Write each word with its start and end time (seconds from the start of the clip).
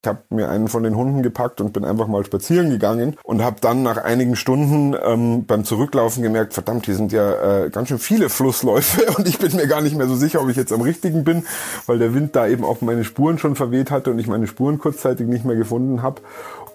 ich 0.00 0.08
habe 0.08 0.22
mir 0.30 0.48
einen 0.48 0.68
von 0.68 0.84
den 0.84 0.94
Hunden 0.94 1.24
gepackt 1.24 1.60
und 1.60 1.72
bin 1.72 1.84
einfach 1.84 2.06
mal 2.06 2.24
spazieren 2.24 2.70
gegangen 2.70 3.16
und 3.24 3.42
habe 3.42 3.56
dann 3.60 3.82
nach 3.82 3.96
einigen 3.96 4.36
Stunden 4.36 4.94
ähm, 5.04 5.44
beim 5.44 5.64
Zurücklaufen 5.64 6.22
gemerkt, 6.22 6.54
verdammt, 6.54 6.86
hier 6.86 6.94
sind 6.94 7.10
ja 7.10 7.64
äh, 7.64 7.70
ganz 7.70 7.88
schön 7.88 7.98
viele 7.98 8.28
Flussläufe 8.28 9.06
und 9.16 9.26
ich 9.26 9.38
bin 9.40 9.56
mir 9.56 9.66
gar 9.66 9.80
nicht 9.80 9.96
mehr 9.96 10.06
so 10.06 10.14
sicher, 10.14 10.40
ob 10.40 10.50
ich 10.50 10.56
jetzt 10.56 10.72
am 10.72 10.82
richtigen 10.82 11.24
bin, 11.24 11.44
weil 11.86 11.98
der 11.98 12.14
Wind 12.14 12.36
da 12.36 12.46
eben 12.46 12.64
auch 12.64 12.80
meine 12.80 13.02
Spuren 13.02 13.38
schon 13.38 13.56
verweht 13.56 13.90
hatte 13.90 14.12
und 14.12 14.20
ich 14.20 14.28
meine 14.28 14.46
Spuren 14.46 14.78
kurzzeitig 14.78 15.26
nicht 15.26 15.44
mehr 15.44 15.56
gefunden 15.56 16.00
habe. 16.00 16.22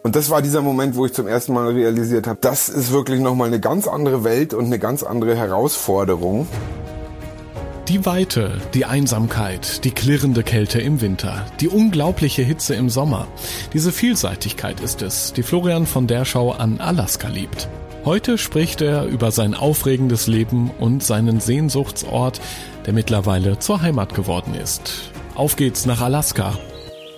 Und 0.03 0.17
das 0.17 0.29
war 0.29 0.41
dieser 0.41 0.61
Moment, 0.61 0.97
wo 0.97 1.05
ich 1.05 1.13
zum 1.13 1.27
ersten 1.27 1.53
Mal 1.53 1.69
realisiert 1.69 2.27
habe, 2.27 2.39
das 2.41 2.67
ist 2.67 2.91
wirklich 2.91 3.21
nochmal 3.21 3.47
eine 3.47 3.61
ganz 3.61 3.87
andere 3.87 4.25
Welt 4.25 4.53
und 4.53 4.65
eine 4.65 4.79
ganz 4.79 5.01
andere 5.01 5.33
Herausforderung. 5.37 6.45
Die 7.89 8.05
Weite, 8.05 8.61
die 8.73 8.85
Einsamkeit, 8.85 9.83
die 9.83 9.91
klirrende 9.91 10.41
Kälte 10.41 10.79
im 10.79 11.01
Winter, 11.01 11.45
die 11.59 11.67
unglaubliche 11.67 12.41
Hitze 12.41 12.75
im 12.75 12.89
Sommer. 12.89 13.27
Diese 13.73 13.91
Vielseitigkeit 13.91 14.79
ist 14.79 15.01
es, 15.01 15.33
die 15.33 15.43
Florian 15.43 15.85
von 15.85 16.07
der 16.07 16.23
Schau 16.23 16.51
an 16.51 16.79
Alaska 16.79 17.27
liebt. 17.27 17.67
Heute 18.05 18.37
spricht 18.37 18.81
er 18.81 19.03
über 19.03 19.31
sein 19.31 19.53
aufregendes 19.53 20.27
Leben 20.27 20.71
und 20.79 21.03
seinen 21.03 21.41
Sehnsuchtsort, 21.41 22.39
der 22.85 22.93
mittlerweile 22.93 23.59
zur 23.59 23.81
Heimat 23.81 24.13
geworden 24.13 24.55
ist. 24.55 25.11
Auf 25.35 25.57
geht's 25.57 25.85
nach 25.85 25.99
Alaska. 25.99 26.57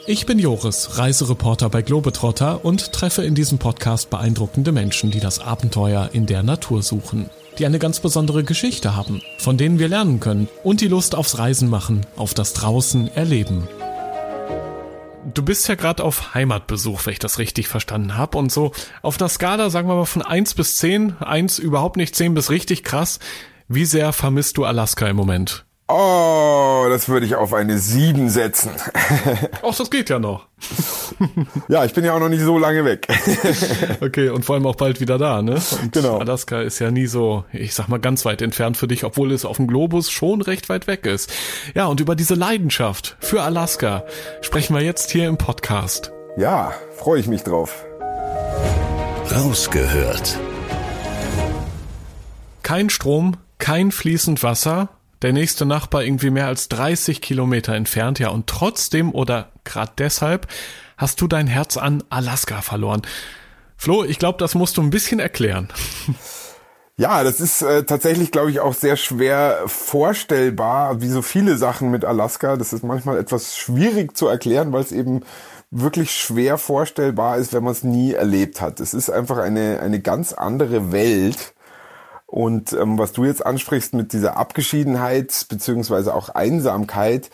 Ich 0.08 0.26
bin 0.26 0.40
Joris, 0.40 0.98
Reisereporter 0.98 1.70
bei 1.70 1.84
Globetrotter 1.84 2.66
und 2.66 2.92
treffe 2.92 3.24
in 3.24 3.36
diesem 3.36 3.60
Podcast 3.60 4.10
beeindruckende 4.10 4.72
Menschen, 4.72 5.12
die 5.12 5.20
das 5.20 5.38
Abenteuer 5.38 6.10
in 6.14 6.26
der 6.26 6.42
Natur 6.42 6.82
suchen 6.82 7.30
die 7.58 7.66
eine 7.66 7.80
ganz 7.80 8.00
besondere 8.00 8.44
Geschichte 8.44 8.96
haben, 8.96 9.22
von 9.38 9.58
denen 9.58 9.80
wir 9.80 9.88
lernen 9.88 10.20
können 10.20 10.48
und 10.64 10.82
die 10.82 10.88
Lust 10.88 11.16
aufs 11.16 11.38
Reisen 11.38 11.70
machen, 11.70 12.06
auf 12.16 12.34
das 12.34 12.54
Draußen 12.54 13.08
erleben. 13.16 13.68
Du 15.34 15.44
bist 15.44 15.68
ja 15.68 15.76
gerade 15.76 16.04
auf 16.04 16.36
Heimatbesuch, 16.36 17.06
wenn 17.06 17.14
ich 17.14 17.20
das 17.20 17.40
richtig 17.40 17.68
verstanden 17.68 18.16
habe. 18.16 18.38
Und 18.38 18.52
so 18.52 18.72
auf 19.02 19.20
einer 19.20 19.30
Skala, 19.30 19.70
sagen 19.70 19.88
wir 19.88 19.96
mal 19.96 20.06
von 20.06 20.22
eins 20.22 20.54
bis 20.54 20.78
zehn, 20.78 21.16
eins 21.20 21.58
überhaupt 21.58 21.98
nicht, 21.98 22.16
zehn 22.16 22.34
bis 22.36 22.52
richtig 22.52 22.84
krass. 22.84 23.20
Wie 23.68 23.86
sehr 23.86 24.14
vermisst 24.14 24.58
du 24.58 24.66
Alaska 24.66 25.08
im 25.08 25.16
Moment? 25.16 25.65
Oh, 25.88 26.88
das 26.90 27.10
würde 27.10 27.28
ich 27.28 27.36
auf 27.36 27.54
eine 27.54 27.78
7 27.78 28.30
setzen. 28.30 28.72
Ach, 29.62 29.76
das 29.76 29.92
geht 29.92 30.10
ja 30.10 30.18
noch. 30.18 30.48
ja, 31.68 31.86
ich 31.86 31.94
bin 31.94 32.04
ja 32.04 32.14
auch 32.16 32.20
noch 32.20 32.30
nicht 32.30 32.42
so 32.42 32.58
lange 32.58 32.84
weg. 32.86 33.08
okay, 34.02 34.30
und 34.30 34.44
vor 34.44 34.56
allem 34.56 34.66
auch 34.66 34.78
bald 34.78 35.00
wieder 35.00 35.20
da, 35.20 35.44
ne? 35.44 35.62
Und 35.84 35.92
genau. 35.92 36.18
Alaska 36.18 36.60
ist 36.62 36.80
ja 36.80 36.90
nie 36.90 37.06
so, 37.06 37.46
ich 37.54 37.76
sag 37.76 37.88
mal, 37.88 38.00
ganz 38.00 38.26
weit 38.26 38.42
entfernt 38.42 38.78
für 38.78 38.88
dich, 38.88 39.04
obwohl 39.04 39.32
es 39.32 39.46
auf 39.46 39.58
dem 39.58 39.68
Globus 39.68 40.10
schon 40.10 40.42
recht 40.42 40.70
weit 40.70 40.88
weg 40.88 41.06
ist. 41.06 41.32
Ja, 41.76 41.86
und 41.86 42.00
über 42.00 42.16
diese 42.16 42.34
Leidenschaft 42.34 43.16
für 43.20 43.44
Alaska 43.44 44.06
sprechen 44.42 44.76
wir 44.76 44.82
jetzt 44.82 45.12
hier 45.12 45.28
im 45.28 45.38
Podcast. 45.38 46.12
Ja, 46.36 46.74
freue 46.98 47.20
ich 47.20 47.28
mich 47.28 47.44
drauf. 47.44 47.86
Rausgehört. 49.32 50.40
Kein 52.64 52.90
Strom, 52.90 53.38
kein 53.60 53.92
fließend 53.92 54.42
Wasser, 54.42 54.90
der 55.22 55.34
nächste 55.34 55.66
Nachbar 55.66 56.04
irgendwie 56.04 56.30
mehr 56.30 56.48
als 56.48 56.70
30 56.70 57.22
Kilometer 57.22 57.74
entfernt, 57.74 58.20
ja, 58.20 58.30
und 58.30 58.48
trotzdem 58.48 59.14
oder 59.14 59.52
gerade 59.64 59.94
deshalb 59.98 60.48
hast 60.98 61.22
du 61.22 61.28
dein 61.28 61.48
Herz 61.48 61.78
an 61.78 62.04
Alaska 62.10 62.62
verloren. 62.62 63.02
Flo, 63.78 64.04
ich 64.04 64.20
glaube, 64.20 64.38
das 64.40 64.56
musst 64.56 64.78
du 64.78 64.82
ein 64.82 64.90
bisschen 64.90 65.20
erklären. 65.20 65.70
Ja, 66.98 67.26
das 67.26 67.42
ist 67.42 67.62
äh, 67.62 67.84
tatsächlich, 67.84 68.32
glaube 68.32 68.52
ich, 68.52 68.62
auch 68.62 68.74
sehr 68.74 68.96
schwer 68.96 69.64
vorstellbar, 69.66 71.02
wie 71.02 71.10
so 71.10 71.22
viele 71.22 71.58
Sachen 71.58 71.92
mit 71.92 72.06
Alaska. 72.06 72.56
Das 72.56 72.72
ist 72.72 72.86
manchmal 72.86 73.18
etwas 73.18 73.58
schwierig 73.58 74.16
zu 74.16 74.30
erklären, 74.30 74.72
weil 74.72 74.82
es 74.82 74.94
eben 74.94 75.24
wirklich 75.72 76.12
schwer 76.12 76.58
vorstellbar 76.58 77.38
ist, 77.38 77.52
wenn 77.52 77.66
man 77.66 77.74
es 77.74 77.84
nie 77.84 78.14
erlebt 78.14 78.62
hat. 78.62 78.80
Es 78.80 78.94
ist 78.94 79.10
einfach 79.10 79.40
eine, 79.40 79.82
eine 79.82 80.00
ganz 80.00 80.32
andere 80.32 80.94
Welt 80.94 81.54
und 82.26 82.74
ähm, 82.74 82.98
was 82.98 83.14
du 83.14 83.24
jetzt 83.24 83.46
ansprichst 83.46 83.94
mit 83.94 84.14
dieser 84.14 84.38
Abgeschiedenheit 84.38 85.46
beziehungsweise 85.50 86.14
auch 86.14 86.30
Einsamkeit, 86.30 87.30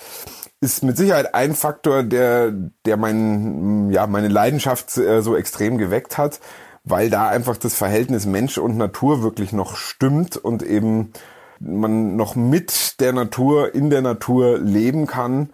ist 0.60 0.84
mit 0.84 0.98
Sicherheit 0.98 1.34
ein 1.34 1.56
Faktor, 1.56 2.04
der, 2.04 2.52
der 2.86 2.98
mein, 2.98 3.90
ja, 3.90 4.06
meine 4.06 4.28
Leidenschaft 4.28 4.98
äh, 4.98 5.22
so 5.22 5.36
extrem 5.36 5.78
geweckt 5.78 6.18
hat, 6.18 6.40
weil 6.84 7.10
da 7.10 7.28
einfach 7.30 7.58
das 7.58 7.74
Verhältnis 7.74 8.26
Mensch 8.26 8.58
und 8.58 8.78
Natur 8.78 9.24
wirklich 9.24 9.54
noch 9.54 9.76
stimmt 9.76 10.38
und 10.38 10.62
eben 10.62 11.14
man 11.60 12.16
noch 12.16 12.36
mit 12.36 13.00
der 13.00 13.14
Natur, 13.14 13.74
in 13.74 13.90
der 13.90 14.02
Natur 14.02 14.58
leben 14.58 15.08
kann 15.08 15.50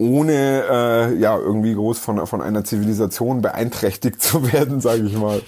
ohne 0.00 0.64
äh, 0.70 1.14
ja 1.18 1.36
irgendwie 1.36 1.74
groß 1.74 1.98
von 1.98 2.26
von 2.26 2.40
einer 2.40 2.64
Zivilisation 2.64 3.42
beeinträchtigt 3.42 4.22
zu 4.22 4.50
werden, 4.50 4.80
sage 4.80 5.02
ich 5.02 5.16
mal. 5.16 5.42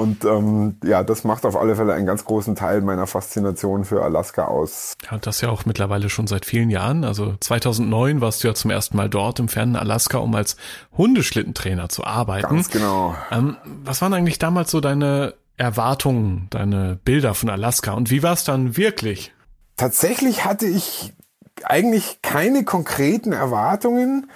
Und 0.00 0.24
ähm, 0.24 0.78
ja, 0.82 1.02
das 1.04 1.24
macht 1.24 1.44
auf 1.44 1.56
alle 1.56 1.76
Fälle 1.76 1.92
einen 1.92 2.06
ganz 2.06 2.24
großen 2.24 2.56
Teil 2.56 2.80
meiner 2.80 3.06
Faszination 3.06 3.84
für 3.84 4.02
Alaska 4.02 4.46
aus. 4.46 4.94
Ja, 5.10 5.18
das 5.18 5.42
ja 5.42 5.50
auch 5.50 5.66
mittlerweile 5.66 6.08
schon 6.08 6.26
seit 6.26 6.46
vielen 6.46 6.70
Jahren. 6.70 7.04
Also 7.04 7.34
2009 7.38 8.22
warst 8.22 8.42
du 8.42 8.48
ja 8.48 8.54
zum 8.54 8.70
ersten 8.70 8.96
Mal 8.96 9.10
dort 9.10 9.38
im 9.38 9.48
fernen 9.48 9.76
Alaska, 9.76 10.18
um 10.18 10.34
als 10.34 10.56
Hundeschlittentrainer 10.96 11.90
zu 11.90 12.04
arbeiten. 12.04 12.48
Ganz 12.48 12.70
genau. 12.70 13.14
Ähm, 13.30 13.58
was 13.84 14.00
waren 14.00 14.14
eigentlich 14.14 14.38
damals 14.38 14.70
so 14.70 14.80
deine 14.80 15.34
Erwartungen, 15.58 16.46
deine 16.48 16.98
Bilder 17.04 17.34
von 17.34 17.50
Alaska 17.50 17.92
und 17.92 18.10
wie 18.10 18.22
war 18.22 18.32
es 18.32 18.44
dann 18.44 18.78
wirklich? 18.78 19.34
Tatsächlich 19.76 20.46
hatte 20.46 20.66
ich 20.66 21.12
eigentlich 21.64 22.22
keine 22.22 22.64
konkreten 22.64 23.32
Erwartungen. 23.32 24.30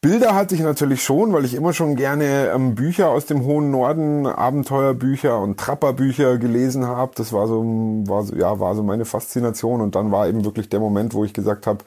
Bilder 0.00 0.36
hatte 0.36 0.54
ich 0.54 0.60
natürlich 0.60 1.02
schon, 1.02 1.32
weil 1.32 1.44
ich 1.44 1.54
immer 1.54 1.72
schon 1.72 1.96
gerne 1.96 2.52
ähm, 2.54 2.76
Bücher 2.76 3.10
aus 3.10 3.26
dem 3.26 3.42
hohen 3.42 3.72
Norden, 3.72 4.28
Abenteuerbücher 4.28 5.40
und 5.40 5.58
Trapperbücher 5.58 6.38
gelesen 6.38 6.86
habe. 6.86 7.10
Das 7.16 7.32
war 7.32 7.48
so, 7.48 7.64
war 8.06 8.22
so, 8.22 8.36
ja, 8.36 8.60
war 8.60 8.76
so 8.76 8.84
meine 8.84 9.04
Faszination. 9.04 9.80
Und 9.80 9.96
dann 9.96 10.12
war 10.12 10.28
eben 10.28 10.44
wirklich 10.44 10.68
der 10.68 10.78
Moment, 10.78 11.14
wo 11.14 11.24
ich 11.24 11.32
gesagt 11.32 11.66
habe, 11.66 11.84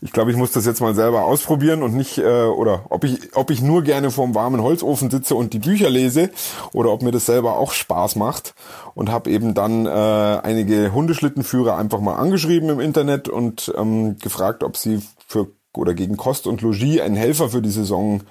ich 0.00 0.12
glaube, 0.12 0.30
ich 0.30 0.38
muss 0.38 0.52
das 0.52 0.64
jetzt 0.64 0.80
mal 0.80 0.94
selber 0.94 1.24
ausprobieren 1.24 1.82
und 1.82 1.94
nicht, 1.94 2.16
äh, 2.16 2.44
oder 2.44 2.86
ob 2.88 3.04
ich, 3.04 3.36
ob 3.36 3.50
ich 3.50 3.60
nur 3.60 3.82
gerne 3.82 4.10
vorm 4.10 4.34
warmen 4.34 4.62
Holzofen 4.62 5.10
sitze 5.10 5.34
und 5.34 5.52
die 5.52 5.58
Bücher 5.58 5.90
lese 5.90 6.30
oder 6.72 6.90
ob 6.90 7.02
mir 7.02 7.12
das 7.12 7.26
selber 7.26 7.58
auch 7.58 7.72
Spaß 7.72 8.16
macht. 8.16 8.54
Und 8.94 9.10
habe 9.10 9.30
eben 9.30 9.52
dann 9.52 9.84
äh, 9.84 9.90
einige 9.90 10.94
Hundeschlittenführer 10.94 11.76
einfach 11.76 12.00
mal 12.00 12.14
angeschrieben 12.16 12.70
im 12.70 12.80
Internet 12.80 13.28
und 13.28 13.70
ähm, 13.76 14.16
gefragt, 14.18 14.64
ob 14.64 14.78
sie 14.78 15.02
für 15.26 15.48
oder 15.76 15.94
gegen 15.94 16.16
Kost 16.16 16.46
und 16.46 16.62
Logis 16.62 17.00
einen 17.00 17.16
Helfer 17.16 17.48
für 17.48 17.62
die 17.62 17.70
Saison 17.70 18.22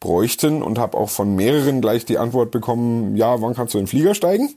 bräuchten 0.00 0.62
und 0.62 0.78
habe 0.78 0.96
auch 0.96 1.10
von 1.10 1.34
mehreren 1.34 1.80
gleich 1.80 2.04
die 2.04 2.18
Antwort 2.18 2.50
bekommen, 2.50 3.16
ja, 3.16 3.40
wann 3.40 3.54
kannst 3.54 3.74
du 3.74 3.78
in 3.78 3.84
den 3.84 3.88
Flieger 3.88 4.14
steigen? 4.14 4.54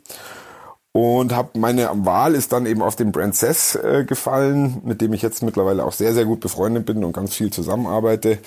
Und 0.96 1.34
habe 1.34 1.58
meine 1.58 1.90
Wahl 2.06 2.36
ist 2.36 2.54
dann 2.54 2.68
eben 2.68 2.84
auf 2.84 2.96
den 2.96 3.12
Brand 3.12 3.36
Cess 3.36 3.76
äh, 3.76 4.06
gefallen, 4.06 4.80
mit 4.84 5.02
dem 5.02 5.12
ich 5.14 5.24
jetzt 5.24 5.42
mittlerweile 5.42 5.86
auch 5.86 5.92
sehr, 5.92 6.14
sehr 6.14 6.26
gut 6.26 6.40
befreundet 6.40 6.86
bin 6.86 7.04
und 7.04 7.14
ganz 7.14 7.34
viel 7.34 7.52
zusammenarbeite. 7.52 8.38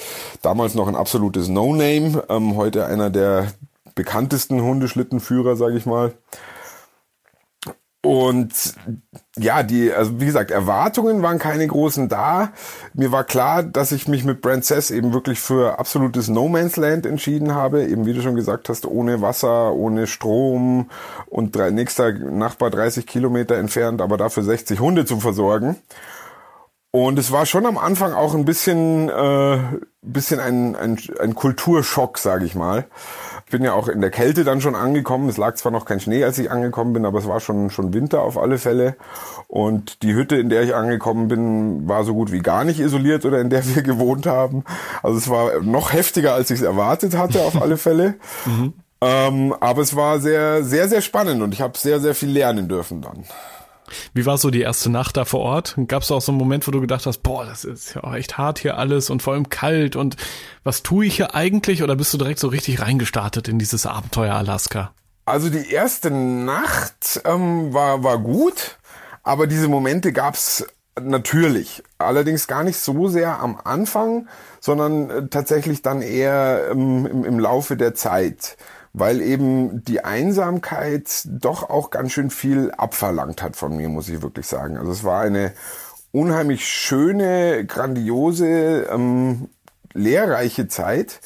Damals 0.42 0.74
noch 0.74 0.86
ein 0.86 0.94
absolutes 0.94 1.48
No-Name, 1.48 2.22
ähm, 2.28 2.54
heute 2.54 2.86
einer 2.86 3.10
der 3.10 3.48
bekanntesten 3.96 4.62
Hundeschlittenführer, 4.62 5.56
sage 5.56 5.76
ich 5.76 5.86
mal. 5.86 6.12
Und 8.06 8.74
ja, 9.36 9.64
die, 9.64 9.92
also 9.92 10.20
wie 10.20 10.26
gesagt, 10.26 10.52
Erwartungen 10.52 11.22
waren 11.22 11.40
keine 11.40 11.66
großen 11.66 12.08
da. 12.08 12.52
Mir 12.94 13.10
war 13.10 13.24
klar, 13.24 13.64
dass 13.64 13.90
ich 13.90 14.06
mich 14.06 14.24
mit 14.24 14.42
Brand 14.42 14.64
Cess 14.64 14.92
eben 14.92 15.12
wirklich 15.12 15.40
für 15.40 15.80
absolutes 15.80 16.28
No 16.28 16.46
Man's 16.46 16.76
Land 16.76 17.04
entschieden 17.04 17.52
habe. 17.52 17.84
Eben 17.84 18.06
wie 18.06 18.12
du 18.12 18.22
schon 18.22 18.36
gesagt 18.36 18.68
hast, 18.68 18.86
ohne 18.86 19.22
Wasser, 19.22 19.72
ohne 19.72 20.06
Strom 20.06 20.88
und 21.26 21.56
drei, 21.56 21.70
nächster 21.70 22.12
Nachbar 22.12 22.70
30 22.70 23.08
Kilometer 23.08 23.56
entfernt, 23.56 24.00
aber 24.00 24.16
dafür 24.16 24.44
60 24.44 24.78
Hunde 24.78 25.04
zu 25.04 25.18
versorgen. 25.18 25.74
Und 26.92 27.18
es 27.18 27.32
war 27.32 27.44
schon 27.44 27.66
am 27.66 27.76
Anfang 27.76 28.12
auch 28.12 28.34
ein 28.36 28.44
bisschen, 28.44 29.08
äh, 29.08 29.58
bisschen 30.00 30.38
ein, 30.38 30.76
ein, 30.76 30.96
ein 31.18 31.34
Kulturschock, 31.34 32.18
sage 32.18 32.44
ich 32.44 32.54
mal. 32.54 32.86
Ich 33.56 33.58
bin 33.58 33.64
ja 33.64 33.72
auch 33.72 33.88
in 33.88 34.02
der 34.02 34.10
Kälte 34.10 34.44
dann 34.44 34.60
schon 34.60 34.74
angekommen. 34.74 35.30
Es 35.30 35.38
lag 35.38 35.54
zwar 35.54 35.72
noch 35.72 35.86
kein 35.86 35.98
Schnee, 35.98 36.22
als 36.22 36.36
ich 36.36 36.50
angekommen 36.50 36.92
bin, 36.92 37.06
aber 37.06 37.20
es 37.20 37.26
war 37.26 37.40
schon, 37.40 37.70
schon 37.70 37.94
Winter 37.94 38.20
auf 38.20 38.36
alle 38.36 38.58
Fälle. 38.58 38.96
Und 39.48 40.02
die 40.02 40.12
Hütte, 40.12 40.36
in 40.36 40.50
der 40.50 40.62
ich 40.62 40.74
angekommen 40.74 41.28
bin, 41.28 41.88
war 41.88 42.04
so 42.04 42.12
gut 42.12 42.32
wie 42.32 42.40
gar 42.40 42.64
nicht 42.64 42.80
isoliert 42.80 43.24
oder 43.24 43.40
in 43.40 43.48
der 43.48 43.66
wir 43.74 43.82
gewohnt 43.82 44.26
haben. 44.26 44.62
Also 45.02 45.16
es 45.16 45.30
war 45.30 45.62
noch 45.62 45.94
heftiger, 45.94 46.34
als 46.34 46.50
ich 46.50 46.60
es 46.60 46.66
erwartet 46.66 47.16
hatte, 47.16 47.40
auf 47.40 47.62
alle 47.62 47.78
Fälle. 47.78 48.16
mhm. 48.44 48.74
ähm, 49.00 49.54
aber 49.58 49.80
es 49.80 49.96
war 49.96 50.20
sehr, 50.20 50.62
sehr, 50.62 50.90
sehr 50.90 51.00
spannend 51.00 51.40
und 51.40 51.54
ich 51.54 51.62
habe 51.62 51.78
sehr, 51.78 51.98
sehr 51.98 52.14
viel 52.14 52.28
lernen 52.28 52.68
dürfen 52.68 53.00
dann. 53.00 53.24
Wie 54.14 54.26
war 54.26 54.38
so 54.38 54.50
die 54.50 54.60
erste 54.60 54.90
Nacht 54.90 55.16
da 55.16 55.24
vor 55.24 55.40
Ort? 55.40 55.74
Gab 55.88 56.02
es 56.02 56.10
auch 56.10 56.20
so 56.20 56.32
einen 56.32 56.38
Moment, 56.38 56.66
wo 56.66 56.70
du 56.70 56.80
gedacht 56.80 57.06
hast, 57.06 57.18
boah, 57.18 57.44
das 57.44 57.64
ist 57.64 57.94
ja 57.94 58.04
auch 58.04 58.14
echt 58.14 58.38
hart 58.38 58.58
hier 58.58 58.76
alles 58.78 59.10
und 59.10 59.22
vor 59.22 59.34
allem 59.34 59.48
kalt 59.48 59.96
und 59.96 60.16
was 60.64 60.82
tue 60.82 61.06
ich 61.06 61.16
hier 61.16 61.34
eigentlich? 61.34 61.82
Oder 61.82 61.96
bist 61.96 62.12
du 62.12 62.18
direkt 62.18 62.38
so 62.38 62.48
richtig 62.48 62.80
reingestartet 62.80 63.48
in 63.48 63.58
dieses 63.58 63.86
Abenteuer 63.86 64.34
Alaska? 64.34 64.92
Also 65.24 65.50
die 65.50 65.70
erste 65.70 66.10
Nacht 66.10 67.20
ähm, 67.24 67.74
war, 67.74 68.04
war 68.04 68.18
gut, 68.18 68.78
aber 69.22 69.46
diese 69.46 69.68
Momente 69.68 70.12
gab's 70.12 70.64
natürlich. 71.00 71.82
Allerdings 71.98 72.46
gar 72.46 72.62
nicht 72.62 72.78
so 72.78 73.08
sehr 73.08 73.40
am 73.40 73.60
Anfang, 73.62 74.28
sondern 74.60 75.10
äh, 75.10 75.28
tatsächlich 75.28 75.82
dann 75.82 76.02
eher 76.02 76.68
ähm, 76.70 77.06
im, 77.06 77.24
im 77.24 77.38
Laufe 77.38 77.76
der 77.76 77.94
Zeit 77.94 78.56
weil 78.98 79.20
eben 79.20 79.84
die 79.84 80.02
Einsamkeit 80.02 81.22
doch 81.26 81.68
auch 81.68 81.90
ganz 81.90 82.12
schön 82.12 82.30
viel 82.30 82.70
abverlangt 82.70 83.42
hat 83.42 83.54
von 83.54 83.76
mir, 83.76 83.90
muss 83.90 84.08
ich 84.08 84.22
wirklich 84.22 84.46
sagen. 84.46 84.78
Also 84.78 84.90
es 84.90 85.04
war 85.04 85.20
eine 85.20 85.52
unheimlich 86.12 86.66
schöne, 86.66 87.66
grandiose, 87.66 88.86
ähm, 88.90 89.50
lehrreiche 89.92 90.68
Zeit. 90.68 91.20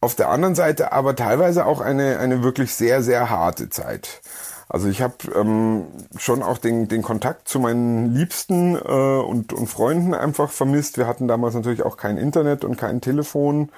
Auf 0.00 0.14
der 0.14 0.30
anderen 0.30 0.54
Seite 0.54 0.92
aber 0.92 1.14
teilweise 1.14 1.66
auch 1.66 1.82
eine, 1.82 2.18
eine 2.18 2.42
wirklich 2.42 2.74
sehr, 2.74 3.02
sehr 3.02 3.28
harte 3.28 3.68
Zeit. 3.68 4.22
Also 4.70 4.88
ich 4.88 5.02
habe 5.02 5.16
ähm, 5.36 5.88
schon 6.16 6.42
auch 6.42 6.56
den, 6.56 6.88
den 6.88 7.02
Kontakt 7.02 7.46
zu 7.46 7.60
meinen 7.60 8.14
Liebsten 8.14 8.74
äh, 8.74 8.78
und, 8.78 9.52
und 9.52 9.66
Freunden 9.66 10.14
einfach 10.14 10.50
vermisst. 10.50 10.96
Wir 10.96 11.06
hatten 11.06 11.28
damals 11.28 11.54
natürlich 11.54 11.82
auch 11.82 11.98
kein 11.98 12.16
Internet 12.16 12.64
und 12.64 12.78
kein 12.78 13.02
Telefon. 13.02 13.68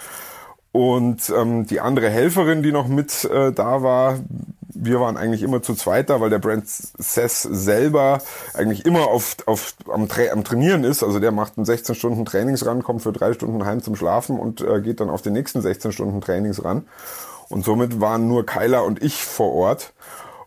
Und 0.74 1.30
ähm, 1.30 1.68
die 1.68 1.78
andere 1.78 2.10
Helferin, 2.10 2.64
die 2.64 2.72
noch 2.72 2.88
mit 2.88 3.24
äh, 3.26 3.52
da 3.52 3.84
war, 3.84 4.18
wir 4.74 4.98
waren 4.98 5.16
eigentlich 5.16 5.44
immer 5.44 5.62
zu 5.62 5.76
zweit 5.76 6.10
da, 6.10 6.20
weil 6.20 6.30
der 6.30 6.40
Brand 6.40 6.66
Sess 6.66 7.42
selber 7.42 8.18
eigentlich 8.54 8.84
immer 8.84 9.06
auf, 9.06 9.36
auf, 9.46 9.76
am, 9.88 10.08
Tra 10.08 10.32
am 10.32 10.42
Trainieren 10.42 10.82
ist. 10.82 11.04
Also 11.04 11.20
der 11.20 11.30
macht 11.30 11.56
einen 11.56 11.64
16 11.64 11.94
Stunden 11.94 12.24
Trainingsrun, 12.24 12.82
kommt 12.82 13.02
für 13.02 13.12
drei 13.12 13.34
Stunden 13.34 13.64
heim 13.64 13.84
zum 13.84 13.94
Schlafen 13.94 14.36
und 14.36 14.62
äh, 14.62 14.80
geht 14.80 14.98
dann 14.98 15.10
auf 15.10 15.22
den 15.22 15.34
nächsten 15.34 15.62
16 15.62 15.92
Stunden 15.92 16.20
Trainingsrun. 16.20 16.88
Und 17.50 17.64
somit 17.64 18.00
waren 18.00 18.26
nur 18.26 18.44
Kyla 18.44 18.80
und 18.80 19.00
ich 19.00 19.22
vor 19.24 19.52
Ort. 19.52 19.92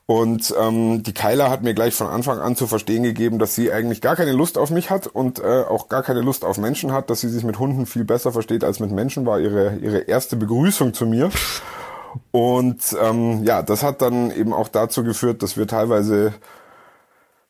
Und 0.08 0.56
ähm, 0.58 1.04
die 1.04 1.14
Kyla 1.14 1.50
hat 1.50 1.64
mir 1.64 1.74
gleich 1.74 1.94
von 1.94 2.08
Anfang 2.08 2.40
an 2.40 2.56
zu 2.56 2.66
verstehen 2.66 3.04
gegeben, 3.04 3.40
dass 3.40 3.56
sie 3.56 3.74
eigentlich 3.74 4.00
gar 4.00 4.16
keine 4.16 4.32
Lust 4.32 4.58
auf 4.58 4.72
mich 4.72 4.90
hat 4.90 5.06
und 5.06 5.40
äh, 5.40 5.64
auch 5.68 5.90
gar 5.90 6.02
keine 6.02 6.22
Lust 6.22 6.46
auf 6.46 6.58
Menschen 6.58 6.94
hat, 6.94 7.10
dass 7.10 7.20
sie 7.20 7.28
sich 7.28 7.44
mit 7.44 7.60
Hunden 7.60 7.86
viel 7.86 8.06
besser 8.06 8.32
versteht 8.32 8.64
als 8.64 8.80
mit 8.80 8.90
Menschen, 8.90 9.26
war 9.26 9.42
ihre, 9.42 9.76
ihre 9.76 10.00
erste 10.00 10.38
Begrüßung 10.38 10.94
zu 10.94 11.06
mir. 11.06 11.30
Und 12.32 12.96
ähm, 13.02 13.44
ja, 13.44 13.62
das 13.62 13.84
hat 13.84 14.02
dann 14.02 14.32
eben 14.32 14.54
auch 14.54 14.70
dazu 14.70 15.04
geführt, 15.04 15.44
dass 15.44 15.58
wir 15.58 15.68
teilweise 15.68 16.34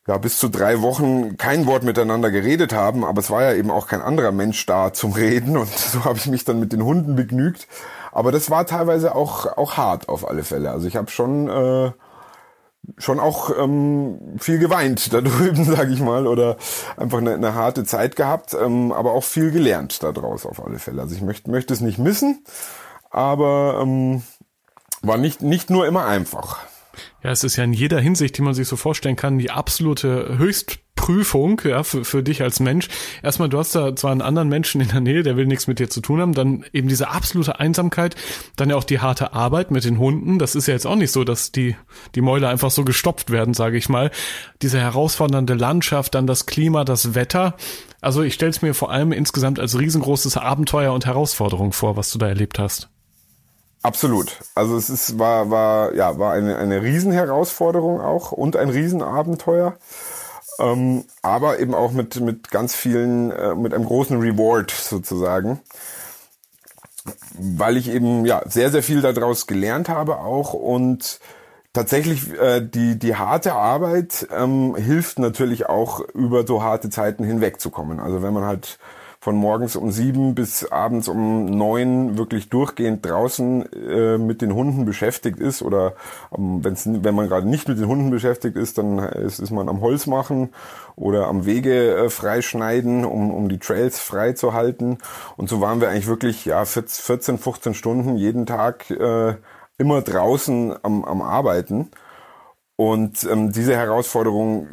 ja, 0.07 0.17
bis 0.17 0.39
zu 0.39 0.49
drei 0.49 0.81
Wochen 0.81 1.37
kein 1.37 1.67
Wort 1.67 1.83
miteinander 1.83 2.31
geredet 2.31 2.73
haben, 2.73 3.05
aber 3.05 3.19
es 3.19 3.29
war 3.29 3.43
ja 3.43 3.53
eben 3.53 3.69
auch 3.69 3.85
kein 3.85 4.01
anderer 4.01 4.31
Mensch 4.31 4.65
da 4.65 4.93
zum 4.93 5.11
Reden 5.13 5.57
und 5.57 5.69
so 5.77 6.05
habe 6.05 6.17
ich 6.17 6.25
mich 6.25 6.43
dann 6.43 6.59
mit 6.59 6.73
den 6.73 6.83
Hunden 6.83 7.15
begnügt. 7.15 7.67
Aber 8.11 8.31
das 8.31 8.49
war 8.49 8.65
teilweise 8.65 9.13
auch, 9.13 9.45
auch 9.57 9.77
hart 9.77 10.09
auf 10.09 10.27
alle 10.27 10.43
Fälle. 10.43 10.71
Also 10.71 10.87
ich 10.87 10.95
habe 10.95 11.11
schon 11.11 11.49
äh, 11.49 11.91
schon 12.97 13.19
auch 13.19 13.51
ähm, 13.57 14.19
viel 14.37 14.59
geweint 14.59 15.13
da 15.13 15.21
drüben, 15.21 15.63
sage 15.63 15.93
ich 15.93 15.99
mal, 15.99 16.27
oder 16.27 16.57
einfach 16.95 17.17
eine, 17.17 17.33
eine 17.33 17.53
harte 17.53 17.83
Zeit 17.83 18.15
gehabt, 18.15 18.53
ähm, 18.53 18.91
aber 18.91 19.13
auch 19.13 19.23
viel 19.23 19.51
gelernt 19.51 20.01
daraus 20.03 20.45
auf 20.45 20.63
alle 20.65 20.79
Fälle. 20.79 21.01
Also 21.01 21.15
ich 21.15 21.21
möchte 21.21 21.51
möchte 21.51 21.73
es 21.73 21.81
nicht 21.81 21.99
missen, 21.99 22.43
aber 23.09 23.79
ähm, 23.81 24.23
war 25.01 25.17
nicht 25.17 25.41
nicht 25.41 25.69
nur 25.69 25.87
immer 25.87 26.05
einfach. 26.05 26.59
Ja, 27.27 27.33
es 27.33 27.43
ist 27.43 27.57
ja 27.57 27.65
in 27.65 27.73
jeder 27.73 27.99
Hinsicht, 27.99 28.37
die 28.37 28.41
man 28.41 28.53
sich 28.53 28.69
so 28.69 28.77
vorstellen 28.77 29.17
kann, 29.17 29.37
die 29.37 29.51
absolute 29.51 30.37
Höchstprüfung 30.37 31.59
ja, 31.65 31.83
für, 31.83 32.05
für 32.05 32.23
dich 32.23 32.41
als 32.41 32.61
Mensch. 32.61 32.87
Erstmal, 33.21 33.49
du 33.49 33.57
hast 33.57 33.75
da 33.75 33.93
zwar 33.97 34.13
einen 34.13 34.21
anderen 34.21 34.47
Menschen 34.47 34.79
in 34.79 34.87
der 34.87 35.01
Nähe, 35.01 35.23
der 35.23 35.35
will 35.35 35.45
nichts 35.45 35.67
mit 35.67 35.79
dir 35.79 35.89
zu 35.89 35.99
tun 35.99 36.21
haben, 36.21 36.31
dann 36.31 36.63
eben 36.71 36.87
diese 36.87 37.09
absolute 37.09 37.59
Einsamkeit, 37.59 38.15
dann 38.55 38.69
ja 38.69 38.77
auch 38.77 38.85
die 38.85 39.01
harte 39.01 39.33
Arbeit 39.33 39.71
mit 39.71 39.83
den 39.83 39.99
Hunden. 39.99 40.39
Das 40.39 40.55
ist 40.55 40.67
ja 40.67 40.73
jetzt 40.73 40.87
auch 40.87 40.95
nicht 40.95 41.11
so, 41.11 41.25
dass 41.25 41.51
die, 41.51 41.75
die 42.15 42.21
Mäuler 42.21 42.47
einfach 42.47 42.71
so 42.71 42.85
gestopft 42.85 43.29
werden, 43.29 43.53
sage 43.53 43.75
ich 43.75 43.89
mal. 43.89 44.09
Diese 44.61 44.79
herausfordernde 44.79 45.55
Landschaft, 45.55 46.15
dann 46.15 46.27
das 46.27 46.45
Klima, 46.45 46.85
das 46.85 47.13
Wetter. 47.13 47.57
Also 47.99 48.23
ich 48.23 48.35
stelle 48.35 48.51
es 48.51 48.61
mir 48.61 48.73
vor 48.73 48.89
allem 48.89 49.11
insgesamt 49.11 49.59
als 49.59 49.77
riesengroßes 49.77 50.37
Abenteuer 50.37 50.93
und 50.93 51.05
Herausforderung 51.05 51.73
vor, 51.73 51.97
was 51.97 52.09
du 52.09 52.19
da 52.19 52.29
erlebt 52.29 52.57
hast. 52.57 52.89
Absolut. 53.87 54.37
Also 54.53 54.75
es 54.75 54.89
ist, 54.89 55.17
war, 55.17 55.49
war, 55.49 55.95
ja, 55.95 56.19
war 56.19 56.33
eine, 56.33 56.57
eine 56.57 56.83
Riesenherausforderung 56.83 58.01
auch 58.01 58.33
und 58.33 58.57
ein 58.57 58.67
Riesenabenteuer. 58.67 59.77
Ähm, 60.59 61.05
aber 61.21 61.59
eben 61.59 61.73
auch 61.73 61.93
mit, 61.93 62.19
mit 62.19 62.51
ganz 62.51 62.75
vielen, 62.75 63.31
äh, 63.31 63.55
mit 63.55 63.73
einem 63.73 63.85
großen 63.85 64.19
Reward 64.19 64.71
sozusagen. 64.71 65.61
Weil 67.39 67.77
ich 67.77 67.87
eben 67.87 68.25
ja 68.25 68.41
sehr, 68.45 68.71
sehr 68.71 68.83
viel 68.83 69.01
daraus 69.01 69.47
gelernt 69.47 69.87
habe 69.87 70.17
auch 70.17 70.53
und 70.53 71.21
tatsächlich 71.71 72.37
äh, 72.37 72.59
die, 72.59 72.99
die 72.99 73.15
harte 73.15 73.53
Arbeit 73.53 74.27
ähm, 74.35 74.75
hilft 74.75 75.17
natürlich 75.17 75.67
auch 75.67 76.01
über 76.13 76.45
so 76.45 76.61
harte 76.61 76.89
Zeiten 76.89 77.23
hinwegzukommen. 77.23 78.01
Also 78.01 78.21
wenn 78.21 78.33
man 78.33 78.43
halt 78.43 78.79
von 79.27 79.35
morgens 79.35 79.75
um 79.75 79.91
sieben 79.91 80.35
bis 80.35 80.71
abends 80.71 81.09
um 81.09 81.47
neun 81.47 82.17
wirklich 82.17 82.47
durchgehend 82.47 83.05
draußen 83.05 83.73
äh, 83.73 84.17
mit 84.17 84.41
den 84.41 84.55
Hunden 84.55 84.85
beschäftigt 84.85 85.37
ist 85.37 85.61
oder 85.61 85.95
ähm, 86.33 86.63
wenn's, 86.63 86.87
wenn 86.87 87.13
man 87.13 87.27
gerade 87.27 87.45
nicht 87.45 87.67
mit 87.67 87.77
den 87.77 87.89
Hunden 87.89 88.09
beschäftigt 88.09 88.55
ist, 88.55 88.77
dann 88.77 88.99
ist, 88.99 89.39
ist 89.39 89.51
man 89.51 89.67
am 89.67 89.81
Holz 89.81 90.07
machen 90.07 90.51
oder 90.95 91.27
am 91.27 91.45
Wege 91.45 91.97
äh, 91.97 92.09
freischneiden, 92.09 93.03
um, 93.03 93.33
um 93.33 93.49
die 93.49 93.59
Trails 93.59 93.99
frei 93.99 94.31
zu 94.31 94.53
halten. 94.53 94.97
Und 95.35 95.49
so 95.49 95.59
waren 95.59 95.81
wir 95.81 95.89
eigentlich 95.89 96.07
wirklich 96.07 96.45
ja 96.45 96.63
14, 96.63 97.37
15 97.37 97.73
Stunden 97.73 98.15
jeden 98.15 98.45
Tag 98.45 98.89
äh, 98.91 99.35
immer 99.77 100.01
draußen 100.03 100.73
am, 100.83 101.03
am 101.03 101.21
Arbeiten. 101.21 101.91
Und 102.77 103.27
ähm, 103.29 103.51
diese 103.51 103.75
Herausforderung 103.75 104.67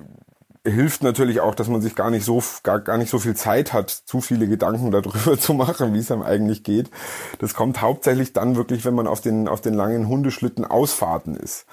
hilft 0.66 1.02
natürlich 1.02 1.40
auch, 1.40 1.54
dass 1.54 1.68
man 1.68 1.82
sich 1.82 1.94
gar 1.94 2.10
nicht 2.10 2.24
so 2.24 2.42
gar, 2.62 2.80
gar 2.80 2.96
nicht 2.96 3.10
so 3.10 3.18
viel 3.18 3.34
Zeit 3.36 3.72
hat, 3.72 3.90
zu 3.90 4.20
viele 4.20 4.48
Gedanken 4.48 4.90
darüber 4.90 5.38
zu 5.38 5.52
machen, 5.52 5.92
wie 5.92 5.98
es 5.98 6.10
einem 6.10 6.22
eigentlich 6.22 6.62
geht. 6.64 6.90
Das 7.38 7.54
kommt 7.54 7.82
hauptsächlich 7.82 8.32
dann 8.32 8.56
wirklich, 8.56 8.84
wenn 8.84 8.94
man 8.94 9.06
auf 9.06 9.20
den 9.20 9.46
auf 9.46 9.60
den 9.60 9.74
langen 9.74 10.08
Hundeschlitten 10.08 10.64
Ausfahrten 10.64 11.36
ist, 11.36 11.66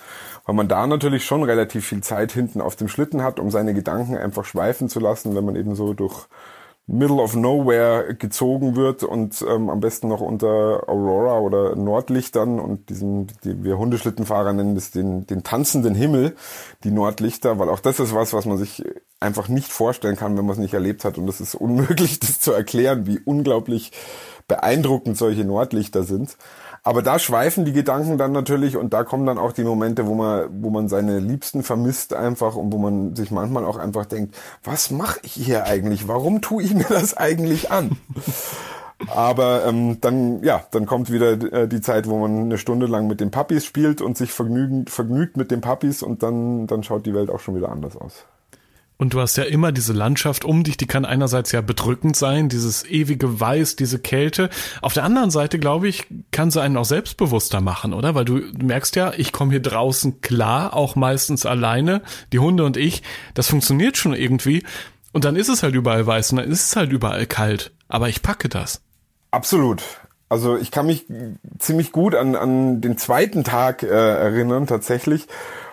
weil 0.46 0.56
man 0.56 0.68
da 0.68 0.88
natürlich 0.88 1.26
schon 1.26 1.44
relativ 1.44 1.88
viel 1.88 2.02
Zeit 2.02 2.34
hinten 2.34 2.60
auf 2.60 2.76
dem 2.76 2.90
Schlitten 2.90 3.24
hat, 3.24 3.40
um 3.40 3.50
seine 3.50 3.74
Gedanken 3.74 4.18
einfach 4.18 4.44
schweifen 4.44 4.90
zu 4.90 5.00
lassen, 5.00 5.36
wenn 5.36 5.46
man 5.46 5.56
eben 5.56 5.76
so 5.76 5.94
durch 5.94 6.28
Middle 6.92 7.22
of 7.22 7.36
Nowhere 7.36 8.16
gezogen 8.16 8.76
wird 8.76 9.04
und 9.04 9.44
ähm, 9.48 9.70
am 9.70 9.80
besten 9.80 10.10
noch 10.10 10.20
unter 10.20 10.90
Aurora 10.90 11.40
oder 11.40 11.76
Nordlichtern 11.76 12.60
und 12.60 12.90
diesen, 12.90 13.28
die 13.46 13.64
wir 13.64 13.78
Hundeschlittenfahrer 13.78 14.52
nennen 14.52 14.76
das 14.76 14.92
den, 14.92 15.26
den 15.26 15.44
tanzenden 15.44 15.96
Himmel, 15.96 16.36
die 16.84 16.92
Nordlichter, 16.92 17.58
weil 17.60 17.70
auch 17.70 17.80
das 17.80 18.02
ist 18.02 18.14
was, 18.14 18.34
was 18.34 18.46
man 18.46 18.58
sich 18.58 18.84
einfach 19.22 19.48
nicht 19.48 19.72
vorstellen 19.72 20.18
kann, 20.18 20.38
wenn 20.38 20.46
man 20.46 20.54
es 20.54 20.60
nicht 20.60 20.74
erlebt 20.74 21.06
hat 21.06 21.18
und 21.18 21.30
es 21.30 21.40
ist 21.40 21.56
unmöglich, 21.56 22.20
das 22.20 22.42
zu 22.42 22.52
erklären, 22.52 23.08
wie 23.08 23.20
unglaublich 23.20 23.92
beeindruckend 24.50 25.18
solche 25.18 25.46
Nordlichter 25.46 26.04
sind. 26.04 26.36
Aber 26.84 27.04
da 27.04 27.20
schweifen 27.20 27.64
die 27.64 27.74
Gedanken 27.74 28.18
dann 28.18 28.32
natürlich 28.32 28.76
und 28.76 28.92
da 28.94 29.04
kommen 29.04 29.28
dann 29.28 29.38
auch 29.38 29.52
die 29.52 29.64
Momente, 29.64 30.08
wo 30.08 30.16
man, 30.16 30.50
wo 30.64 30.72
man 30.72 30.90
seine 30.90 31.20
Liebsten 31.20 31.62
vermisst 31.62 32.14
einfach 32.14 32.56
und 32.56 32.74
wo 32.74 32.80
man 32.80 33.16
sich 33.16 33.30
manchmal 33.30 33.66
auch 33.66 33.78
einfach 33.78 34.08
denkt, 34.08 34.36
was 34.64 34.90
mache 34.90 35.20
ich 35.22 35.34
hier 35.34 35.66
eigentlich? 35.66 36.08
Warum 36.08 36.42
tue 36.42 36.64
ich 36.64 36.74
mir 36.74 36.88
das 36.90 37.16
eigentlich 37.16 37.72
an? 37.72 37.98
Aber 39.08 39.66
ähm, 39.66 40.00
dann, 40.02 40.44
ja, 40.44 40.64
dann 40.72 40.86
kommt 40.86 41.12
wieder 41.12 41.32
äh, 41.32 41.68
die 41.68 41.82
Zeit, 41.82 42.08
wo 42.08 42.20
man 42.20 42.38
eine 42.44 42.58
Stunde 42.58 42.86
lang 42.86 43.08
mit 43.08 43.20
den 43.20 43.32
Puppies 43.32 43.66
spielt 43.66 44.02
und 44.02 44.18
sich 44.18 44.32
vergnügend, 44.32 44.90
vergnügt 44.90 45.38
mit 45.38 45.52
den 45.52 45.62
Puppies 45.62 46.04
und 46.04 46.24
dann, 46.24 46.68
dann 46.68 46.84
schaut 46.84 47.06
die 47.06 47.14
Welt 47.14 47.30
auch 47.30 47.40
schon 47.40 47.56
wieder 47.56 47.70
anders 47.70 47.98
aus. 47.98 48.26
Und 49.02 49.16
du 49.16 49.20
hast 49.20 49.36
ja 49.36 49.46
immer 49.46 49.72
diese 49.72 49.94
Landschaft 49.94 50.46
um 50.46 50.64
dich, 50.64 50.78
die 50.78 50.86
kann 50.86 51.06
einerseits 51.06 51.52
ja 51.52 51.62
bedrückend 51.62 52.16
sein, 52.16 52.50
dieses 52.50 52.86
ewige 52.86 53.40
Weiß, 53.40 53.76
diese 53.76 53.98
Kälte. 53.98 54.52
Auf 54.84 54.94
der 54.94 55.06
anderen 55.06 55.32
Seite, 55.32 55.58
glaube 55.58 55.88
ich, 55.88 56.06
kann 56.30 56.52
sie 56.52 56.62
einen 56.62 56.78
auch 56.78 56.86
selbstbewusster 56.86 57.62
machen, 57.62 57.96
oder? 57.96 58.14
Weil 58.14 58.26
du 58.26 58.44
merkst 58.64 58.96
ja, 58.96 59.12
ich 59.18 59.32
komme 59.32 59.50
hier 59.50 59.60
draußen 59.60 60.22
klar, 60.22 60.76
auch 60.76 60.96
meistens 60.96 61.48
alleine, 61.48 62.04
die 62.32 62.38
Hunde 62.38 62.64
und 62.64 62.78
ich, 62.78 63.02
das 63.34 63.48
funktioniert 63.48 63.98
schon 63.98 64.14
irgendwie. 64.14 64.62
Und 65.14 65.26
dann 65.26 65.36
ist 65.36 65.50
es 65.50 65.64
halt 65.64 65.74
überall 65.74 66.06
weiß 66.06 66.34
und 66.34 66.38
dann 66.38 66.52
ist 66.52 66.66
es 66.66 66.76
halt 66.76 66.92
überall 66.92 67.26
kalt. 67.26 67.72
Aber 67.88 68.08
ich 68.08 68.22
packe 68.22 68.50
das. 68.50 68.82
Absolut. 69.32 69.82
Also 70.30 70.58
ich 70.58 70.70
kann 70.70 70.86
mich 70.86 71.08
ziemlich 71.58 71.92
gut 71.92 72.14
an, 72.14 72.36
an 72.36 72.82
den 72.82 73.00
zweiten 73.00 73.44
Tag 73.44 73.82
äh, 73.82 73.88
erinnern 73.88 74.68
tatsächlich, 74.68 75.26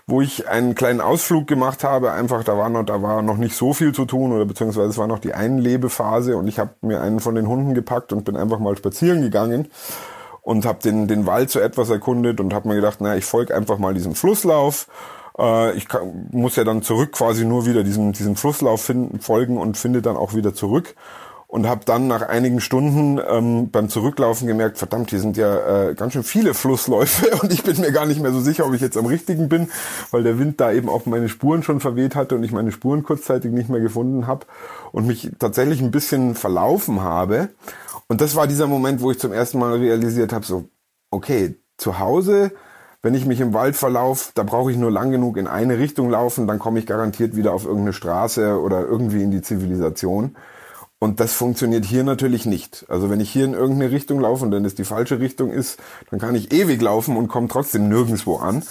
wo 0.08 0.22
ich 0.22 0.48
einen 0.48 0.74
kleinen 0.74 1.02
Ausflug 1.02 1.46
gemacht 1.46 1.84
habe. 1.84 2.12
Einfach, 2.12 2.42
da 2.42 2.56
war 2.56 2.70
noch, 2.70 2.82
da 2.82 3.02
war 3.02 3.20
noch 3.20 3.36
nicht 3.36 3.54
so 3.54 3.74
viel 3.74 3.92
zu 3.92 4.06
tun 4.06 4.32
oder 4.32 4.46
beziehungsweise 4.46 4.88
es 4.88 4.96
war 4.98 5.06
noch 5.06 5.18
die 5.18 5.34
Einlebephase 5.34 6.36
und 6.36 6.48
ich 6.48 6.58
habe 6.58 6.70
mir 6.80 7.02
einen 7.02 7.20
von 7.20 7.34
den 7.34 7.46
Hunden 7.46 7.74
gepackt 7.74 8.14
und 8.14 8.24
bin 8.24 8.34
einfach 8.34 8.58
mal 8.58 8.76
spazieren 8.76 9.20
gegangen 9.20 9.68
und 10.40 10.64
habe 10.64 10.78
den, 10.82 11.08
den 11.08 11.26
Wald 11.26 11.50
so 11.50 11.60
etwas 11.60 11.90
erkundet 11.90 12.40
und 12.40 12.54
habe 12.54 12.68
mir 12.68 12.76
gedacht, 12.76 13.02
naja, 13.02 13.16
ich 13.16 13.26
folge 13.26 13.54
einfach 13.54 13.76
mal 13.76 13.92
diesem 13.92 14.14
Flusslauf. 14.14 14.88
Äh, 15.38 15.76
ich 15.76 15.88
kann, 15.88 16.28
muss 16.32 16.56
ja 16.56 16.64
dann 16.64 16.80
zurück 16.80 17.12
quasi 17.12 17.44
nur 17.44 17.66
wieder 17.66 17.84
diesem, 17.84 18.12
diesem 18.12 18.34
Flusslauf 18.34 18.80
finden, 18.80 19.20
folgen 19.20 19.58
und 19.58 19.76
finde 19.76 20.00
dann 20.00 20.16
auch 20.16 20.34
wieder 20.34 20.54
zurück 20.54 20.94
und 21.48 21.66
habe 21.66 21.80
dann 21.86 22.06
nach 22.08 22.28
einigen 22.28 22.60
Stunden 22.60 23.18
ähm, 23.26 23.70
beim 23.70 23.88
Zurücklaufen 23.88 24.46
gemerkt, 24.46 24.76
verdammt, 24.76 25.08
hier 25.08 25.18
sind 25.18 25.38
ja 25.38 25.88
äh, 25.88 25.94
ganz 25.94 26.12
schön 26.12 26.22
viele 26.22 26.52
Flussläufe 26.52 27.30
und 27.42 27.50
ich 27.50 27.64
bin 27.64 27.80
mir 27.80 27.90
gar 27.90 28.04
nicht 28.04 28.20
mehr 28.20 28.32
so 28.32 28.40
sicher, 28.40 28.66
ob 28.66 28.74
ich 28.74 28.82
jetzt 28.82 28.98
am 28.98 29.06
richtigen 29.06 29.48
bin, 29.48 29.70
weil 30.10 30.22
der 30.22 30.38
Wind 30.38 30.60
da 30.60 30.70
eben 30.70 30.90
auch 30.90 31.06
meine 31.06 31.30
Spuren 31.30 31.62
schon 31.62 31.80
verweht 31.80 32.14
hatte 32.14 32.34
und 32.34 32.44
ich 32.44 32.52
meine 32.52 32.70
Spuren 32.70 33.02
kurzzeitig 33.02 33.50
nicht 33.50 33.70
mehr 33.70 33.80
gefunden 33.80 34.26
habe 34.26 34.44
und 34.92 35.06
mich 35.06 35.30
tatsächlich 35.38 35.80
ein 35.80 35.90
bisschen 35.90 36.34
verlaufen 36.34 37.00
habe. 37.00 37.48
Und 38.08 38.20
das 38.20 38.36
war 38.36 38.46
dieser 38.46 38.66
Moment, 38.66 39.00
wo 39.00 39.10
ich 39.10 39.18
zum 39.18 39.32
ersten 39.32 39.58
Mal 39.58 39.74
realisiert 39.76 40.34
habe, 40.34 40.44
so, 40.44 40.68
okay, 41.10 41.56
zu 41.78 41.98
Hause, 41.98 42.52
wenn 43.00 43.14
ich 43.14 43.24
mich 43.24 43.40
im 43.40 43.54
Wald 43.54 43.74
verlaufe, 43.74 44.32
da 44.34 44.42
brauche 44.42 44.70
ich 44.70 44.76
nur 44.76 44.90
lang 44.90 45.10
genug 45.12 45.38
in 45.38 45.46
eine 45.46 45.78
Richtung 45.78 46.10
laufen, 46.10 46.46
dann 46.46 46.58
komme 46.58 46.78
ich 46.78 46.86
garantiert 46.86 47.36
wieder 47.36 47.54
auf 47.54 47.64
irgendeine 47.64 47.94
Straße 47.94 48.60
oder 48.60 48.82
irgendwie 48.82 49.22
in 49.22 49.30
die 49.30 49.40
Zivilisation. 49.40 50.36
Und 51.00 51.20
das 51.20 51.32
funktioniert 51.34 51.84
hier 51.84 52.02
natürlich 52.02 52.44
nicht. 52.44 52.84
Also 52.88 53.08
wenn 53.08 53.20
ich 53.20 53.30
hier 53.30 53.44
in 53.44 53.54
irgendeine 53.54 53.92
Richtung 53.92 54.18
laufe 54.20 54.44
und 54.44 54.50
dann 54.50 54.64
es 54.64 54.74
die 54.74 54.84
falsche 54.84 55.20
Richtung 55.20 55.50
ist, 55.50 55.78
dann 56.10 56.18
kann 56.18 56.34
ich 56.34 56.52
ewig 56.52 56.80
laufen 56.82 57.16
und 57.16 57.28
komme 57.28 57.46
trotzdem 57.48 57.88
nirgendwo 57.88 58.36
an. 58.36 58.64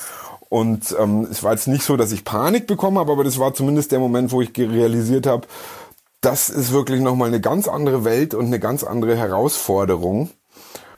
Und 0.50 0.96
ähm, 1.00 1.28
es 1.30 1.44
war 1.44 1.54
jetzt 1.54 1.68
nicht 1.68 1.84
so, 1.84 1.98
dass 1.98 2.12
ich 2.12 2.26
Panik 2.26 2.68
bekommen 2.68 2.98
habe, 2.98 3.12
aber 3.12 3.24
das 3.24 3.40
war 3.40 3.54
zumindest 3.54 3.92
der 3.92 4.00
Moment, 4.00 4.32
wo 4.32 4.42
ich 4.42 4.52
realisiert 4.58 5.26
habe, 5.26 5.48
das 6.22 6.50
ist 6.50 6.72
wirklich 6.72 7.00
nochmal 7.00 7.28
eine 7.30 7.42
ganz 7.42 7.68
andere 7.68 8.04
Welt 8.04 8.34
und 8.34 8.48
eine 8.48 8.60
ganz 8.60 8.84
andere 8.84 9.16
Herausforderung. 9.16 10.30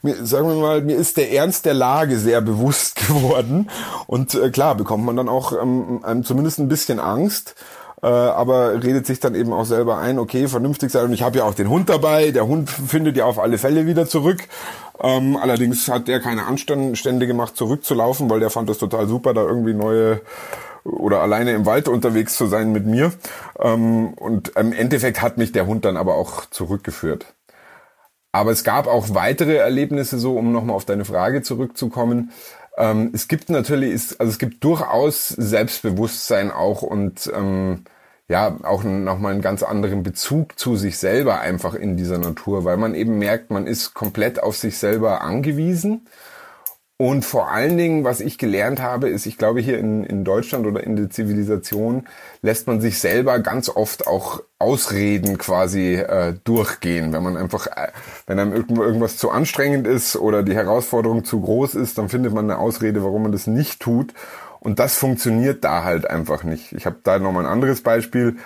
Mir, 0.02 0.24
sagen 0.24 0.48
wir 0.48 0.54
mal, 0.54 0.82
mir 0.82 0.96
ist 0.96 1.18
der 1.18 1.32
Ernst 1.32 1.66
der 1.66 1.74
Lage 1.74 2.18
sehr 2.18 2.40
bewusst 2.40 2.96
geworden. 3.06 3.70
Und 4.06 4.34
äh, 4.34 4.50
klar, 4.50 4.74
bekommt 4.74 5.04
man 5.04 5.16
dann 5.16 5.28
auch 5.28 5.52
ähm, 5.52 6.00
zumindest 6.24 6.58
ein 6.58 6.68
bisschen 6.68 6.98
Angst 6.98 7.54
äh, 8.02 8.06
aber 8.06 8.82
redet 8.82 9.06
sich 9.06 9.20
dann 9.20 9.34
eben 9.34 9.52
auch 9.52 9.64
selber 9.64 9.98
ein, 9.98 10.18
okay, 10.18 10.48
vernünftig 10.48 10.90
sein. 10.90 11.04
Und 11.04 11.12
ich 11.12 11.22
habe 11.22 11.38
ja 11.38 11.44
auch 11.44 11.54
den 11.54 11.68
Hund 11.68 11.88
dabei. 11.88 12.30
Der 12.30 12.46
Hund 12.46 12.70
findet 12.70 13.16
ja 13.16 13.26
auf 13.26 13.38
alle 13.38 13.58
Fälle 13.58 13.86
wieder 13.86 14.06
zurück. 14.06 14.48
Ähm, 15.02 15.36
allerdings 15.36 15.88
hat 15.88 16.08
der 16.08 16.20
keine 16.20 16.46
Anstände 16.46 17.26
gemacht, 17.26 17.56
zurückzulaufen, 17.56 18.28
weil 18.30 18.40
der 18.40 18.50
fand 18.50 18.68
das 18.68 18.78
total 18.78 19.06
super, 19.06 19.34
da 19.34 19.42
irgendwie 19.42 19.74
neue 19.74 20.20
oder 20.84 21.20
alleine 21.20 21.52
im 21.52 21.66
Wald 21.66 21.88
unterwegs 21.88 22.36
zu 22.36 22.46
sein 22.46 22.72
mit 22.72 22.86
mir. 22.86 23.12
Ähm, 23.58 24.14
und 24.14 24.56
im 24.56 24.72
Endeffekt 24.72 25.20
hat 25.22 25.36
mich 25.36 25.52
der 25.52 25.66
Hund 25.66 25.84
dann 25.84 25.96
aber 25.96 26.14
auch 26.14 26.46
zurückgeführt. 26.46 27.26
Aber 28.32 28.52
es 28.52 28.62
gab 28.62 28.86
auch 28.86 29.12
weitere 29.12 29.56
Erlebnisse, 29.56 30.18
so 30.18 30.36
um 30.36 30.52
nochmal 30.52 30.76
auf 30.76 30.84
deine 30.84 31.04
Frage 31.04 31.42
zurückzukommen. 31.42 32.30
Ähm, 32.80 33.10
es 33.12 33.28
gibt 33.28 33.50
natürlich, 33.50 34.18
also 34.18 34.30
es 34.30 34.38
gibt 34.38 34.64
durchaus 34.64 35.28
Selbstbewusstsein 35.28 36.50
auch 36.50 36.82
und 36.82 37.30
ähm, 37.34 37.84
ja, 38.28 38.56
auch 38.62 38.84
nochmal 38.84 39.32
einen 39.32 39.42
ganz 39.42 39.62
anderen 39.62 40.02
Bezug 40.02 40.58
zu 40.58 40.76
sich 40.76 40.98
selber 40.98 41.40
einfach 41.40 41.74
in 41.74 41.96
dieser 41.96 42.18
Natur, 42.18 42.64
weil 42.64 42.76
man 42.78 42.94
eben 42.94 43.18
merkt, 43.18 43.50
man 43.50 43.66
ist 43.66 43.92
komplett 43.92 44.42
auf 44.42 44.56
sich 44.56 44.78
selber 44.78 45.20
angewiesen 45.22 46.06
und 47.00 47.24
vor 47.24 47.50
allen 47.50 47.78
Dingen, 47.78 48.04
was 48.04 48.20
ich 48.20 48.36
gelernt 48.36 48.82
habe, 48.82 49.08
ist, 49.08 49.24
ich 49.24 49.38
glaube, 49.38 49.62
hier 49.62 49.78
in, 49.78 50.04
in 50.04 50.22
Deutschland 50.22 50.66
oder 50.66 50.84
in 50.84 50.96
der 50.96 51.08
Zivilisation 51.08 52.06
lässt 52.42 52.66
man 52.66 52.82
sich 52.82 52.98
selber 52.98 53.38
ganz 53.38 53.70
oft 53.70 54.06
auch 54.06 54.42
Ausreden 54.58 55.38
quasi 55.38 55.94
äh, 55.94 56.34
durchgehen. 56.44 57.14
Wenn 57.14 57.22
man 57.22 57.38
einfach, 57.38 57.68
äh, 57.68 57.88
wenn 58.26 58.38
einem 58.38 58.52
irgendwas 58.52 59.16
zu 59.16 59.30
anstrengend 59.30 59.86
ist 59.86 60.14
oder 60.14 60.42
die 60.42 60.54
Herausforderung 60.54 61.24
zu 61.24 61.40
groß 61.40 61.74
ist, 61.74 61.96
dann 61.96 62.10
findet 62.10 62.34
man 62.34 62.50
eine 62.50 62.58
Ausrede, 62.58 63.02
warum 63.02 63.22
man 63.22 63.32
das 63.32 63.46
nicht 63.46 63.80
tut. 63.80 64.12
Und 64.58 64.78
das 64.78 64.98
funktioniert 64.98 65.64
da 65.64 65.84
halt 65.84 66.04
einfach 66.04 66.44
nicht. 66.44 66.72
Ich 66.72 66.84
habe 66.84 66.96
da 67.02 67.18
nochmal 67.18 67.46
ein 67.46 67.50
anderes 67.50 67.80
Beispiel 67.80 68.36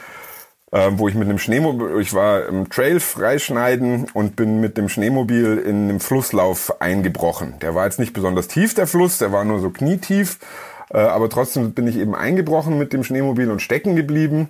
äh, 0.75 0.91
wo 0.97 1.07
ich 1.07 1.15
mit 1.15 1.29
einem 1.29 1.39
Schneemobil, 1.39 2.01
ich 2.01 2.13
war 2.15 2.47
im 2.47 2.69
Trail 2.69 2.99
freischneiden 2.99 4.07
und 4.13 4.35
bin 4.35 4.61
mit 4.61 4.77
dem 4.77 4.89
Schneemobil 4.89 5.57
in 5.59 5.85
einem 5.85 6.01
Flusslauf 6.01 6.81
eingebrochen. 6.83 7.55
Der 7.63 7.77
war 7.77 7.85
jetzt 7.85 8.01
nicht 8.01 8.13
besonders 8.13 8.49
tief, 8.49 8.75
der 8.75 8.89
Fluss, 8.89 9.19
der 9.19 9.31
war 9.31 9.45
nur 9.45 9.61
so 9.61 9.71
knietief, 9.71 10.39
äh, 10.93 10.99
aber 10.99 11.31
trotzdem 11.31 11.75
bin 11.75 11.87
ich 11.87 11.97
eben 11.97 12.17
eingebrochen 12.17 12.77
mit 12.77 12.93
dem 12.93 13.05
Schneemobil 13.05 13.53
und 13.53 13.63
stecken 13.63 13.95
geblieben. 13.95 14.49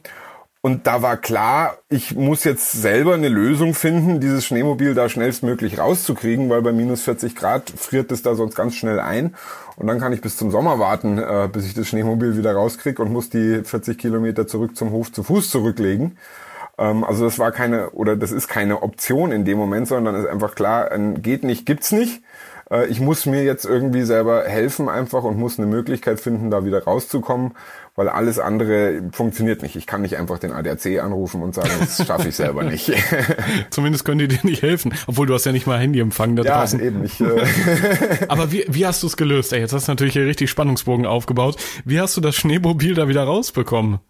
Und 0.64 0.86
da 0.86 1.02
war 1.02 1.18
klar, 1.18 1.76
ich 1.90 2.16
muss 2.16 2.42
jetzt 2.44 2.72
selber 2.72 3.12
eine 3.12 3.28
Lösung 3.28 3.74
finden, 3.74 4.18
dieses 4.18 4.46
Schneemobil 4.46 4.94
da 4.94 5.10
schnellstmöglich 5.10 5.78
rauszukriegen, 5.78 6.48
weil 6.48 6.62
bei 6.62 6.72
minus 6.72 7.02
40 7.02 7.36
Grad 7.36 7.68
friert 7.68 8.10
es 8.10 8.22
da 8.22 8.34
sonst 8.34 8.54
ganz 8.54 8.74
schnell 8.74 8.98
ein. 8.98 9.34
Und 9.76 9.88
dann 9.88 10.00
kann 10.00 10.14
ich 10.14 10.22
bis 10.22 10.38
zum 10.38 10.50
Sommer 10.50 10.78
warten, 10.78 11.18
äh, 11.18 11.50
bis 11.52 11.66
ich 11.66 11.74
das 11.74 11.88
Schneemobil 11.88 12.38
wieder 12.38 12.54
rauskriege 12.54 13.02
und 13.02 13.12
muss 13.12 13.28
die 13.28 13.60
40 13.62 13.98
Kilometer 13.98 14.46
zurück 14.46 14.74
zum 14.74 14.90
Hof 14.90 15.12
zu 15.12 15.22
Fuß 15.22 15.50
zurücklegen. 15.50 16.16
Ähm, 16.78 17.04
also 17.04 17.26
das 17.26 17.38
war 17.38 17.52
keine, 17.52 17.90
oder 17.90 18.16
das 18.16 18.32
ist 18.32 18.48
keine 18.48 18.82
Option 18.82 19.32
in 19.32 19.44
dem 19.44 19.58
Moment, 19.58 19.86
sondern 19.86 20.14
ist 20.14 20.26
einfach 20.26 20.54
klar, 20.54 20.98
geht 21.16 21.44
nicht, 21.44 21.66
gibt's 21.66 21.92
nicht. 21.92 22.22
Äh, 22.74 22.86
ich 22.86 23.00
muss 23.00 23.26
mir 23.26 23.44
jetzt 23.44 23.64
irgendwie 23.64 24.02
selber 24.02 24.44
helfen 24.44 24.88
einfach 24.88 25.22
und 25.22 25.38
muss 25.38 25.58
eine 25.58 25.66
Möglichkeit 25.66 26.20
finden, 26.20 26.50
da 26.50 26.64
wieder 26.64 26.84
rauszukommen 26.84 27.52
weil 27.96 28.08
alles 28.08 28.38
andere 28.38 29.02
funktioniert 29.12 29.62
nicht. 29.62 29.76
Ich 29.76 29.86
kann 29.86 30.02
nicht 30.02 30.16
einfach 30.16 30.38
den 30.38 30.52
ADAC 30.52 31.00
anrufen 31.00 31.42
und 31.42 31.54
sagen, 31.54 31.70
das 31.78 32.04
schaffe 32.04 32.28
ich 32.28 32.34
selber 32.34 32.64
nicht. 32.64 32.92
Zumindest 33.70 34.04
können 34.04 34.18
die 34.18 34.28
dir 34.28 34.40
nicht 34.42 34.62
helfen, 34.62 34.94
obwohl 35.06 35.26
du 35.26 35.34
hast 35.34 35.46
ja 35.46 35.52
nicht 35.52 35.66
mal 35.66 35.78
Handyempfang 35.78 36.34
da 36.34 36.42
ja, 36.42 36.58
draußen. 36.58 36.80
eben 36.80 37.02
nicht. 37.02 37.20
Äh 37.20 37.44
Aber 38.28 38.50
wie, 38.50 38.64
wie 38.68 38.84
hast 38.84 39.02
du 39.02 39.06
es 39.06 39.16
gelöst? 39.16 39.52
Ey, 39.52 39.60
jetzt 39.60 39.72
hast 39.72 39.86
du 39.86 39.92
natürlich 39.92 40.14
hier 40.14 40.26
richtig 40.26 40.50
Spannungsbogen 40.50 41.06
aufgebaut. 41.06 41.56
Wie 41.84 42.00
hast 42.00 42.16
du 42.16 42.20
das 42.20 42.34
Schneemobil 42.34 42.94
da 42.94 43.06
wieder 43.06 43.22
rausbekommen? 43.22 44.00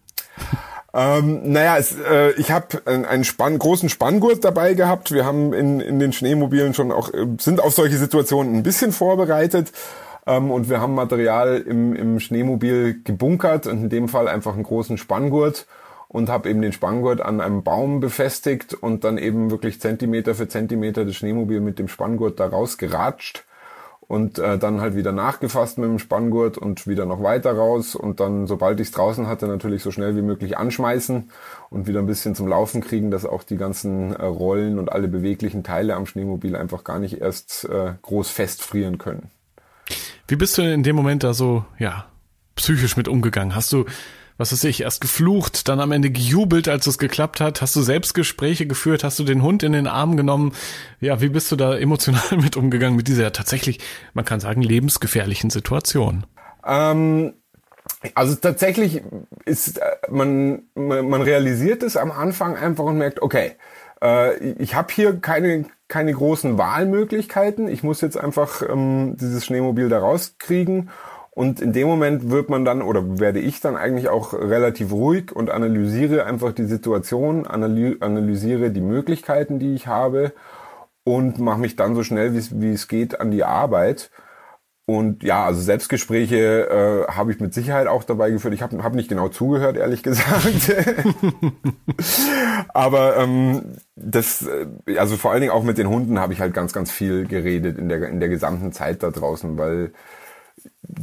Ähm, 0.95 1.41
naja, 1.51 1.77
es, 1.77 1.97
äh, 1.99 2.31
ich 2.33 2.53
habe 2.53 2.83
einen 2.87 3.25
Spann, 3.25 3.59
großen 3.59 3.89
Spanngurt 3.89 4.45
dabei 4.45 4.75
gehabt. 4.75 5.11
Wir 5.11 5.25
haben 5.25 5.53
in, 5.53 5.81
in 5.81 5.99
den 5.99 6.13
Schneemobilen 6.13 6.73
schon 6.73 6.93
auch, 6.93 7.13
äh, 7.13 7.27
sind 7.41 7.61
auf 7.61 7.75
solche 7.75 7.97
Situationen 7.97 8.55
ein 8.55 8.63
bisschen 8.63 8.93
vorbereitet. 8.93 9.73
Ähm, 10.25 10.53
und 10.53 10.71
wir 10.71 10.81
haben 10.81 10.95
Material 10.95 11.59
im, 11.59 11.97
im 11.97 12.21
Schneemobil 12.21 13.03
gebunkert 13.03 13.67
und 13.67 13.83
in 13.83 13.89
dem 13.89 14.09
Fall 14.09 14.29
einfach 14.29 14.55
einen 14.55 14.63
großen 14.63 14.97
Spanngurt 14.97 15.67
und 16.07 16.29
habe 16.29 16.49
eben 16.49 16.63
den 16.63 16.73
Spanngurt 16.73 17.21
an 17.21 17.41
einem 17.41 17.65
Baum 17.65 17.99
befestigt 17.99 18.73
und 18.73 19.03
dann 19.03 19.19
eben 19.19 19.51
wirklich 19.51 19.81
Zentimeter 19.81 20.37
für 20.37 20.47
Zentimeter 20.47 21.05
das 21.05 21.17
Schneemobil 21.17 21.61
mit 21.61 21.81
dem 21.81 21.89
Spanngurt 21.89 22.39
da 22.39 22.47
rausgeratscht 22.47 23.45
und 24.07 24.39
äh, 24.39 24.59
dann 24.59 24.81
halt 24.81 24.97
wieder 24.97 25.13
nachgefasst 25.13 25.79
mit 25.79 25.89
dem 25.89 25.99
Spanngurt 25.99 26.59
und 26.59 26.87
wieder 26.87 27.07
noch 27.07 27.23
weiter 27.23 27.53
raus 27.53 27.95
und 27.95 28.21
dann, 28.21 28.47
sobald 28.47 28.81
ich 28.81 28.89
es 28.89 28.93
draußen 28.93 29.27
hatte, 29.27 29.47
natürlich 29.47 29.83
so 29.83 29.91
schnell 29.91 30.17
wie 30.17 30.23
möglich 30.23 30.59
anschmeißen 30.59 31.31
und 31.71 31.87
wieder 31.87 32.01
ein 32.01 32.07
bisschen 32.07 32.35
zum 32.35 32.47
Laufen 32.49 32.81
kriegen, 32.81 33.11
dass 33.11 33.25
auch 33.25 33.43
die 33.43 33.57
ganzen 33.57 34.15
äh, 34.15 34.25
Rollen 34.25 34.79
und 34.79 34.93
alle 34.93 35.09
beweglichen 35.09 35.63
Teile 35.63 35.95
am 35.95 36.07
Schneemobil 36.07 36.57
einfach 36.57 36.85
gar 36.85 36.99
nicht 36.99 37.21
erst 37.21 37.65
äh, 37.65 37.95
groß 38.03 38.31
festfrieren 38.31 38.99
können. 38.99 39.31
Wie 40.29 40.37
bist 40.37 40.57
du 40.59 40.63
in 40.63 40.83
dem 40.83 40.97
Moment 40.97 41.23
da 41.23 41.35
so, 41.35 41.65
ja, 41.79 42.07
psychisch 42.57 42.97
mit 42.97 43.09
umgegangen? 43.09 43.55
Hast 43.55 43.73
du, 43.73 43.85
was 44.37 44.53
weiß 44.53 44.65
ich, 44.65 44.81
erst 44.81 45.01
geflucht, 45.01 45.69
dann 45.69 45.81
am 45.81 45.93
Ende 45.93 46.11
gejubelt, 46.11 46.69
als 46.69 46.87
es 46.87 46.99
geklappt 46.99 47.41
hat? 47.41 47.63
Hast 47.63 47.77
du 47.77 47.83
selbst 47.83 48.15
Gespräche 48.15 48.67
geführt? 48.67 49.05
Hast 49.05 49.19
du 49.19 49.25
den 49.25 49.43
Hund 49.43 49.63
in 49.63 49.73
den 49.73 49.87
Arm 49.87 50.17
genommen? 50.17 50.53
Ja, 51.01 51.21
wie 51.21 51.29
bist 51.29 51.53
du 51.53 51.57
da 51.57 51.77
emotional 51.77 52.23
mit 52.37 52.57
umgegangen 52.57 52.97
mit 52.97 53.09
dieser 53.09 53.33
tatsächlich, 53.33 53.81
man 54.13 54.25
kann 54.25 54.41
sagen, 54.41 54.63
lebensgefährlichen 54.63 55.51
Situation? 55.51 56.27
Ähm 56.67 57.35
also 58.15 58.35
tatsächlich 58.35 59.03
ist 59.45 59.79
äh, 59.79 59.83
man, 60.11 60.63
man 60.75 61.23
realisiert 61.23 61.83
es 61.83 61.97
am 61.97 62.11
Anfang 62.11 62.57
einfach 62.57 62.85
und 62.85 62.99
merkt, 62.99 63.21
okay, 63.23 63.53
äh, 64.03 64.37
ich 64.55 64.75
habe 64.75 64.93
hier 64.93 65.21
keine 65.21 65.67
keine 65.89 66.13
großen 66.13 66.59
Wahlmöglichkeiten. 66.59 67.69
Ich 67.69 67.83
muss 67.83 68.01
jetzt 68.01 68.17
einfach 68.17 68.63
ähm, 68.69 69.17
dieses 69.21 69.45
Schneemobil 69.45 69.89
da 69.89 69.99
rauskriegen. 69.99 70.91
Und 71.35 71.61
in 71.61 71.73
dem 71.73 71.89
Moment 71.89 72.31
wird 72.31 72.49
man 72.49 72.65
dann 72.65 72.81
oder 72.81 73.19
werde 73.19 73.41
ich 73.41 73.61
dann 73.61 73.77
eigentlich 73.77 74.09
auch 74.09 74.35
relativ 74.35 74.93
ruhig 74.93 75.33
und 75.33 75.51
analysiere 75.51 76.27
einfach 76.27 76.53
die 76.53 76.67
Situation, 76.67 77.45
analysiere 77.47 78.71
die 78.71 78.81
Möglichkeiten, 78.81 79.59
die 79.59 79.75
ich 79.75 79.89
habe 79.89 80.33
und 81.05 81.39
mache 81.41 81.59
mich 81.61 81.77
dann 81.77 81.95
so 81.97 82.03
schnell 82.05 82.35
wie 82.35 82.73
es 82.73 82.89
geht 82.89 83.21
an 83.21 83.31
die 83.33 83.45
Arbeit. 83.45 84.11
und 84.87 85.23
ja, 85.23 85.45
also 85.47 85.61
Selbstgespräche 85.63 87.07
äh, 87.09 87.13
habe 87.13 87.33
ich 87.33 87.41
mit 87.41 87.55
Sicherheit 87.55 87.87
auch 87.87 88.05
dabei 88.05 88.31
geführt. 88.31 88.55
Ich 88.55 88.63
habe 88.63 88.83
hab 88.85 88.95
nicht 88.95 89.09
genau 89.09 89.29
zugehört, 89.29 89.77
ehrlich 89.79 90.03
gesagt. 90.03 90.75
Aber 92.75 93.17
ähm, 93.17 93.77
das, 93.97 94.47
äh, 94.47 94.99
also 94.99 95.17
vor 95.17 95.33
allen 95.33 95.41
Dingen 95.41 95.53
auch 95.53 95.65
mit 95.65 95.79
den 95.79 95.89
Hunden 95.89 96.19
habe 96.21 96.35
ich 96.35 96.41
halt 96.41 96.55
ganz, 96.55 96.73
ganz 96.75 96.91
viel 96.91 97.27
geredet 97.27 97.79
in 97.79 97.89
der 97.89 98.09
in 98.09 98.21
der 98.21 98.29
gesamten 98.29 98.73
Zeit 98.73 99.03
da 99.03 99.11
draußen, 99.11 99.57
weil 99.59 99.93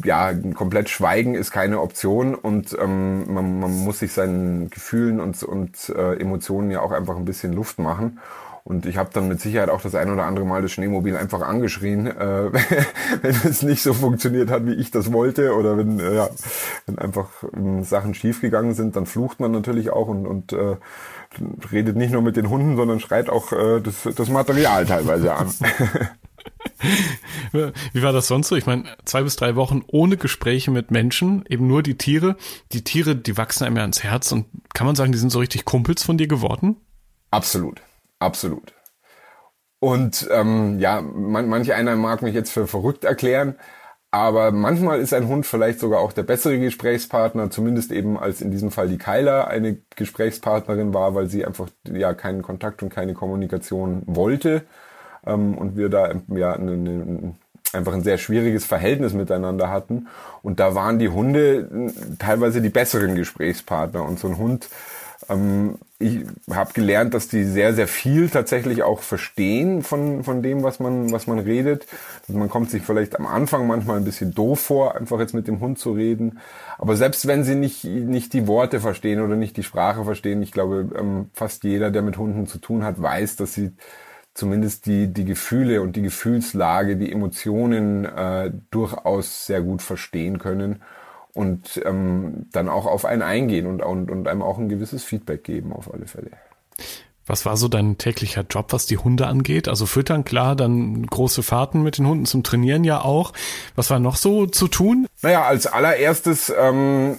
ja 0.04 0.34
komplett 0.54 0.90
Schweigen 0.90 1.36
ist 1.36 1.52
keine 1.52 1.82
Option 1.82 2.36
und 2.36 2.78
ähm, 2.80 3.34
man, 3.34 3.60
man 3.60 3.84
muss 3.84 4.00
sich 4.00 4.14
seinen 4.14 4.70
Gefühlen 4.70 5.20
und 5.20 5.42
und 5.44 5.90
äh, 5.90 6.20
Emotionen 6.20 6.72
ja 6.72 6.82
auch 6.82 6.92
einfach 6.92 7.16
ein 7.16 7.26
bisschen 7.26 7.54
Luft 7.54 7.80
machen. 7.80 8.20
Und 8.64 8.86
ich 8.86 8.98
habe 8.98 9.10
dann 9.12 9.28
mit 9.28 9.42
Sicherheit 9.42 9.70
auch 9.70 9.82
das 9.82 9.96
ein 9.96 10.12
oder 10.12 10.26
andere 10.26 10.46
Mal 10.46 10.62
das 10.62 10.72
Schneemobil 10.72 11.18
einfach 11.18 11.42
angeschrien, 11.42 12.06
äh, 12.06 12.52
wenn 13.22 13.36
es 13.44 13.64
nicht 13.64 13.82
so 13.82 13.94
funktioniert 13.94 14.52
hat, 14.52 14.66
wie 14.68 14.74
ich 14.74 14.92
das 14.92 15.12
wollte. 15.12 15.56
Oder 15.56 15.78
wenn, 15.78 16.00
äh, 16.00 16.16
ja, 16.16 16.30
wenn 16.86 17.00
einfach 17.00 17.30
äh, 17.44 17.84
Sachen 17.84 18.14
schiefgegangen 18.14 18.76
sind, 18.76 18.96
dann 18.96 19.08
flucht 19.08 19.40
man 19.40 19.52
natürlich 19.52 19.90
auch 19.90 20.08
und, 20.08 20.28
und 20.28 20.54
äh, 20.54 20.76
redet 21.72 21.96
nicht 21.96 22.14
nur 22.14 22.22
mit 22.22 22.36
den 22.36 22.50
Hunden, 22.50 22.76
sondern 22.76 23.00
schreit 23.00 23.30
auch 23.30 23.52
äh, 23.52 23.82
das, 23.82 24.08
das 24.16 24.30
Material 24.30 24.86
teilweise 24.86 25.34
an. 25.34 25.50
Wie 27.94 28.04
war 28.04 28.14
das 28.14 28.28
sonst 28.28 28.48
so? 28.48 28.56
Ich 28.56 28.66
meine, 28.66 28.86
zwei 29.06 29.24
bis 29.24 29.36
drei 29.36 29.56
Wochen 29.56 29.84
ohne 29.88 30.18
Gespräche 30.18 30.72
mit 30.72 30.92
Menschen, 30.92 31.46
eben 31.48 31.68
nur 31.68 31.84
die 31.84 31.98
Tiere. 31.98 32.36
Die 32.72 32.84
Tiere, 32.84 33.16
die 33.16 33.38
wachsen 33.38 33.66
einem 33.66 33.78
ja 33.78 33.82
ans 33.84 34.04
Herz 34.04 34.32
und 34.32 34.46
kann 34.74 34.88
man 34.88 34.96
sagen, 34.96 35.12
die 35.12 35.18
sind 35.18 35.32
so 35.32 35.40
richtig 35.40 35.66
Kumpels 35.66 36.04
von 36.04 36.18
dir 36.18 36.28
geworden? 36.28 36.78
Absolut. 37.30 37.82
Absolut. 38.20 38.74
Und 39.80 40.28
ähm, 40.32 40.80
ja, 40.80 41.02
man, 41.02 41.50
manch 41.50 41.74
einer 41.74 41.96
mag 41.96 42.22
mich 42.22 42.36
jetzt 42.36 42.52
für 42.52 42.68
verrückt 42.68 43.04
erklären, 43.04 43.56
aber 44.12 44.52
manchmal 44.52 45.00
ist 45.00 45.14
ein 45.14 45.28
Hund 45.28 45.48
vielleicht 45.48 45.80
sogar 45.80 46.02
auch 46.02 46.14
der 46.14 46.24
bessere 46.24 46.60
Gesprächspartner, 46.60 47.50
zumindest 47.50 47.92
eben 47.92 48.20
als 48.20 48.42
in 48.42 48.52
diesem 48.52 48.70
Fall 48.70 48.90
die 48.90 49.00
Keiler 49.00 49.48
eine 49.48 49.82
Gesprächspartnerin 49.96 50.94
war, 50.94 51.16
weil 51.16 51.30
sie 51.30 51.46
einfach 51.46 51.70
ja 51.92 52.14
keinen 52.14 52.44
Kontakt 52.44 52.84
und 52.84 52.90
keine 52.90 53.16
Kommunikation 53.16 54.04
wollte 54.06 54.66
ähm, 55.26 55.58
und 55.58 55.78
wir 55.78 55.90
da 55.90 56.14
ja 56.30 56.54
eine, 56.54 56.72
eine, 56.72 57.36
einfach 57.74 57.94
ein 57.94 58.04
sehr 58.04 58.18
schwieriges 58.18 58.66
Verhältnis 58.66 59.14
miteinander 59.14 59.70
hatten. 59.70 60.08
Und 60.42 60.60
da 60.60 60.76
waren 60.76 61.00
die 61.00 61.10
Hunde 61.10 61.92
teilweise 62.20 62.62
die 62.62 62.70
besseren 62.70 63.16
Gesprächspartner 63.16 64.04
und 64.04 64.20
so 64.20 64.28
ein 64.28 64.38
Hund 64.38 64.70
ähm, 65.30 65.78
ich 66.00 66.26
habe 66.50 66.74
gelernt, 66.74 67.14
dass 67.14 67.28
die 67.28 67.44
sehr, 67.44 67.74
sehr 67.74 67.88
viel 67.88 68.30
tatsächlich 68.30 68.84
auch 68.84 69.02
verstehen 69.02 69.84
von, 69.84 70.24
von 70.24 70.42
dem, 70.42 70.64
was 70.64 70.80
man, 70.80 71.12
was 71.12 71.28
man 71.28 71.40
redet. 71.40 71.86
Also 72.28 72.40
man 72.40 72.50
kommt 72.50 72.72
sich 72.72 72.82
vielleicht 72.82 73.20
am 73.20 73.28
Anfang 73.28 73.68
manchmal 73.68 73.98
ein 73.98 74.04
bisschen 74.04 74.34
doof 74.34 74.60
vor, 74.60 74.96
einfach 74.96 75.20
jetzt 75.20 75.34
mit 75.34 75.48
dem 75.48 75.60
Hund 75.60 75.78
zu 75.78 75.92
reden. 75.92 76.40
Aber 76.78 76.96
selbst 76.96 77.28
wenn 77.28 77.44
sie 77.44 77.56
nicht, 77.56 77.84
nicht 77.84 78.34
die 78.34 78.48
Worte 78.48 78.80
verstehen 78.80 79.22
oder 79.22 79.36
nicht 79.36 79.58
die 79.58 79.64
Sprache 79.64 80.04
verstehen, 80.04 80.42
ich 80.42 80.52
glaube, 80.52 80.90
ähm, 80.98 81.30
fast 81.34 81.64
jeder, 81.64 81.92
der 81.92 82.02
mit 82.02 82.18
Hunden 82.18 82.48
zu 82.48 82.58
tun 82.58 82.84
hat, 82.84 83.02
weiß, 83.02 83.36
dass 83.36 83.54
sie 83.54 83.72
zumindest 84.34 84.86
die, 84.86 85.08
die 85.08 85.26
Gefühle 85.26 85.82
und 85.82 85.96
die 85.96 86.02
Gefühlslage, 86.02 86.98
die 86.98 87.12
Emotionen 87.12 88.06
äh, 88.06 88.52
durchaus 88.70 89.46
sehr 89.46 89.62
gut 89.62 89.82
verstehen 89.82 90.40
können 90.40 90.82
und 91.34 91.82
ähm, 91.86 92.48
dann 92.52 92.70
auch 92.70 92.86
auf 92.86 93.06
einen 93.06 93.22
eingehen 93.22 93.68
und, 93.68 93.82
und, 93.82 94.12
und 94.12 94.28
einem 94.28 94.42
auch 94.42 94.58
ein 94.58 94.70
gewisses 94.70 95.04
Feedback 95.04 95.44
geben 95.44 95.74
auf 95.74 95.94
alle 95.94 96.08
Fälle. 96.08 96.32
Was 97.32 97.46
war 97.46 97.56
so 97.56 97.70
dein 97.70 97.98
täglicher 97.98 98.44
Job, 98.50 98.74
was 98.74 98.88
die 98.88 98.98
Hunde 98.98 99.26
angeht? 99.26 99.70
Also 99.70 99.86
füttern, 99.86 100.26
klar, 100.26 100.54
dann 100.54 101.08
große 101.08 101.44
Fahrten 101.44 101.82
mit 101.82 101.98
den 101.98 102.06
Hunden 102.06 102.26
zum 102.26 102.44
Trainieren 102.44 102.84
ja 102.84 103.00
auch. 103.06 103.32
Was 103.74 103.90
war 103.90 104.00
noch 104.00 104.18
so 104.18 104.48
zu 104.48 104.68
tun? 104.68 105.08
Naja, 105.22 105.46
als 105.46 105.66
allererstes 105.66 106.52
ähm, 106.54 107.16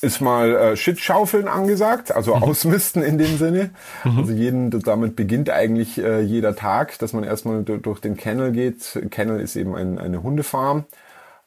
ist 0.00 0.20
mal 0.20 0.56
äh, 0.56 0.76
Shitschaufeln 0.76 1.46
angesagt, 1.46 2.10
also 2.10 2.34
mhm. 2.34 2.42
ausmisten 2.42 3.04
in 3.04 3.16
dem 3.16 3.38
Sinne. 3.38 3.70
Mhm. 4.02 4.18
Also 4.18 4.32
jeden, 4.32 4.70
damit 4.82 5.14
beginnt 5.14 5.48
eigentlich 5.50 5.98
äh, 5.98 6.20
jeder 6.20 6.56
Tag, 6.56 6.98
dass 6.98 7.12
man 7.12 7.22
erstmal 7.22 7.62
durch 7.62 8.00
den 8.00 8.16
Kennel 8.16 8.50
geht. 8.50 9.00
Kennel 9.10 9.38
ist 9.38 9.54
eben 9.54 9.76
ein, 9.76 10.00
eine 10.00 10.24
Hundefarm 10.24 10.84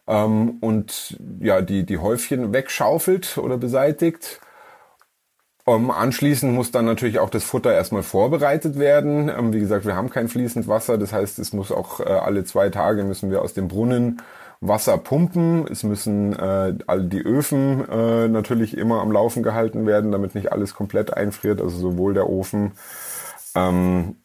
ähm, 0.08 0.60
und 0.62 1.18
ja, 1.42 1.62
die, 1.62 1.86
die 1.86 1.98
Häufchen 1.98 2.54
wegschaufelt 2.54 3.38
oder 3.38 3.58
beseitigt. 3.58 4.40
Ähm, 5.68 5.92
anschließend 5.92 6.54
muss 6.54 6.72
dann 6.72 6.86
natürlich 6.86 7.20
auch 7.20 7.30
das 7.30 7.44
Futter 7.44 7.74
erstmal 7.74 8.04
vorbereitet 8.04 8.80
werden. 8.80 9.30
Ähm, 9.30 9.52
wie 9.54 9.60
gesagt, 9.60 9.86
wir 9.86 9.96
haben 9.96 10.10
kein 10.10 10.30
fließend 10.30 10.68
Wasser, 10.68 10.98
das 10.98 11.12
heißt, 11.12 11.40
es 11.40 11.52
muss 11.52 11.72
auch 11.72 12.00
äh, 12.00 12.04
alle 12.04 12.46
zwei 12.46 12.70
Tage 12.70 13.04
müssen 13.04 13.30
wir 13.30 13.42
aus 13.42 13.54
dem 13.54 13.68
Brunnen 13.68 14.22
Wasser 14.62 14.98
pumpen. 14.98 15.68
Es 15.68 15.84
müssen 15.84 16.34
äh, 16.34 16.74
all 16.88 17.04
die 17.04 17.22
Öfen 17.22 17.88
äh, 17.90 18.28
natürlich 18.28 18.78
immer 18.78 19.02
am 19.02 19.12
Laufen 19.12 19.44
gehalten 19.44 19.86
werden, 19.86 20.12
damit 20.12 20.36
nicht 20.36 20.52
alles 20.52 20.74
komplett 20.74 21.14
einfriert. 21.14 21.62
Also 21.62 21.78
sowohl 21.78 22.14
der 22.14 22.30
Ofen 22.30 22.72
ähm, 23.56 24.16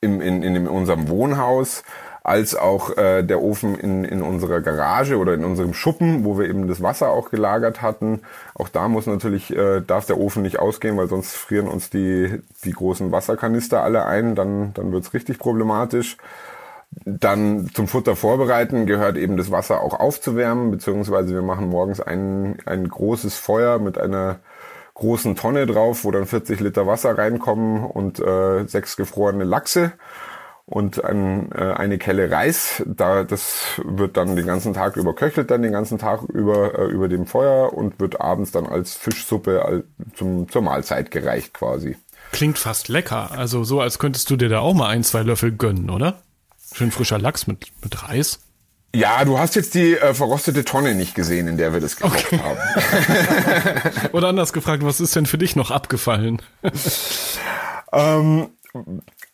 im, 0.00 0.20
in, 0.20 0.42
in 0.42 0.68
unserem 0.68 1.08
Wohnhaus 1.08 1.82
als 2.26 2.56
auch 2.56 2.96
äh, 2.96 3.22
der 3.22 3.40
Ofen 3.40 3.76
in, 3.76 4.04
in 4.04 4.20
unserer 4.20 4.60
Garage 4.60 5.16
oder 5.16 5.34
in 5.34 5.44
unserem 5.44 5.72
Schuppen, 5.72 6.24
wo 6.24 6.36
wir 6.36 6.48
eben 6.48 6.66
das 6.66 6.82
Wasser 6.82 7.10
auch 7.10 7.30
gelagert 7.30 7.82
hatten. 7.82 8.22
Auch 8.54 8.68
da 8.68 8.88
muss 8.88 9.06
natürlich, 9.06 9.54
äh, 9.54 9.80
darf 9.80 10.06
der 10.06 10.18
Ofen 10.18 10.42
nicht 10.42 10.58
ausgehen, 10.58 10.96
weil 10.96 11.06
sonst 11.06 11.36
frieren 11.36 11.68
uns 11.68 11.88
die, 11.88 12.42
die 12.64 12.72
großen 12.72 13.12
Wasserkanister 13.12 13.80
alle 13.84 14.06
ein, 14.06 14.34
dann, 14.34 14.74
dann 14.74 14.90
wird's 14.90 15.14
richtig 15.14 15.38
problematisch. 15.38 16.16
Dann 17.04 17.70
zum 17.72 17.86
Futter 17.86 18.16
vorbereiten 18.16 18.86
gehört 18.86 19.16
eben 19.16 19.36
das 19.36 19.52
Wasser 19.52 19.80
auch 19.80 19.94
aufzuwärmen, 19.94 20.72
beziehungsweise 20.72 21.32
wir 21.32 21.42
machen 21.42 21.68
morgens 21.68 22.00
ein, 22.00 22.58
ein 22.66 22.88
großes 22.88 23.36
Feuer 23.36 23.78
mit 23.78 23.98
einer 23.98 24.40
großen 24.94 25.36
Tonne 25.36 25.66
drauf, 25.66 26.04
wo 26.04 26.10
dann 26.10 26.26
40 26.26 26.58
Liter 26.58 26.88
Wasser 26.88 27.16
reinkommen 27.16 27.84
und 27.84 28.18
äh, 28.18 28.64
sechs 28.66 28.96
gefrorene 28.96 29.44
Lachse 29.44 29.92
und 30.66 31.04
ein, 31.04 31.52
äh, 31.52 31.72
eine 31.72 31.96
Kelle 31.96 32.30
Reis. 32.30 32.82
Da, 32.84 33.22
das 33.24 33.80
wird 33.84 34.16
dann 34.16 34.36
den 34.36 34.46
ganzen 34.46 34.74
Tag 34.74 34.96
über, 34.96 35.14
köchelt 35.14 35.50
dann 35.50 35.62
den 35.62 35.72
ganzen 35.72 35.98
Tag 35.98 36.22
über, 36.22 36.78
äh, 36.78 36.84
über 36.86 37.08
dem 37.08 37.26
Feuer 37.26 37.72
und 37.72 37.98
wird 38.00 38.20
abends 38.20 38.50
dann 38.50 38.66
als 38.66 38.94
Fischsuppe 38.94 39.64
als, 39.64 39.84
zum, 40.14 40.48
zur 40.48 40.62
Mahlzeit 40.62 41.10
gereicht 41.10 41.54
quasi. 41.54 41.96
Klingt 42.32 42.58
fast 42.58 42.88
lecker. 42.88 43.30
Also 43.30 43.62
so, 43.62 43.80
als 43.80 43.98
könntest 44.00 44.28
du 44.28 44.36
dir 44.36 44.48
da 44.48 44.58
auch 44.58 44.74
mal 44.74 44.88
ein, 44.88 45.04
zwei 45.04 45.22
Löffel 45.22 45.52
gönnen, 45.52 45.88
oder? 45.88 46.22
Schön 46.74 46.90
frischer 46.90 47.18
Lachs 47.18 47.46
mit, 47.46 47.68
mit 47.82 48.02
Reis. 48.02 48.40
Ja, 48.94 49.24
du 49.24 49.38
hast 49.38 49.54
jetzt 49.54 49.74
die 49.74 49.94
äh, 49.96 50.14
verrostete 50.14 50.64
Tonne 50.64 50.94
nicht 50.94 51.14
gesehen, 51.14 51.46
in 51.46 51.58
der 51.58 51.72
wir 51.72 51.80
das 51.80 51.96
gekocht 51.96 52.26
okay. 52.32 52.40
haben. 52.42 54.08
Oder 54.12 54.28
anders 54.28 54.52
gefragt, 54.52 54.84
was 54.84 55.00
ist 55.00 55.14
denn 55.14 55.26
für 55.26 55.38
dich 55.38 55.54
noch 55.54 55.70
abgefallen? 55.70 56.40
ähm, 57.92 58.48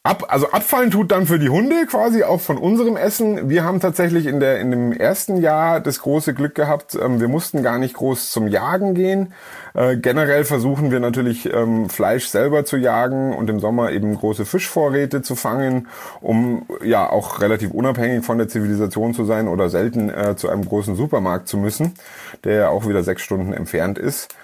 Ab, 0.05 0.25
also 0.31 0.51
abfallen 0.51 0.91
tut 0.91 1.13
dann 1.13 1.27
für 1.27 1.39
die 1.39 1.49
Hunde 1.49 1.87
quasi 1.87 2.25
auch 2.25 2.41
von 2.41 2.59
unserem 2.59 2.97
Essen. 2.97 3.49
Wir 3.49 3.63
haben 3.63 3.79
tatsächlich 3.79 4.27
in 4.27 4.41
der 4.41 4.59
in 4.59 4.73
dem 4.73 4.93
ersten 4.93 5.37
Jahr 5.37 5.79
das 5.79 6.01
große 6.01 6.35
Glück 6.35 6.57
gehabt. 6.57 6.99
Ähm, 7.01 7.21
wir 7.21 7.29
mussten 7.29 7.63
gar 7.63 7.79
nicht 7.79 7.95
groß 7.95 8.33
zum 8.33 8.49
Jagen 8.49 8.95
gehen. 8.95 9.33
Äh, 9.75 9.99
generell 9.99 10.45
versuchen 10.45 10.91
wir 10.91 10.99
natürlich 10.99 11.55
ähm, 11.55 11.89
Fleisch 11.89 12.27
selber 12.27 12.65
zu 12.65 12.79
jagen 12.79 13.33
und 13.33 13.49
im 13.49 13.61
Sommer 13.61 13.93
eben 13.93 14.17
große 14.17 14.45
Fischvorräte 14.45 15.23
zu 15.23 15.37
fangen, 15.37 15.87
um 16.21 16.67
ja 16.83 17.09
auch 17.09 17.41
relativ 17.41 17.71
unabhängig 17.71 18.25
von 18.25 18.39
der 18.39 18.49
Zivilisation 18.49 19.15
zu 19.15 19.25
sein 19.25 19.47
oder 19.47 19.69
selten 19.71 20.11
äh, 20.11 20.35
zu 20.35 20.49
einem 20.49 20.65
großen 20.65 20.97
Supermarkt 20.97 21.47
zu 21.47 21.59
müssen, 21.59 21.95
der 22.43 22.55
ja 22.55 22.69
auch 22.71 22.89
wieder 22.89 23.05
sechs 23.05 23.23
Stunden 23.23 23.53
entfernt 23.53 23.99
ist. 23.99 24.35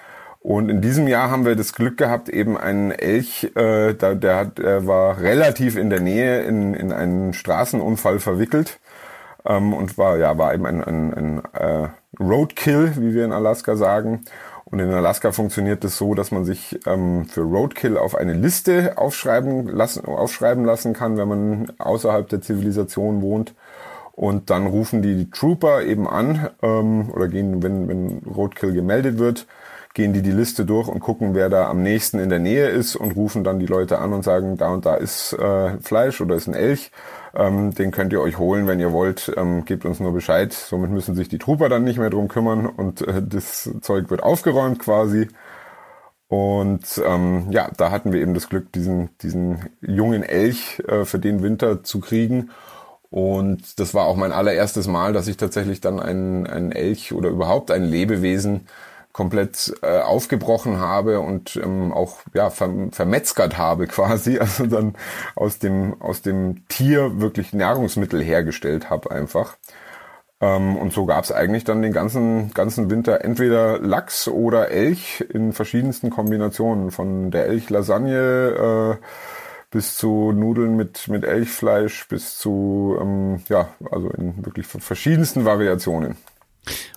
Und 0.49 0.71
in 0.71 0.81
diesem 0.81 1.07
Jahr 1.09 1.31
haben 1.31 1.45
wir 1.45 1.57
das 1.57 1.75
Glück 1.75 1.99
gehabt, 1.99 2.31
eben 2.31 2.57
einen 2.57 2.91
Elch, 2.91 3.53
äh, 3.55 3.93
der, 3.93 4.15
der, 4.15 4.47
der 4.47 4.87
war 4.87 5.21
relativ 5.21 5.77
in 5.77 5.91
der 5.91 6.01
Nähe 6.01 6.41
in, 6.41 6.73
in 6.73 6.91
einen 6.91 7.35
Straßenunfall 7.35 8.19
verwickelt 8.19 8.81
ähm, 9.45 9.75
und 9.75 9.99
war 9.99 10.17
ja 10.17 10.39
war 10.39 10.55
eben 10.55 10.65
ein, 10.65 10.83
ein, 10.83 11.13
ein 11.13 11.43
äh, 11.53 11.89
Roadkill, 12.19 12.95
wie 12.97 13.13
wir 13.13 13.27
in 13.27 13.33
Alaska 13.33 13.77
sagen. 13.77 14.25
Und 14.65 14.79
in 14.79 14.91
Alaska 14.91 15.33
funktioniert 15.33 15.85
es 15.85 15.91
das 15.91 15.99
so, 15.99 16.15
dass 16.15 16.31
man 16.31 16.47
sich 16.47 16.81
ähm, 16.87 17.27
für 17.27 17.43
Roadkill 17.43 17.99
auf 17.99 18.15
eine 18.15 18.33
Liste 18.33 18.97
aufschreiben 18.97 19.67
lassen, 19.67 20.07
aufschreiben 20.07 20.65
lassen 20.65 20.95
kann, 20.95 21.19
wenn 21.19 21.29
man 21.29 21.73
außerhalb 21.77 22.27
der 22.27 22.41
Zivilisation 22.41 23.21
wohnt. 23.21 23.55
Und 24.13 24.49
dann 24.49 24.67
rufen 24.67 25.03
die 25.03 25.31
Trooper 25.31 25.83
eben 25.83 26.09
an 26.09 26.49
ähm, 26.63 27.11
oder 27.11 27.29
gehen, 27.29 27.63
wenn, 27.63 27.87
wenn 27.87 28.23
Roadkill 28.35 28.73
gemeldet 28.73 29.19
wird, 29.19 29.47
gehen 29.99 30.13
die 30.13 30.23
die 30.23 30.31
Liste 30.31 30.65
durch 30.65 30.87
und 30.87 31.01
gucken, 31.01 31.35
wer 31.35 31.49
da 31.49 31.69
am 31.69 31.83
nächsten 31.83 32.21
in 32.21 32.29
der 32.29 32.39
Nähe 32.39 32.69
ist 32.69 32.95
und 32.95 33.17
rufen 33.17 33.43
dann 33.43 33.59
die 33.59 33.67
Leute 33.67 33.99
an 33.99 34.13
und 34.13 34.23
sagen, 34.23 34.57
da 34.57 34.69
und 34.69 34.87
da 34.87 34.95
ist 34.95 35.33
äh, 35.33 35.77
Fleisch 35.81 36.21
oder 36.21 36.37
ist 36.37 36.47
ein 36.47 36.55
Elch. 36.55 36.93
Ähm, 37.35 37.75
den 37.75 37.91
könnt 37.91 38.13
ihr 38.13 38.21
euch 38.21 38.39
holen, 38.39 38.69
wenn 38.69 38.79
ihr 38.79 38.93
wollt. 38.93 39.33
Ähm, 39.37 39.65
gebt 39.65 39.85
uns 39.85 39.99
nur 39.99 40.13
Bescheid. 40.13 40.53
Somit 40.53 40.93
müssen 40.93 41.17
sich 41.17 41.29
die 41.29 41.39
Trooper 41.39 41.69
dann 41.69 41.83
nicht 41.83 41.99
mehr 41.99 42.11
drum 42.11 42.29
kümmern 42.29 42.67
und 42.67 43.03
äh, 43.09 43.21
das 43.27 43.69
Zeug 43.81 44.09
wird 44.09 44.23
aufgeräumt 44.23 44.79
quasi. 44.79 45.27
Und 46.29 47.03
ähm, 47.05 47.49
ja, 47.51 47.69
da 47.77 47.91
hatten 47.91 48.13
wir 48.13 48.21
eben 48.21 48.35
das 48.35 48.49
Glück, 48.49 48.71
diesen, 48.71 49.11
diesen 49.21 49.69
jungen 49.81 50.23
Elch 50.23 50.81
äh, 50.87 51.07
für 51.07 51.19
den 51.19 51.43
Winter 51.43 51.83
zu 51.83 51.99
kriegen. 51.99 52.51
Und 53.11 53.81
das 53.81 53.95
war 53.95 54.07
auch 54.07 54.15
mein 54.15 54.31
allererstes 54.31 54.87
Mal, 54.87 55.13
dass 55.13 55.27
ich 55.27 55.39
tatsächlich 55.39 55.81
dann 55.81 55.99
einen, 55.99 56.47
einen 56.47 56.71
Elch 56.71 57.13
oder 57.13 57.31
überhaupt 57.31 57.73
ein 57.73 57.83
Lebewesen 57.83 58.69
komplett 59.19 59.75
äh, 59.83 59.99
aufgebrochen 59.99 60.79
habe 60.79 61.19
und 61.19 61.57
ähm, 61.57 61.93
auch 61.93 62.19
ja 62.35 62.51
ver 62.51 62.71
vermetzgert 62.93 63.59
habe 63.59 63.87
quasi, 63.89 64.39
also 64.39 64.67
dann 64.67 64.95
aus 65.35 65.59
dem 65.59 66.01
aus 66.01 66.23
dem 66.23 66.69
Tier 66.69 67.21
wirklich 67.21 67.53
Nahrungsmittel 67.53 68.23
hergestellt 68.23 68.91
habe 68.91 69.11
einfach. 69.11 69.57
Ähm, 70.41 70.77
und 70.77 70.93
so 70.93 71.05
gab 71.05 71.25
es 71.25 71.33
eigentlich 71.33 71.65
dann 71.65 71.83
den 71.83 71.93
ganzen 71.93 72.53
ganzen 72.55 72.91
Winter 72.91 73.25
entweder 73.25 73.81
Lachs 73.81 74.29
oder 74.29 74.71
Elch 74.71 75.21
in 75.35 75.53
verschiedensten 75.53 76.11
Kombinationen, 76.11 76.93
von 76.93 77.33
der 77.33 77.47
Elch-Lasagne 77.47 78.99
äh, 79.01 79.05
bis 79.73 79.97
zu 79.97 80.31
Nudeln 80.31 80.77
mit 80.77 81.09
mit 81.09 81.25
Elchfleisch 81.25 82.07
bis 82.07 82.39
zu 82.39 82.97
ähm, 83.01 83.43
ja 83.49 83.71
also 83.91 84.11
in 84.11 84.47
wirklich 84.47 84.69
verschiedensten 84.69 85.45
Variationen. 85.45 86.17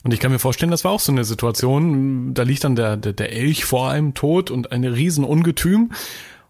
Und 0.03 0.13
ich 0.13 0.19
kann 0.19 0.31
mir 0.31 0.39
vorstellen, 0.39 0.71
das 0.71 0.83
war 0.83 0.91
auch 0.91 0.99
so 0.99 1.11
eine 1.11 1.23
Situation, 1.23 2.33
da 2.33 2.43
liegt 2.43 2.63
dann 2.63 2.75
der, 2.75 2.97
der, 2.97 3.13
der 3.13 3.31
Elch 3.31 3.65
vor 3.65 3.89
einem 3.89 4.13
tot 4.13 4.51
und 4.51 4.71
eine 4.71 4.95
riesen 4.95 5.23
Ungetüm. 5.23 5.91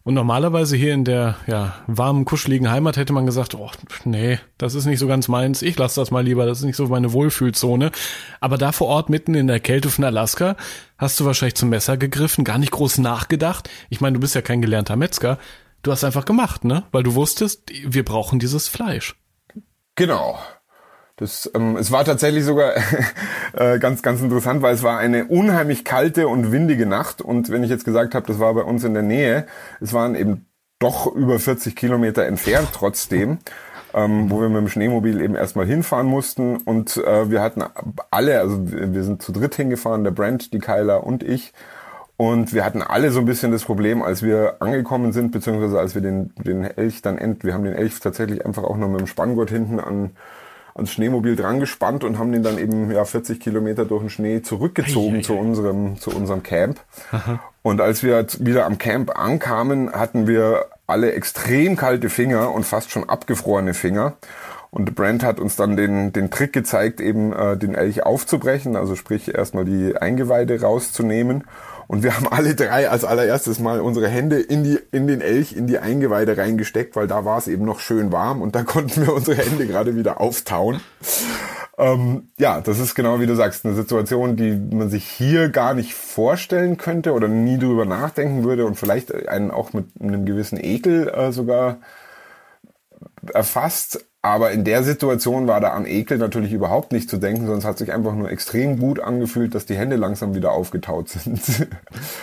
Und 0.04 0.16
normalerweise 0.16 0.76
hier 0.76 0.96
in 0.96 1.06
der 1.06 1.36
ja, 1.46 1.76
warmen, 1.86 2.26
kuscheligen 2.26 2.72
Heimat 2.72 2.98
hätte 2.98 3.14
man 3.14 3.28
gesagt, 3.28 3.54
oh, 3.54 3.70
nee, 4.04 4.40
das 4.58 4.74
ist 4.74 4.86
nicht 4.86 4.98
so 4.98 5.06
ganz 5.06 5.28
meins, 5.28 5.62
ich 5.62 5.78
lasse 5.78 6.02
das 6.02 6.10
mal 6.10 6.24
lieber, 6.24 6.48
das 6.48 6.60
ist 6.60 6.64
nicht 6.66 6.76
so 6.76 6.88
meine 6.88 7.14
Wohlfühlzone. 7.14 7.92
Aber 8.40 8.58
da 8.58 8.72
vor 8.72 8.88
Ort, 8.88 9.10
mitten 9.10 9.36
in 9.36 9.46
der 9.46 9.60
Kälte 9.60 9.90
von 9.90 10.04
Alaska, 10.04 10.56
hast 10.98 11.20
du 11.20 11.26
wahrscheinlich 11.26 11.56
zum 11.56 11.70
Messer 11.70 11.98
gegriffen, 11.98 12.44
gar 12.44 12.58
nicht 12.58 12.72
groß 12.72 12.98
nachgedacht. 12.98 13.70
Ich 13.90 14.02
meine, 14.02 14.16
du 14.16 14.20
bist 14.20 14.34
ja 14.34 14.42
kein 14.42 14.62
gelernter 14.62 14.96
Metzger. 14.96 15.38
Du 15.84 15.92
hast 15.92 16.04
einfach 16.04 16.26
gemacht, 16.26 16.64
ne? 16.64 16.84
Weil 16.92 17.04
du 17.04 17.14
wusstest, 17.14 17.72
wir 17.86 18.06
brauchen 18.06 18.40
dieses 18.40 18.68
Fleisch. 18.68 19.16
Genau. 19.96 20.40
Das, 21.22 21.52
ähm, 21.54 21.78
es 21.78 21.92
war 21.92 22.04
tatsächlich 22.04 22.44
sogar 22.44 22.74
äh, 23.54 23.78
ganz, 23.78 24.02
ganz 24.02 24.22
interessant, 24.22 24.64
weil 24.64 24.74
es 24.74 24.82
war 24.82 24.98
eine 24.98 25.26
unheimlich 25.26 25.86
kalte 25.86 26.28
und 26.28 26.52
windige 26.52 26.88
Nacht. 26.88 27.22
Und 27.22 27.52
wenn 27.52 27.64
ich 27.64 27.70
jetzt 27.70 27.86
gesagt 27.86 28.16
habe, 28.16 28.26
das 28.26 28.40
war 28.40 28.52
bei 28.56 28.64
uns 28.64 28.84
in 28.84 28.96
der 28.96 29.04
Nähe, 29.04 29.46
es 29.80 29.94
waren 29.94 30.16
eben 30.16 30.48
doch 30.80 31.06
über 31.06 31.38
40 31.38 31.76
Kilometer 31.76 32.26
entfernt 32.26 32.70
trotzdem. 32.74 33.38
Ähm, 33.94 34.32
wo 34.32 34.40
wir 34.40 34.48
mit 34.48 34.62
dem 34.62 34.70
Schneemobil 34.70 35.20
eben 35.20 35.36
erstmal 35.36 35.66
hinfahren 35.66 36.08
mussten 36.08 36.56
und 36.56 36.96
äh, 36.96 37.30
wir 37.30 37.42
hatten 37.42 37.62
alle, 38.10 38.40
also 38.40 38.58
wir 38.64 39.04
sind 39.04 39.22
zu 39.22 39.34
dritt 39.34 39.56
hingefahren, 39.56 40.06
der 40.06 40.12
Brent, 40.12 40.54
die 40.54 40.60
Kyler 40.60 41.06
und 41.06 41.24
ich 41.24 41.52
und 42.16 42.54
wir 42.54 42.64
hatten 42.64 42.82
alle 42.82 43.12
so 43.12 43.20
ein 43.20 43.26
bisschen 43.26 43.52
das 43.52 43.66
Problem, 43.66 44.02
als 44.02 44.24
wir 44.24 44.62
angekommen 44.62 45.12
sind, 45.12 45.34
beziehungsweise 45.34 45.78
als 45.78 45.94
wir 45.94 46.02
den, 46.02 46.34
den 46.38 46.64
Elch 46.64 47.02
dann 47.02 47.18
end, 47.18 47.44
wir 47.44 47.54
haben 47.54 47.66
den 47.66 47.74
Elch 47.74 48.00
tatsächlich 48.00 48.46
einfach 48.46 48.64
auch 48.64 48.78
noch 48.78 48.88
mit 48.88 49.02
dem 49.02 49.08
Spanngurt 49.08 49.50
hinten 49.50 49.82
an 49.82 50.12
ans 50.76 50.92
Schneemobil 50.92 51.36
dran 51.36 51.60
gespannt 51.60 52.04
und 52.04 52.18
haben 52.18 52.32
den 52.32 52.44
dann 52.44 52.58
eben 52.58 52.92
ja 52.92 53.06
40 53.06 53.40
Kilometer 53.40 53.86
durch 53.86 54.02
den 54.02 54.10
Schnee 54.10 54.42
zurückgezogen 54.42 55.18
ei, 55.18 55.22
zu 55.22 55.34
unserem 55.34 55.98
zu 55.98 56.12
unserem 56.12 56.44
Camp. 56.44 56.80
Aha. 57.12 57.40
Und 57.64 57.82
als 57.82 58.04
wir 58.04 58.26
wieder 58.40 58.66
am 58.66 58.78
Camp 58.78 59.18
ankamen, 59.18 59.92
hatten 59.92 60.28
wir 60.28 60.66
alle 60.88 61.14
extrem 61.14 61.76
kalte 61.76 62.10
Finger 62.10 62.54
und 62.54 62.66
fast 62.66 62.92
schon 62.92 63.08
abgefrorene 63.08 63.74
Finger. 63.74 64.14
Und 64.72 64.96
Brent 64.96 65.24
hat 65.24 65.40
uns 65.40 65.58
dann 65.58 65.76
den, 65.76 66.14
den 66.14 66.32
Trick 66.32 66.54
gezeigt, 66.54 67.02
eben 67.02 67.34
äh, 67.34 67.58
den 67.58 67.76
Elch 67.76 68.04
aufzubrechen, 68.04 68.78
also 68.78 68.96
sprich 68.96 69.36
erstmal 69.36 69.66
die 69.66 69.98
Eingeweide 69.98 70.62
rauszunehmen 70.62 71.44
und 71.92 72.04
wir 72.04 72.16
haben 72.16 72.30
alle 72.30 72.56
drei 72.56 72.90
als 72.90 73.04
allererstes 73.04 73.60
mal 73.60 73.82
unsere 73.82 74.08
Hände 74.08 74.40
in, 74.40 74.64
die, 74.64 74.80
in 74.94 75.08
den 75.08 75.20
Elch, 75.20 75.52
in 75.52 75.68
die 75.68 75.78
Eingeweide 75.78 76.38
reingesteckt, 76.38 76.96
weil 76.96 77.06
da 77.06 77.26
war 77.26 77.38
es 77.38 77.50
eben 77.50 77.66
noch 77.66 77.82
schön 77.82 78.14
warm 78.14 78.42
und 78.42 78.56
da 78.56 78.64
konnten 78.64 79.06
wir 79.06 79.14
unsere 79.14 79.36
Hände 79.36 79.68
gerade 79.68 79.94
wieder 79.94 80.22
auftauen. 80.22 80.80
Ähm, 81.78 82.30
ja, 82.38 82.62
das 82.62 82.80
ist 82.80 82.96
genau 82.96 83.20
wie 83.20 83.28
du 83.28 83.36
sagst, 83.36 83.66
eine 83.66 83.76
Situation, 83.76 84.38
die 84.38 84.54
man 84.74 84.90
sich 84.90 85.06
hier 85.06 85.50
gar 85.50 85.74
nicht 85.74 85.94
vorstellen 85.94 86.78
könnte 86.78 87.12
oder 87.12 87.28
nie 87.28 87.60
drüber 87.60 87.84
nachdenken 87.84 88.46
würde 88.46 88.66
und 88.66 88.76
vielleicht 88.76 89.14
einen 89.28 89.52
auch 89.52 89.74
mit 89.74 89.88
einem 90.00 90.26
gewissen 90.26 90.64
Ekel 90.64 91.10
äh, 91.10 91.34
sogar 91.34 91.82
erfasst. 93.34 94.06
Aber 94.24 94.52
in 94.52 94.64
der 94.64 94.84
Situation 94.84 95.48
war 95.48 95.60
da 95.62 95.70
an 95.70 95.88
Ekel 95.88 96.20
natürlich 96.20 96.54
überhaupt 96.54 96.92
nicht 96.92 97.10
zu 97.10 97.18
denken, 97.18 97.48
es 97.50 97.66
hat 97.66 97.80
sich 97.80 97.92
einfach 97.92 98.14
nur 98.14 98.30
extrem 98.30 98.78
gut 98.78 99.00
angefühlt, 99.00 99.56
dass 99.56 99.66
die 99.66 99.76
Hände 99.76 99.96
langsam 99.96 100.36
wieder 100.36 100.52
aufgetaut 100.52 101.10
sind. 101.10 101.68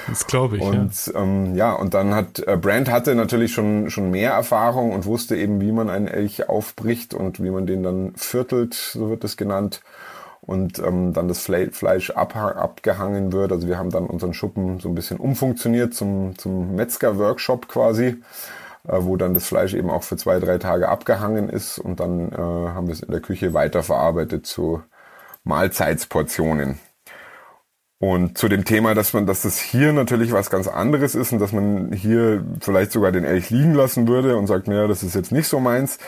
Das 0.06 0.26
glaube 0.28 0.58
ich. 0.58 0.62
Und 0.62 1.06
ja. 1.06 1.20
Ähm, 1.20 1.56
ja, 1.56 1.72
und 1.72 1.94
dann 1.94 2.14
hat 2.14 2.38
äh, 2.46 2.56
Brand 2.56 2.88
hatte 2.88 3.16
natürlich 3.16 3.52
schon 3.52 3.90
schon 3.90 4.12
mehr 4.12 4.30
Erfahrung 4.30 4.92
und 4.92 5.06
wusste 5.06 5.36
eben, 5.36 5.60
wie 5.60 5.72
man 5.72 5.90
einen 5.90 6.06
Elch 6.06 6.48
aufbricht 6.48 7.14
und 7.14 7.42
wie 7.42 7.50
man 7.50 7.66
den 7.66 7.82
dann 7.82 8.12
viertelt, 8.14 8.74
so 8.74 9.10
wird 9.10 9.24
es 9.24 9.36
genannt. 9.36 9.80
Und 10.40 10.78
ähm, 10.78 11.12
dann 11.12 11.28
das 11.28 11.40
Fleisch 11.40 12.10
ab, 12.10 12.34
abgehangen 12.34 13.32
wird. 13.32 13.52
Also 13.52 13.68
wir 13.68 13.76
haben 13.76 13.90
dann 13.90 14.06
unseren 14.06 14.32
Schuppen 14.32 14.80
so 14.80 14.88
ein 14.88 14.94
bisschen 14.94 15.18
umfunktioniert 15.18 15.92
zum, 15.92 16.38
zum 16.38 16.74
Metzger-Workshop 16.74 17.68
quasi 17.68 18.06
äh, 18.06 18.16
wo 18.88 19.16
dann 19.16 19.34
das 19.34 19.46
Fleisch 19.46 19.74
eben 19.74 19.90
auch 19.90 20.02
für 20.02 20.16
zwei, 20.16 20.40
drei 20.40 20.58
Tage 20.58 20.88
abgehangen 20.88 21.48
ist 21.48 21.78
und 21.78 22.00
dann 22.00 22.32
äh, 22.32 22.36
haben 22.36 22.86
wir 22.86 22.94
es 22.94 23.02
in 23.02 23.10
der 23.10 23.20
Küche 23.20 23.54
weiterverarbeitet 23.54 24.46
zu 24.46 24.82
Mahlzeitsportionen. 25.44 26.78
Und 28.00 28.38
zu 28.38 28.48
dem 28.48 28.64
Thema, 28.64 28.94
dass 28.94 29.12
man, 29.12 29.26
dass 29.26 29.42
das 29.42 29.58
hier 29.58 29.92
natürlich 29.92 30.30
was 30.30 30.50
ganz 30.50 30.68
anderes 30.68 31.16
ist 31.16 31.32
und 31.32 31.40
dass 31.40 31.52
man 31.52 31.92
hier 31.92 32.44
vielleicht 32.60 32.92
sogar 32.92 33.10
den 33.10 33.24
Elch 33.24 33.50
liegen 33.50 33.74
lassen 33.74 34.06
würde 34.06 34.36
und 34.36 34.46
sagt, 34.46 34.68
naja, 34.68 34.86
das 34.86 35.02
ist 35.02 35.16
jetzt 35.16 35.32
nicht 35.32 35.48
so 35.48 35.58
meins. 35.58 35.98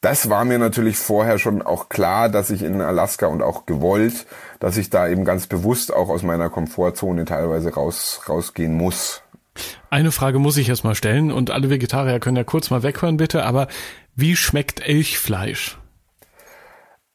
Das 0.00 0.30
war 0.30 0.44
mir 0.44 0.58
natürlich 0.58 0.96
vorher 0.96 1.38
schon 1.38 1.62
auch 1.62 1.88
klar, 1.88 2.28
dass 2.28 2.50
ich 2.50 2.62
in 2.62 2.80
Alaska 2.80 3.26
und 3.26 3.42
auch 3.42 3.66
gewollt, 3.66 4.26
dass 4.58 4.76
ich 4.76 4.90
da 4.90 5.08
eben 5.08 5.24
ganz 5.24 5.46
bewusst 5.46 5.92
auch 5.92 6.08
aus 6.08 6.22
meiner 6.24 6.50
Komfortzone 6.50 7.24
teilweise 7.24 7.74
raus, 7.74 8.20
rausgehen 8.28 8.74
muss. 8.74 9.22
Eine 9.90 10.12
Frage 10.12 10.38
muss 10.38 10.56
ich 10.56 10.66
jetzt 10.66 10.84
mal 10.84 10.94
stellen 10.94 11.32
und 11.32 11.50
alle 11.50 11.70
Vegetarier 11.70 12.20
können 12.20 12.36
ja 12.36 12.44
kurz 12.44 12.70
mal 12.70 12.82
weghören 12.82 13.16
bitte, 13.16 13.44
aber 13.44 13.68
wie 14.14 14.36
schmeckt 14.36 14.86
Elchfleisch? 14.86 15.78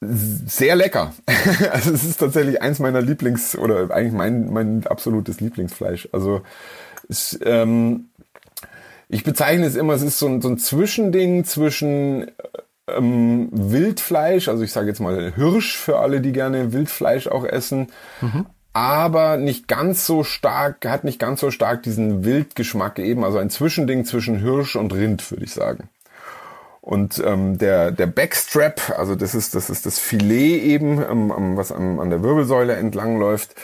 Sehr 0.01 0.75
lecker. 0.75 1.13
Also 1.71 1.91
es 1.93 2.03
ist 2.03 2.17
tatsächlich 2.17 2.61
eins 2.61 2.79
meiner 2.79 3.01
Lieblings- 3.01 3.57
oder 3.57 3.91
eigentlich 3.91 4.13
mein, 4.13 4.51
mein 4.51 4.85
absolutes 4.87 5.39
Lieblingsfleisch. 5.39 6.09
Also 6.11 6.41
es, 7.09 7.39
ähm, 7.43 8.09
ich 9.09 9.23
bezeichne 9.23 9.65
es 9.65 9.75
immer, 9.75 9.93
es 9.93 10.01
ist 10.01 10.19
so 10.19 10.27
ein, 10.27 10.41
so 10.41 10.49
ein 10.49 10.57
Zwischending 10.57 11.45
zwischen 11.45 12.31
ähm, 12.87 13.49
Wildfleisch, 13.51 14.49
also 14.49 14.63
ich 14.63 14.71
sage 14.71 14.87
jetzt 14.87 14.99
mal 14.99 15.33
Hirsch 15.35 15.77
für 15.77 15.99
alle, 15.99 16.21
die 16.21 16.31
gerne 16.31 16.73
Wildfleisch 16.73 17.27
auch 17.27 17.45
essen, 17.45 17.87
mhm 18.21 18.45
aber 18.73 19.37
nicht 19.37 19.67
ganz 19.67 20.05
so 20.05 20.23
stark, 20.23 20.85
hat 20.85 21.03
nicht 21.03 21.19
ganz 21.19 21.39
so 21.39 21.51
stark 21.51 21.83
diesen 21.83 22.25
Wildgeschmack 22.25 22.99
eben, 22.99 23.23
also 23.23 23.37
ein 23.37 23.51
Zwischending 23.51 24.03
zwischen 24.05 24.39
Hirsch 24.39 24.75
und 24.75 24.93
Rind, 24.93 25.29
würde 25.31 25.45
ich 25.45 25.53
sagen. 25.53 25.89
Und 26.81 27.23
ähm, 27.25 27.57
der, 27.57 27.91
der 27.91 28.07
Backstrap, 28.07 28.93
also 28.97 29.15
das 29.15 29.35
ist 29.35 29.55
das, 29.55 29.69
ist 29.69 29.85
das 29.85 29.99
Filet 29.99 30.59
eben, 30.63 31.01
ähm, 31.01 31.55
was 31.55 31.71
an, 31.71 31.99
an 31.99 32.09
der 32.09 32.23
Wirbelsäule 32.23 32.75
entlang 32.75 33.19
läuft, 33.19 33.55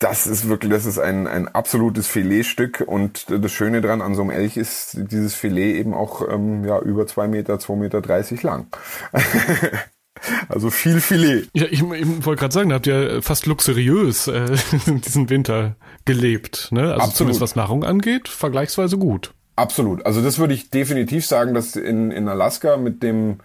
das 0.00 0.26
ist 0.26 0.48
wirklich, 0.48 0.72
das 0.72 0.84
ist 0.84 0.98
ein, 0.98 1.28
ein 1.28 1.46
absolutes 1.46 2.08
Filetstück 2.08 2.82
und 2.84 3.26
das 3.30 3.52
Schöne 3.52 3.80
dran 3.80 4.02
an 4.02 4.16
so 4.16 4.22
einem 4.22 4.32
Elch 4.32 4.56
ist 4.56 4.96
dieses 5.12 5.34
Filet 5.34 5.78
eben 5.78 5.94
auch 5.94 6.28
ähm, 6.28 6.64
ja, 6.64 6.80
über 6.80 7.06
zwei 7.06 7.28
Meter, 7.28 7.60
zwei 7.60 7.76
Meter 7.76 8.00
dreißig 8.00 8.42
lang. 8.42 8.66
Also 10.48 10.70
viel 10.70 11.00
Filet. 11.00 11.48
Ja, 11.52 11.66
ich, 11.66 11.82
ich 11.82 12.26
wollte 12.26 12.40
gerade 12.40 12.54
sagen, 12.54 12.68
da 12.68 12.76
habt 12.76 12.86
ihr 12.86 13.22
fast 13.22 13.46
luxuriös 13.46 14.28
äh, 14.28 14.46
diesen 14.86 15.30
Winter 15.30 15.76
gelebt. 16.04 16.68
Ne? 16.70 16.82
Also 16.82 16.94
Absolut. 16.94 17.14
zumindest 17.16 17.40
was 17.40 17.56
Nahrung 17.56 17.84
angeht, 17.84 18.28
vergleichsweise 18.28 18.98
gut. 18.98 19.32
Absolut. 19.56 20.06
Also 20.06 20.22
das 20.22 20.38
würde 20.38 20.54
ich 20.54 20.70
definitiv 20.70 21.26
sagen, 21.26 21.54
dass 21.54 21.76
in, 21.76 22.10
in 22.10 22.28
Alaska 22.28 22.76
mit 22.76 23.02
dem 23.02 23.38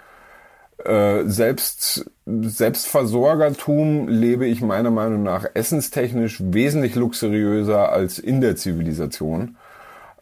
äh, 0.83 1.23
Selbst, 1.25 2.09
Selbstversorgertum 2.25 4.07
lebe 4.07 4.45
ich 4.45 4.61
meiner 4.61 4.91
Meinung 4.91 5.23
nach 5.23 5.45
essenstechnisch 5.53 6.37
wesentlich 6.43 6.95
luxuriöser 6.95 7.91
als 7.91 8.19
in 8.19 8.41
der 8.41 8.55
Zivilisation 8.55 9.57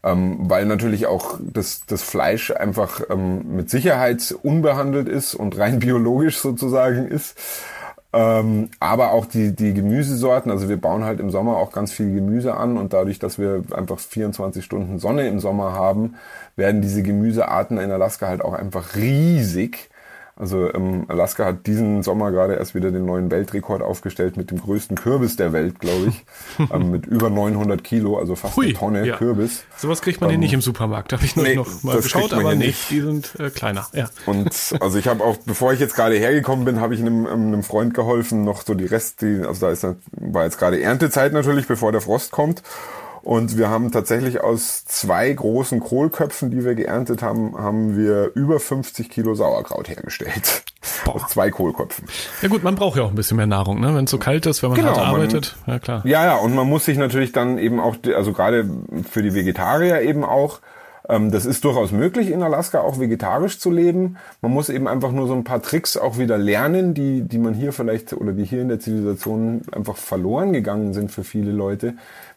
ähm, 0.05 0.37
weil 0.49 0.65
natürlich 0.67 1.07
auch 1.07 1.39
das, 1.41 1.85
das 1.87 2.03
Fleisch 2.03 2.51
einfach 2.51 3.01
ähm, 3.09 3.55
mit 3.55 3.69
Sicherheit 3.71 4.35
unbehandelt 4.43 5.09
ist 5.09 5.33
und 5.33 5.57
rein 5.57 5.79
biologisch 5.79 6.37
sozusagen 6.37 7.07
ist. 7.07 7.37
Ähm, 8.13 8.69
aber 8.79 9.11
auch 9.11 9.25
die, 9.25 9.53
die 9.53 9.73
Gemüsesorten, 9.73 10.49
also 10.49 10.69
wir 10.69 10.77
bauen 10.77 11.03
halt 11.03 11.19
im 11.19 11.31
Sommer 11.31 11.57
auch 11.57 11.73
ganz 11.73 11.91
viel 11.91 12.13
Gemüse 12.13 12.55
an 12.55 12.77
und 12.77 12.93
dadurch, 12.93 13.19
dass 13.19 13.39
wir 13.39 13.63
einfach 13.71 13.99
24 13.99 14.63
Stunden 14.63 14.99
Sonne 14.99 15.27
im 15.27 15.41
Sommer 15.41 15.73
haben, 15.73 16.15
werden 16.55 16.81
diese 16.81 17.03
Gemüsearten 17.03 17.77
in 17.77 17.91
Alaska 17.91 18.27
halt 18.27 18.41
auch 18.41 18.53
einfach 18.53 18.95
riesig. 18.95 19.89
Also 20.37 20.73
ähm, 20.73 21.05
Alaska 21.07 21.45
hat 21.45 21.65
diesen 21.65 22.03
Sommer 22.03 22.29
gerade 22.29 22.55
erst 22.55 22.75
wieder 22.75 22.91
den 22.91 23.05
neuen 23.05 23.31
Weltrekord 23.31 23.81
aufgestellt 23.81 24.35
mit 24.35 24.51
dem 24.51 24.59
größten 24.59 24.97
Kürbis 24.97 25.37
der 25.37 25.53
Welt, 25.53 25.79
glaube 25.79 26.07
ich, 26.09 26.25
ähm, 26.73 26.91
mit 26.91 27.05
über 27.05 27.29
900 27.29 27.81
Kilo, 27.81 28.17
also 28.17 28.35
fast 28.35 28.57
Hui, 28.57 28.65
eine 28.65 28.73
Tonne 28.73 29.07
ja. 29.07 29.15
Kürbis. 29.15 29.63
Sowas 29.77 30.01
kriegt 30.01 30.19
man 30.19 30.29
ähm, 30.29 30.31
hier 30.33 30.39
nicht 30.39 30.53
im 30.53 30.59
Supermarkt, 30.59 31.13
habe 31.13 31.23
ich 31.23 31.37
nee, 31.37 31.55
noch 31.55 31.83
mal 31.83 31.95
geschaut, 31.95 32.33
aber 32.33 32.53
nicht. 32.53 32.67
nicht. 32.67 32.89
Die 32.89 32.99
sind 32.99 33.39
äh, 33.39 33.49
kleiner. 33.49 33.87
Ja. 33.93 34.09
Und 34.25 34.75
also 34.81 34.97
ich 34.97 35.07
habe 35.07 35.23
auch, 35.23 35.37
bevor 35.37 35.71
ich 35.71 35.79
jetzt 35.79 35.95
gerade 35.95 36.15
hergekommen 36.15 36.65
bin, 36.65 36.81
habe 36.81 36.95
ich 36.95 36.99
einem, 36.99 37.25
ähm, 37.25 37.47
einem 37.47 37.63
Freund 37.63 37.93
geholfen, 37.93 38.43
noch 38.43 38.63
so 38.63 38.73
die 38.73 38.85
Rest, 38.85 39.21
die, 39.21 39.41
also 39.45 39.67
da 39.67 39.71
ist 39.71 39.85
war 40.11 40.43
jetzt 40.43 40.57
gerade 40.57 40.81
Erntezeit 40.81 41.31
natürlich, 41.31 41.65
bevor 41.65 41.93
der 41.93 42.01
Frost 42.01 42.31
kommt. 42.31 42.61
Und 43.25 43.57
wir 43.57 43.71
haben 43.71 43.91
tatsächlich 43.91 44.41
aus 44.41 44.85
zwei 44.85 45.33
großen 45.33 45.79
Kohlköpfen, 45.79 46.51
die 46.51 46.63
wir 46.63 46.75
geerntet 46.75 47.23
haben, 47.23 47.57
haben 47.57 47.97
wir 47.97 48.29
über 48.35 48.59
50 48.59 49.09
Kilo 49.09 49.33
Sauerkraut 49.33 49.89
hergestellt. 49.89 50.63
Boah. 51.05 51.15
Aus 51.15 51.29
zwei 51.29 51.49
Kohlköpfen. 51.49 52.05
Ja 52.43 52.49
gut, 52.49 52.63
man 52.63 52.75
braucht 52.75 52.97
ja 52.97 53.03
auch 53.03 53.09
ein 53.09 53.15
bisschen 53.15 53.38
mehr 53.38 53.47
Nahrung, 53.47 53.79
ne? 53.79 53.95
Wenn 53.95 54.05
es 54.05 54.11
so 54.11 54.19
kalt 54.19 54.45
ist, 54.45 54.61
wenn 54.61 54.69
man 54.69 54.77
genau, 54.77 54.95
hart 54.95 55.07
arbeitet. 55.07 55.55
Man, 55.65 55.75
ja 55.75 55.79
klar. 55.79 56.01
Ja, 56.05 56.23
ja, 56.23 56.35
und 56.35 56.53
man 56.53 56.69
muss 56.69 56.85
sich 56.85 56.99
natürlich 56.99 57.31
dann 57.31 57.57
eben 57.57 57.79
auch, 57.79 57.95
also 58.15 58.31
gerade 58.31 58.69
für 59.09 59.23
die 59.23 59.33
Vegetarier 59.33 60.01
eben 60.03 60.23
auch, 60.23 60.59
ähm, 61.09 61.31
das 61.31 61.47
ist 61.47 61.63
durchaus 61.65 61.91
möglich, 61.91 62.29
in 62.29 62.43
Alaska 62.43 62.81
auch 62.81 62.99
vegetarisch 62.99 63.57
zu 63.57 63.71
leben. 63.71 64.17
Man 64.43 64.51
muss 64.51 64.69
eben 64.69 64.88
einfach 64.88 65.11
nur 65.11 65.27
so 65.27 65.33
ein 65.33 65.43
paar 65.43 65.63
Tricks 65.63 65.97
auch 65.97 66.19
wieder 66.19 66.38
lernen, 66.38 66.93
die, 66.93 67.23
die 67.23 67.39
man 67.39 67.55
hier 67.55 67.73
vielleicht 67.73 68.13
oder 68.13 68.33
die 68.33 68.45
hier 68.45 68.61
in 68.61 68.69
der 68.69 68.79
Zivilisation 68.79 69.61
einfach 69.71 69.97
verloren 69.97 70.53
gegangen 70.53 70.93
sind 70.93 71.11
für 71.11 71.23
viele 71.23 71.51
Leute 71.51 71.95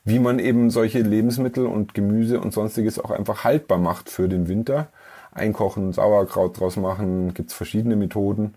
wie 0.09 0.18
man 0.18 0.38
eben 0.38 0.71
solche 0.71 1.01
Lebensmittel 1.01 1.66
und 1.66 1.92
Gemüse 1.94 2.40
und 2.40 2.55
sonstiges 2.55 2.99
auch 2.99 3.11
einfach 3.11 3.44
haltbar 3.44 3.79
macht 3.79 4.09
für 4.09 4.29
den 4.29 4.49
Winter. 4.49 4.88
Einkochen, 5.33 5.92
Sauerkraut 5.92 6.59
draus 6.59 6.77
machen, 6.77 7.35
gibt's 7.35 7.53
verschiedene 7.55 7.94
Methoden. 7.94 8.55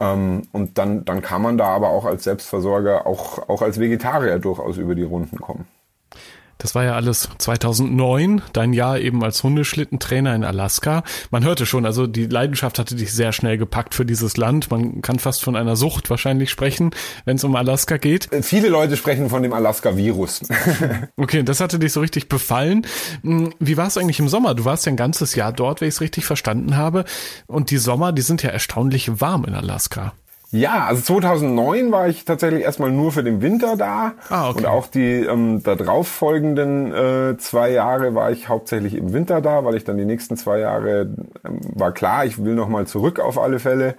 Ähm, 0.00 0.42
und 0.52 0.78
dann, 0.78 1.04
dann 1.04 1.22
kann 1.22 1.42
man 1.42 1.58
da 1.58 1.66
aber 1.66 1.90
auch 1.90 2.06
als 2.06 2.24
Selbstversorger, 2.24 3.06
auch, 3.06 3.48
auch 3.48 3.62
als 3.62 3.78
Vegetarier 3.78 4.38
durchaus 4.38 4.78
über 4.78 4.94
die 4.94 5.02
Runden 5.02 5.38
kommen. 5.38 5.66
Das 6.58 6.74
war 6.74 6.84
ja 6.84 6.94
alles 6.94 7.28
2009, 7.38 8.42
dein 8.52 8.72
Jahr 8.72 8.98
eben 8.98 9.22
als 9.22 9.42
Hundeschlittentrainer 9.44 10.34
in 10.34 10.44
Alaska. 10.44 11.04
Man 11.30 11.44
hörte 11.44 11.66
schon, 11.66 11.86
also 11.86 12.08
die 12.08 12.26
Leidenschaft 12.26 12.80
hatte 12.80 12.96
dich 12.96 13.12
sehr 13.12 13.32
schnell 13.32 13.58
gepackt 13.58 13.94
für 13.94 14.04
dieses 14.04 14.36
Land. 14.36 14.70
Man 14.70 15.00
kann 15.00 15.20
fast 15.20 15.42
von 15.42 15.54
einer 15.54 15.76
Sucht 15.76 16.10
wahrscheinlich 16.10 16.50
sprechen, 16.50 16.90
wenn 17.24 17.36
es 17.36 17.44
um 17.44 17.54
Alaska 17.54 17.96
geht. 17.96 18.28
Viele 18.42 18.68
Leute 18.68 18.96
sprechen 18.96 19.30
von 19.30 19.42
dem 19.42 19.52
Alaska-Virus. 19.52 20.42
okay, 21.16 21.44
das 21.44 21.60
hatte 21.60 21.78
dich 21.78 21.92
so 21.92 22.00
richtig 22.00 22.28
befallen. 22.28 22.84
Hm, 23.22 23.54
wie 23.60 23.76
war 23.76 23.86
es 23.86 23.96
eigentlich 23.96 24.18
im 24.18 24.28
Sommer? 24.28 24.54
Du 24.54 24.64
warst 24.64 24.84
ja 24.84 24.92
ein 24.92 24.96
ganzes 24.96 25.36
Jahr 25.36 25.52
dort, 25.52 25.80
wenn 25.80 25.88
ich 25.88 25.94
es 25.94 26.00
richtig 26.00 26.24
verstanden 26.24 26.76
habe. 26.76 27.04
Und 27.46 27.70
die 27.70 27.78
Sommer, 27.78 28.12
die 28.12 28.22
sind 28.22 28.42
ja 28.42 28.50
erstaunlich 28.50 29.20
warm 29.20 29.44
in 29.44 29.54
Alaska. 29.54 30.12
Ja, 30.50 30.86
also 30.86 31.02
2009 31.02 31.92
war 31.92 32.08
ich 32.08 32.24
tatsächlich 32.24 32.62
erstmal 32.62 32.90
nur 32.90 33.12
für 33.12 33.22
den 33.22 33.42
Winter 33.42 33.76
da. 33.76 34.12
Ah, 34.30 34.48
okay. 34.48 34.58
Und 34.58 34.66
auch 34.66 34.86
die 34.86 35.24
ähm, 35.24 35.62
darauf 35.62 36.08
folgenden 36.08 36.94
äh, 36.94 37.36
zwei 37.36 37.70
Jahre 37.70 38.14
war 38.14 38.30
ich 38.30 38.48
hauptsächlich 38.48 38.94
im 38.94 39.12
Winter 39.12 39.42
da, 39.42 39.66
weil 39.66 39.74
ich 39.74 39.84
dann 39.84 39.98
die 39.98 40.06
nächsten 40.06 40.38
zwei 40.38 40.60
Jahre 40.60 41.10
ähm, 41.44 41.60
war 41.74 41.92
klar, 41.92 42.24
ich 42.24 42.42
will 42.42 42.54
nochmal 42.54 42.86
zurück 42.86 43.20
auf 43.20 43.38
alle 43.38 43.58
Fälle. 43.58 43.94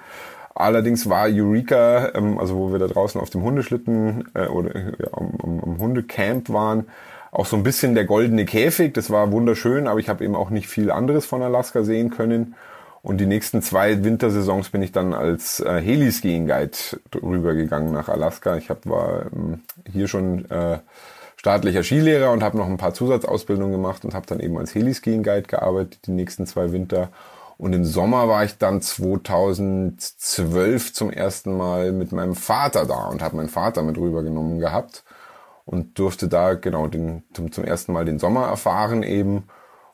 Allerdings 0.55 1.07
war 1.07 1.27
Eureka, 1.29 2.13
ähm, 2.15 2.39
also 2.39 2.57
wo 2.57 2.71
wir 2.71 2.79
da 2.79 2.87
draußen 2.87 3.21
auf 3.21 3.29
dem 3.29 3.43
Hundeschlitten 3.43 4.29
äh, 4.33 4.47
oder 4.47 4.75
ja, 4.75 5.07
am, 5.13 5.31
am, 5.43 5.59
am 5.63 5.77
Hundecamp 5.77 6.49
waren, 6.49 6.87
auch 7.31 7.45
so 7.45 7.57
ein 7.57 7.63
bisschen 7.63 7.93
der 7.93 8.05
goldene 8.05 8.45
Käfig. 8.45 8.95
Das 8.95 9.11
war 9.11 9.31
wunderschön, 9.31 9.87
aber 9.87 9.99
ich 9.99 10.09
habe 10.09 10.23
eben 10.25 10.35
auch 10.35 10.49
nicht 10.49 10.67
viel 10.67 10.89
anderes 10.89 11.27
von 11.27 11.43
Alaska 11.43 11.83
sehen 11.83 12.09
können. 12.09 12.55
Und 13.01 13.19
die 13.19 13.25
nächsten 13.25 13.61
zwei 13.61 14.03
Wintersaisons 14.03 14.69
bin 14.69 14.81
ich 14.81 14.91
dann 14.91 15.13
als 15.13 15.61
äh, 15.61 15.81
Heli-Skiing 15.81 16.47
Guide 16.47 16.77
rübergegangen 17.15 17.93
nach 17.93 18.09
Alaska. 18.09 18.57
Ich 18.57 18.69
hab, 18.69 18.85
war 18.85 19.27
ähm, 19.33 19.61
hier 19.89 20.07
schon 20.07 20.49
äh, 20.51 20.79
staatlicher 21.37 21.83
Skilehrer 21.83 22.31
und 22.31 22.43
habe 22.43 22.57
noch 22.57 22.67
ein 22.67 22.77
paar 22.77 22.93
Zusatzausbildungen 22.93 23.71
gemacht 23.71 24.03
und 24.03 24.13
habe 24.13 24.27
dann 24.27 24.41
eben 24.41 24.57
als 24.57 24.75
Heli-Skiing 24.75 25.23
Guide 25.23 25.47
gearbeitet 25.47 26.07
die 26.07 26.11
nächsten 26.11 26.45
zwei 26.45 26.73
Winter. 26.73 27.09
Und 27.57 27.73
im 27.73 27.85
Sommer 27.85 28.27
war 28.27 28.43
ich 28.43 28.57
dann 28.57 28.81
2012 28.81 30.93
zum 30.93 31.11
ersten 31.11 31.55
Mal 31.55 31.91
mit 31.91 32.11
meinem 32.11 32.35
Vater 32.35 32.85
da 32.85 33.07
und 33.07 33.21
habe 33.21 33.37
meinen 33.37 33.49
Vater 33.49 33.83
mit 33.83 33.97
rübergenommen 33.97 34.59
gehabt 34.59 35.03
und 35.65 35.99
durfte 35.99 36.27
da 36.27 36.53
genau 36.53 36.87
den, 36.87 37.23
zum, 37.33 37.51
zum 37.51 37.63
ersten 37.63 37.93
Mal 37.93 38.05
den 38.05 38.19
Sommer 38.19 38.47
erfahren 38.47 39.03
eben 39.03 39.45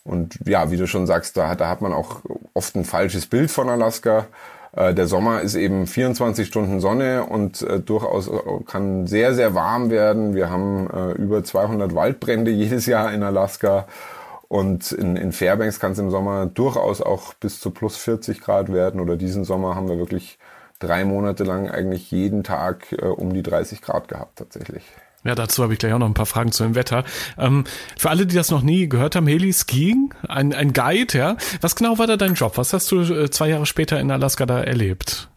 und 0.06 0.40
ja, 0.46 0.70
wie 0.70 0.78
du 0.78 0.88
schon 0.88 1.08
sagst, 1.08 1.36
da, 1.36 1.56
da 1.56 1.68
hat 1.68 1.82
man 1.82 1.92
auch 1.92 2.22
oft 2.54 2.76
ein 2.76 2.86
falsches 2.86 3.26
Bild 3.26 3.50
von 3.50 3.70
Alaska. 3.70 4.28
Äh, 4.72 4.94
der 4.94 5.08
Sommer 5.08 5.42
ist 5.42 5.56
eben 5.56 5.88
24 5.88 6.48
Stunden 6.48 6.80
Sonne 6.80 7.26
und 7.26 7.64
äh, 7.64 7.80
durchaus 7.80 8.30
kann 8.68 9.08
sehr, 9.08 9.34
sehr 9.34 9.56
warm 9.56 9.90
werden. 9.90 10.36
Wir 10.36 10.52
haben 10.52 10.88
äh, 10.92 11.12
über 11.14 11.44
200 11.44 11.96
Waldbrände 11.96 12.52
jedes 12.52 12.86
Jahr 12.86 13.12
in 13.14 13.24
Alaska. 13.24 13.88
Und 14.48 14.92
in, 14.92 15.16
in 15.16 15.32
Fairbanks 15.32 15.80
kann 15.80 15.94
es 15.94 16.00
im 16.00 16.12
Sommer 16.12 16.46
durchaus 16.46 17.02
auch 17.02 17.34
bis 17.34 17.60
zu 17.60 17.72
plus 17.72 17.98
40 17.98 18.42
Grad 18.42 18.72
werden. 18.72 19.02
Oder 19.02 19.18
diesen 19.18 19.44
Sommer 19.44 19.76
haben 19.76 19.90
wir 19.90 19.98
wirklich 19.98 20.38
drei 20.78 21.04
Monate 21.04 21.44
lang 21.44 21.68
eigentlich 21.68 22.12
jeden 22.12 22.44
Tag 22.44 22.92
äh, 22.92 23.06
um 23.06 23.34
die 23.34 23.42
30 23.42 23.82
Grad 23.82 24.08
gehabt 24.08 24.38
tatsächlich. 24.38 24.84
Ja, 25.26 25.34
dazu 25.34 25.64
habe 25.64 25.74
ich 25.74 25.80
gleich 25.80 25.92
auch 25.92 26.00
noch 26.00 26.06
ein 26.06 26.14
paar 26.14 26.28
Fragen 26.28 26.52
zu 26.52 26.64
dem 26.64 26.76
Wetter. 26.76 27.04
Ähm, 27.38 27.64
für 27.98 28.12
alle, 28.12 28.28
die 28.28 28.36
das 28.36 28.52
noch 28.52 28.62
nie 28.62 28.88
gehört 28.88 29.16
haben, 29.16 29.26
Heli 29.26 29.52
Skiing, 29.52 30.14
ein, 30.28 30.54
ein 30.54 30.72
Guide, 30.72 31.18
ja. 31.18 31.36
Was 31.62 31.76
genau 31.76 31.98
war 31.98 32.06
da 32.06 32.16
dein 32.16 32.36
Job? 32.36 32.58
Was 32.58 32.74
hast 32.74 32.92
du 32.92 33.02
äh, 33.02 33.30
zwei 33.32 33.50
Jahre 33.50 33.66
später 33.66 34.00
in 34.00 34.12
Alaska 34.12 34.46
da 34.46 34.62
erlebt? 34.62 35.30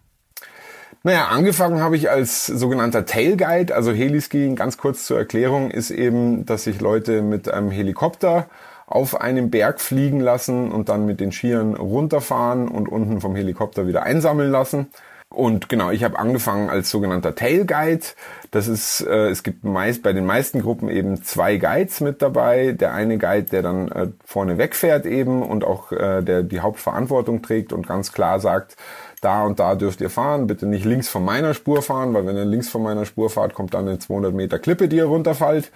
Naja, 1.05 1.29
angefangen 1.29 1.81
habe 1.81 1.97
ich 1.97 2.11
als 2.11 2.47
sogenannter 2.47 3.07
Tailguide, 3.07 3.75
also 3.75 3.93
Heliskiing, 3.93 4.57
ganz 4.57 4.77
kurz 4.77 5.07
zur 5.07 5.17
Erklärung, 5.17 5.71
ist 5.71 5.91
eben, 5.91 6.45
dass 6.45 6.65
sich 6.65 6.81
Leute 6.81 7.23
mit 7.23 7.49
einem 7.49 7.71
Helikopter 7.71 8.49
auf 8.87 9.21
einem 9.21 9.51
Berg 9.51 9.81
fliegen 9.81 10.21
lassen 10.21 10.73
und 10.73 10.89
dann 10.89 11.07
mit 11.07 11.21
den 11.21 11.31
Skiern 11.33 11.75
runterfahren 11.75 12.69
und 12.69 12.89
unten 12.89 13.21
vom 13.21 13.37
Helikopter 13.37 13.87
wieder 13.87 14.03
einsammeln 14.03 14.51
lassen. 14.51 14.89
Und 15.31 15.69
genau, 15.69 15.91
ich 15.91 16.05
habe 16.05 16.19
angefangen 16.19 16.71
als 16.71 16.89
sogenannter 16.89 17.35
Tailguide. 17.35 18.05
Das 18.51 18.67
ist, 18.67 19.03
äh, 19.03 19.29
es 19.29 19.43
gibt 19.43 19.63
meist 19.63 20.03
bei 20.03 20.15
den 20.15 20.25
meisten 20.25 20.63
Gruppen 20.63 20.89
eben 20.89 21.23
zwei 21.23 21.59
Guides 21.59 22.01
mit 22.01 22.23
dabei. 22.23 22.73
Der 22.73 22.95
eine 22.95 23.19
Guide, 23.19 23.45
der 23.51 23.63
dann 23.63 23.89
äh, 23.93 24.09
vorne 24.25 24.57
wegfährt 24.57 25.05
eben 25.05 25.43
und 25.43 25.65
auch 25.65 25.93
äh, 25.93 26.23
der 26.23 26.43
die 26.43 26.61
Hauptverantwortung 26.61 27.43
trägt 27.43 27.75
und 27.75 27.87
ganz 27.87 28.13
klar 28.13 28.41
sagt, 28.41 28.77
da 29.21 29.45
und 29.45 29.59
da 29.59 29.75
dürft 29.75 30.01
ihr 30.01 30.11
fahren, 30.11 30.47
bitte 30.47 30.67
nicht 30.67 30.85
links 30.85 31.09
von 31.09 31.25
meiner 31.25 31.53
Spur 31.53 31.83
fahren, 31.83 32.15
weil 32.15 32.27
wenn 32.27 32.37
ihr 32.37 32.45
links 32.45 32.69
von 32.69 32.83
meiner 32.83 33.05
Spur 33.05 33.29
fahrt, 33.29 33.53
kommt 33.53 33.75
dann 33.75 33.87
eine 33.89 33.99
200 33.99 34.33
Meter 34.33 34.59
Klippe, 34.59 34.89
die 34.89 34.97
ihr 34.97 35.07
runterfallt 35.07 35.71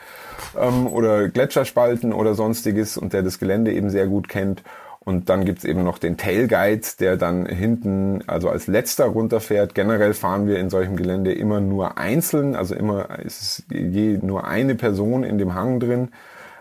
ähm, 0.58 0.86
oder 0.86 1.28
Gletscherspalten 1.28 2.12
oder 2.12 2.34
sonstiges 2.34 2.96
und 2.96 3.12
der 3.12 3.22
das 3.22 3.38
Gelände 3.38 3.72
eben 3.72 3.90
sehr 3.90 4.06
gut 4.06 4.28
kennt. 4.28 4.62
Und 5.04 5.28
dann 5.28 5.44
gibt's 5.44 5.64
eben 5.64 5.82
noch 5.82 5.98
den 5.98 6.16
Tailguide, 6.16 6.86
der 7.00 7.16
dann 7.16 7.46
hinten, 7.46 8.22
also 8.28 8.48
als 8.48 8.68
letzter 8.68 9.06
runterfährt. 9.06 9.74
Generell 9.74 10.14
fahren 10.14 10.46
wir 10.46 10.60
in 10.60 10.70
solchem 10.70 10.96
Gelände 10.96 11.32
immer 11.32 11.60
nur 11.60 11.98
einzeln, 11.98 12.54
also 12.54 12.76
immer 12.76 13.18
ist 13.18 13.64
je 13.68 14.18
nur 14.22 14.46
eine 14.46 14.76
Person 14.76 15.24
in 15.24 15.38
dem 15.38 15.54
Hang 15.54 15.80
drin, 15.80 16.10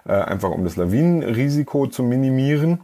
äh, 0.07 0.13
einfach 0.13 0.49
um 0.49 0.63
das 0.63 0.75
Lawinenrisiko 0.75 1.85
zu 1.85 2.01
minimieren. 2.01 2.81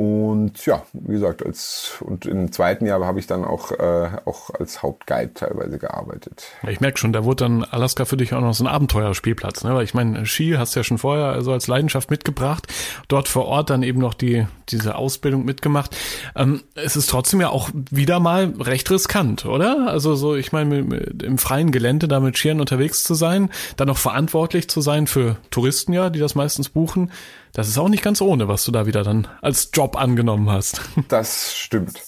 Und 0.00 0.64
ja, 0.64 0.82
wie 0.94 1.12
gesagt, 1.12 1.44
als 1.44 1.98
und 2.00 2.24
im 2.24 2.50
zweiten 2.52 2.86
Jahr 2.86 3.04
habe 3.04 3.18
ich 3.18 3.26
dann 3.26 3.44
auch, 3.44 3.70
äh, 3.70 4.08
auch 4.24 4.48
als 4.48 4.82
Hauptguide 4.82 5.34
teilweise 5.34 5.78
gearbeitet. 5.78 6.46
Ich 6.66 6.80
merke 6.80 6.96
schon, 6.96 7.12
da 7.12 7.22
wurde 7.24 7.44
dann 7.44 7.64
Alaska 7.64 8.06
für 8.06 8.16
dich 8.16 8.32
auch 8.32 8.40
noch 8.40 8.54
so 8.54 8.64
ein 8.64 8.66
Abenteuerspielplatz, 8.66 9.62
ne? 9.62 9.74
Weil 9.74 9.84
ich 9.84 9.92
meine, 9.92 10.24
Ski 10.24 10.54
hast 10.56 10.74
du 10.74 10.80
ja 10.80 10.84
schon 10.84 10.96
vorher 10.96 11.26
also 11.26 11.52
als 11.52 11.66
Leidenschaft 11.66 12.10
mitgebracht, 12.10 12.66
dort 13.08 13.28
vor 13.28 13.44
Ort 13.44 13.68
dann 13.68 13.82
eben 13.82 14.00
noch 14.00 14.14
die 14.14 14.46
diese 14.70 14.94
Ausbildung 14.94 15.44
mitgemacht. 15.44 15.94
Ähm, 16.34 16.62
es 16.76 16.96
ist 16.96 17.10
trotzdem 17.10 17.42
ja 17.42 17.50
auch 17.50 17.68
wieder 17.90 18.20
mal 18.20 18.54
recht 18.58 18.90
riskant, 18.90 19.44
oder? 19.44 19.88
Also 19.88 20.14
so, 20.14 20.34
ich 20.34 20.50
meine, 20.50 20.78
im 20.78 21.36
freien 21.36 21.72
Gelände 21.72 22.08
da 22.08 22.20
mit 22.20 22.38
Skiern 22.38 22.60
unterwegs 22.60 23.04
zu 23.04 23.12
sein, 23.12 23.50
dann 23.76 23.88
noch 23.88 23.98
verantwortlich 23.98 24.70
zu 24.70 24.80
sein 24.80 25.06
für 25.06 25.36
Touristen 25.50 25.92
ja, 25.92 26.08
die 26.08 26.20
das 26.20 26.34
meistens 26.34 26.70
buchen 26.70 27.10
das 27.52 27.68
ist 27.68 27.78
auch 27.78 27.88
nicht 27.88 28.02
ganz 28.02 28.20
ohne, 28.20 28.48
was 28.48 28.64
du 28.64 28.72
da 28.72 28.86
wieder 28.86 29.02
dann 29.02 29.28
als 29.42 29.70
Job 29.72 29.96
angenommen 29.96 30.50
hast. 30.50 30.80
Das 31.08 31.56
stimmt. 31.56 32.00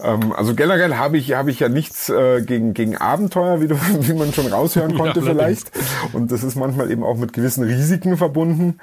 Ähm, 0.00 0.32
also 0.32 0.54
generell 0.54 0.96
habe 0.96 1.16
ich, 1.16 1.32
habe 1.32 1.50
ich 1.50 1.60
ja 1.60 1.68
nichts 1.68 2.08
äh, 2.08 2.42
gegen, 2.42 2.74
gegen 2.74 2.96
Abenteuer, 2.96 3.60
wie, 3.60 3.68
du, 3.68 3.76
wie 4.00 4.14
man 4.14 4.32
schon 4.32 4.46
raushören 4.46 4.96
konnte 4.96 5.20
ja, 5.20 5.26
vielleicht. 5.26 5.70
Und 6.12 6.32
das 6.32 6.42
ist 6.42 6.56
manchmal 6.56 6.90
eben 6.90 7.04
auch 7.04 7.16
mit 7.16 7.32
gewissen 7.32 7.64
Risiken 7.64 8.16
verbunden. 8.16 8.80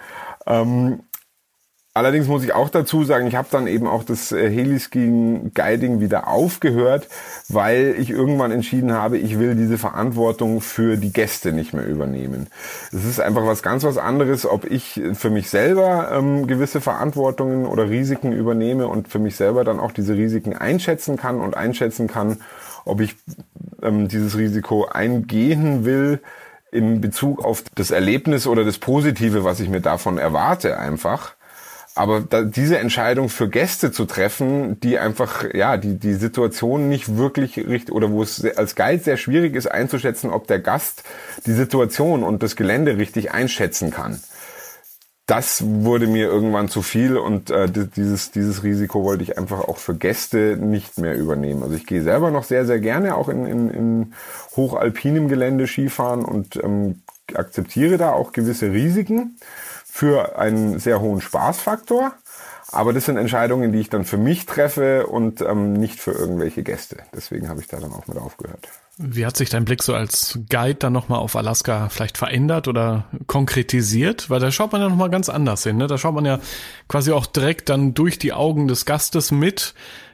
Ähm, 0.48 1.02
Allerdings 1.94 2.30
muss 2.30 2.46
ich 2.46 2.54
auch 2.54 2.70
dazu 2.70 3.04
sagen, 3.04 3.28
ich 3.28 3.36
habe 3.36 3.50
dann 3.52 3.68
eben 3.68 3.86
auch 3.86 4.06
das 4.06 4.32
äh, 4.32 4.50
Heliskiing 4.50 5.52
Guiding 5.54 6.00
wieder 6.00 6.30
aufgehört, 6.30 7.10
weil 7.50 7.96
ich 8.00 8.10
irgendwann 8.10 8.52
entschieden 8.52 8.94
habe, 8.94 9.18
ich 9.18 9.40
will 9.40 9.56
diese 9.56 9.78
Verantwortung 9.78 10.62
für 10.62 10.96
die 10.96 11.12
Gäste 11.12 11.52
nicht 11.52 11.74
mehr 11.74 11.86
übernehmen. 11.86 12.48
Es 12.94 13.04
ist 13.04 13.20
einfach 13.20 13.46
was 13.46 13.62
ganz 13.62 13.84
was 13.84 13.98
anderes, 13.98 14.46
ob 14.46 14.72
ich 14.72 15.02
für 15.16 15.30
mich 15.30 15.50
selber 15.50 16.12
ähm, 16.14 16.48
gewisse 16.48 16.80
Verantwortungen 16.80 17.66
oder 17.66 17.90
Risiken 17.90 18.32
übernehme 18.32 18.88
und 18.88 19.10
für 19.10 19.20
mich 19.20 19.36
selber 19.36 19.66
dann 19.66 19.82
auch 19.82 19.92
diese 19.92 20.16
Risiken 20.16 20.56
einschätzen 20.56 21.18
kann 21.18 21.42
und 21.42 21.58
einschätzen 21.58 22.08
kann, 22.08 22.38
ob 22.86 23.02
ich 23.02 23.18
ähm, 23.82 24.08
dieses 24.08 24.38
Risiko 24.38 24.86
eingehen 24.86 25.84
will 25.84 26.22
in 26.72 27.02
Bezug 27.02 27.44
auf 27.44 27.66
das 27.76 27.92
Erlebnis 27.92 28.48
oder 28.48 28.64
das 28.64 28.78
Positive, 28.78 29.44
was 29.44 29.60
ich 29.60 29.68
mir 29.68 29.82
davon 29.82 30.18
erwarte 30.18 30.80
einfach 30.80 31.34
aber 31.94 32.22
da, 32.22 32.44
diese 32.44 32.78
Entscheidung 32.78 33.30
für 33.30 33.50
Gäste 33.50 33.92
zu 33.92 34.06
treffen, 34.06 34.80
die 34.80 34.98
einfach, 34.98 35.46
ja, 35.54 35.78
die, 35.78 36.00
die 36.00 36.14
Situation 36.14 36.88
nicht 36.88 37.18
wirklich 37.18 37.58
richtig, 37.58 37.94
oder 37.94 38.12
wo 38.12 38.24
es 38.24 38.46
als 38.56 38.76
Guide 38.76 39.04
sehr 39.04 39.18
schwierig 39.18 39.56
ist 39.56 39.68
einzuschätzen, 39.68 40.30
ob 40.30 40.48
der 40.48 40.60
Gast 40.60 41.04
die 41.46 41.54
Situation 41.54 42.24
und 42.24 42.44
das 42.44 42.56
Gelände 42.56 42.98
richtig 42.98 43.32
einschätzen 43.32 43.92
kann. 43.92 44.22
Das 45.26 45.64
wurde 45.66 46.08
mir 46.08 46.26
irgendwann 46.26 46.68
zu 46.68 46.82
viel 46.82 47.18
und 47.18 47.52
äh, 47.52 47.68
dieses, 47.70 48.32
dieses 48.32 48.64
Risiko 48.64 49.04
wollte 49.04 49.24
ich 49.24 49.38
einfach 49.38 49.60
auch 49.60 49.78
für 49.78 49.96
Gäste 49.96 50.58
nicht 50.60 50.98
mehr 50.98 51.18
übernehmen. 51.18 51.64
Also 51.64 51.76
ich 51.76 51.86
gehe 51.86 52.04
selber 52.04 52.32
noch 52.32 52.44
sehr, 52.44 52.66
sehr 52.66 52.80
gerne 52.80 53.16
auch 53.16 53.30
in, 53.30 53.46
in, 53.46 53.70
in 53.70 54.14
hochalpinem 54.56 55.28
Gelände 55.28 55.68
Skifahren 55.68 56.26
und 56.26 56.58
ähm, 56.62 57.02
akzeptiere 57.34 57.98
da 57.98 58.12
auch 58.12 58.32
gewisse 58.32 58.72
Risiken 58.72 59.38
für 59.92 60.40
einen 60.40 60.80
sehr 60.80 61.02
hohen 61.02 61.20
Spaßfaktor. 61.20 62.14
Aber 62.72 62.94
das 62.94 63.06
sind 63.06 63.18
Entscheidungen, 63.18 63.74
die 63.74 63.82
ich 63.82 63.90
dann 63.90 64.06
für 64.06 64.16
mich 64.16 64.46
treffe 64.46 65.06
und 65.06 65.42
ähm, 65.42 65.74
nicht 65.74 66.00
für 66.00 66.12
irgendwelche 66.12 66.64
Gäste. 66.64 66.96
Deswegen 67.14 67.50
habe 67.50 67.60
ich 67.60 67.68
da 67.68 67.78
dann 67.82 67.92
auch 67.92 68.08
mit 68.08 68.18
aufgehört. 68.18 68.70
Wie 68.98 69.26
hat 69.26 69.36
sich 69.36 69.50
dein 69.50 69.66
Blick 69.66 69.84
so 69.84 69.94
als 69.94 70.40
Guide 70.50 70.76
dann 70.76 70.94
nochmal 70.94 71.20
auf 71.20 71.36
Alaska 71.36 71.90
vielleicht 71.90 72.18
verändert 72.18 72.70
oder 72.70 73.04
konkretisiert? 73.28 74.30
Weil 74.30 74.40
da 74.40 74.50
schaut 74.50 74.72
man 74.72 74.80
ja 74.80 74.88
nochmal 74.88 75.10
ganz 75.10 75.28
anders 75.28 75.64
hin. 75.64 75.76
Ne? 75.76 75.88
Da 75.88 75.98
schaut 75.98 76.16
man 76.16 76.24
ja 76.24 76.40
quasi 76.88 77.12
auch 77.12 77.26
direkt 77.26 77.68
dann 77.68 77.94
durch 77.94 78.18
die 78.18 78.32
Augen 78.32 78.70
des 78.70 78.86
Gastes 78.86 79.32
mit 79.32 79.74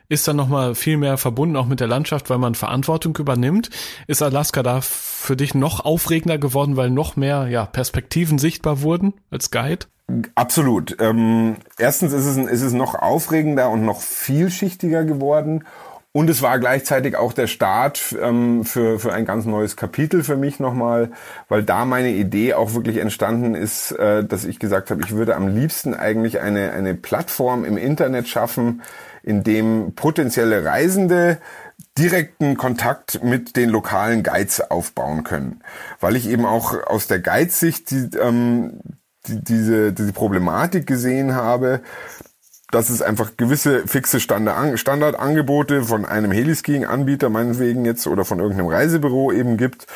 ist 0.10 0.28
dann 0.28 0.36
nochmal 0.36 0.76
viel 0.76 0.98
mehr 0.98 1.17
verbunden 1.17 1.56
auch 1.56 1.65
mit 1.65 1.80
der 1.80 1.88
Landschaft, 1.88 2.30
weil 2.30 2.38
man 2.38 2.56
Verantwortung 2.56 3.15
übernimmt. 3.17 3.70
Ist 4.08 4.22
Alaska 4.22 4.63
da 4.63 4.82
für 4.82 5.36
dich 5.36 5.54
noch 5.54 5.84
aufregender 5.84 6.38
geworden, 6.38 6.78
weil 6.78 6.89
noch 6.89 7.15
mehr 7.15 7.48
ja, 7.48 7.65
Perspektiven 7.65 8.39
sichtbar 8.39 8.82
wurden 8.82 9.13
als 9.32 9.52
Guide? 9.52 9.88
Absolut. 10.36 10.96
Ähm, 11.02 11.58
erstens 11.78 12.13
ist 12.13 12.26
es, 12.26 12.38
ist 12.38 12.62
es 12.62 12.74
noch 12.74 12.96
aufregender 12.96 13.70
und 13.70 13.84
noch 13.84 14.00
vielschichtiger 14.00 15.04
geworden. 15.04 15.65
Und 16.13 16.30
es 16.32 16.41
war 16.41 16.58
gleichzeitig 16.58 17.15
auch 17.15 17.32
der 17.32 17.46
Start 17.46 18.15
ähm, 18.20 18.63
für, 18.63 18.98
für 18.98 19.13
ein 19.13 19.26
ganz 19.26 19.46
neues 19.46 19.76
Kapitel 19.76 20.24
für 20.24 20.38
mich 20.38 20.60
nochmal, 20.60 21.12
weil 21.48 21.62
da 21.62 21.86
meine 21.86 22.10
Idee 22.10 22.56
auch 22.56 22.74
wirklich 22.74 22.98
entstanden 22.98 23.54
ist, 23.54 23.91
äh, 23.91 24.24
dass 24.24 24.46
ich 24.46 24.58
gesagt 24.58 24.89
habe, 24.89 25.04
ich 25.04 25.12
würde 25.12 25.36
am 25.36 25.48
liebsten 25.48 25.93
eigentlich 25.93 26.39
eine, 26.39 26.72
eine 26.72 26.96
Plattform 26.96 27.65
im 27.65 27.78
Internet 27.78 28.28
schaffen, 28.28 28.82
in 29.27 29.43
dem 29.43 29.93
potenzielle 29.93 30.63
Reisende 30.63 31.39
direkten 31.97 32.55
Kontakt 32.55 33.23
mit 33.23 33.57
den 33.57 33.69
lokalen 33.69 34.23
Guides 34.23 34.61
aufbauen 34.71 35.23
können. 35.23 35.61
Weil 35.99 36.15
ich 36.15 36.29
eben 36.29 36.45
auch 36.45 36.73
aus 36.87 37.07
der 37.07 37.19
Guidesicht 37.19 37.91
die, 37.91 38.09
ähm, 38.17 38.79
die, 39.27 39.43
diese, 39.43 39.91
diese 39.91 40.13
Problematik 40.13 40.87
gesehen 40.87 41.35
habe, 41.35 41.81
dass 42.71 42.89
es 42.89 43.01
einfach 43.01 43.35
gewisse 43.35 43.87
fixe 43.87 44.19
Standardangebote 44.19 45.83
von 45.83 46.05
einem 46.05 46.31
Heliskiing-Anbieter 46.31 47.29
meinetwegen 47.29 47.85
jetzt 47.85 48.07
oder 48.07 48.23
von 48.23 48.39
irgendeinem 48.39 48.67
Reisebüro 48.67 49.31
eben 49.33 49.57
gibt. 49.57 49.87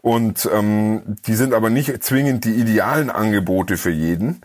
Und 0.00 0.48
ähm, 0.52 1.16
die 1.26 1.34
sind 1.34 1.52
aber 1.52 1.68
nicht 1.70 2.02
zwingend 2.02 2.44
die 2.44 2.54
idealen 2.54 3.10
Angebote 3.10 3.76
für 3.76 3.90
jeden 3.90 4.40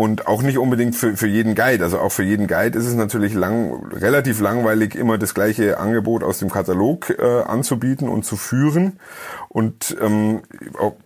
und 0.00 0.28
auch 0.28 0.42
nicht 0.42 0.58
unbedingt 0.58 0.94
für, 0.94 1.16
für 1.16 1.26
jeden 1.26 1.56
Guide. 1.56 1.82
Also 1.82 1.98
auch 1.98 2.12
für 2.12 2.22
jeden 2.22 2.46
Guide 2.46 2.78
ist 2.78 2.86
es 2.86 2.94
natürlich 2.94 3.34
lang, 3.34 3.84
relativ 3.92 4.40
langweilig, 4.40 4.94
immer 4.94 5.18
das 5.18 5.34
gleiche 5.34 5.78
Angebot 5.80 6.22
aus 6.22 6.38
dem 6.38 6.50
Katalog 6.50 7.10
äh, 7.18 7.42
anzubieten 7.42 8.08
und 8.08 8.24
zu 8.24 8.36
führen. 8.36 9.00
Und 9.48 9.96
ähm, 10.00 10.42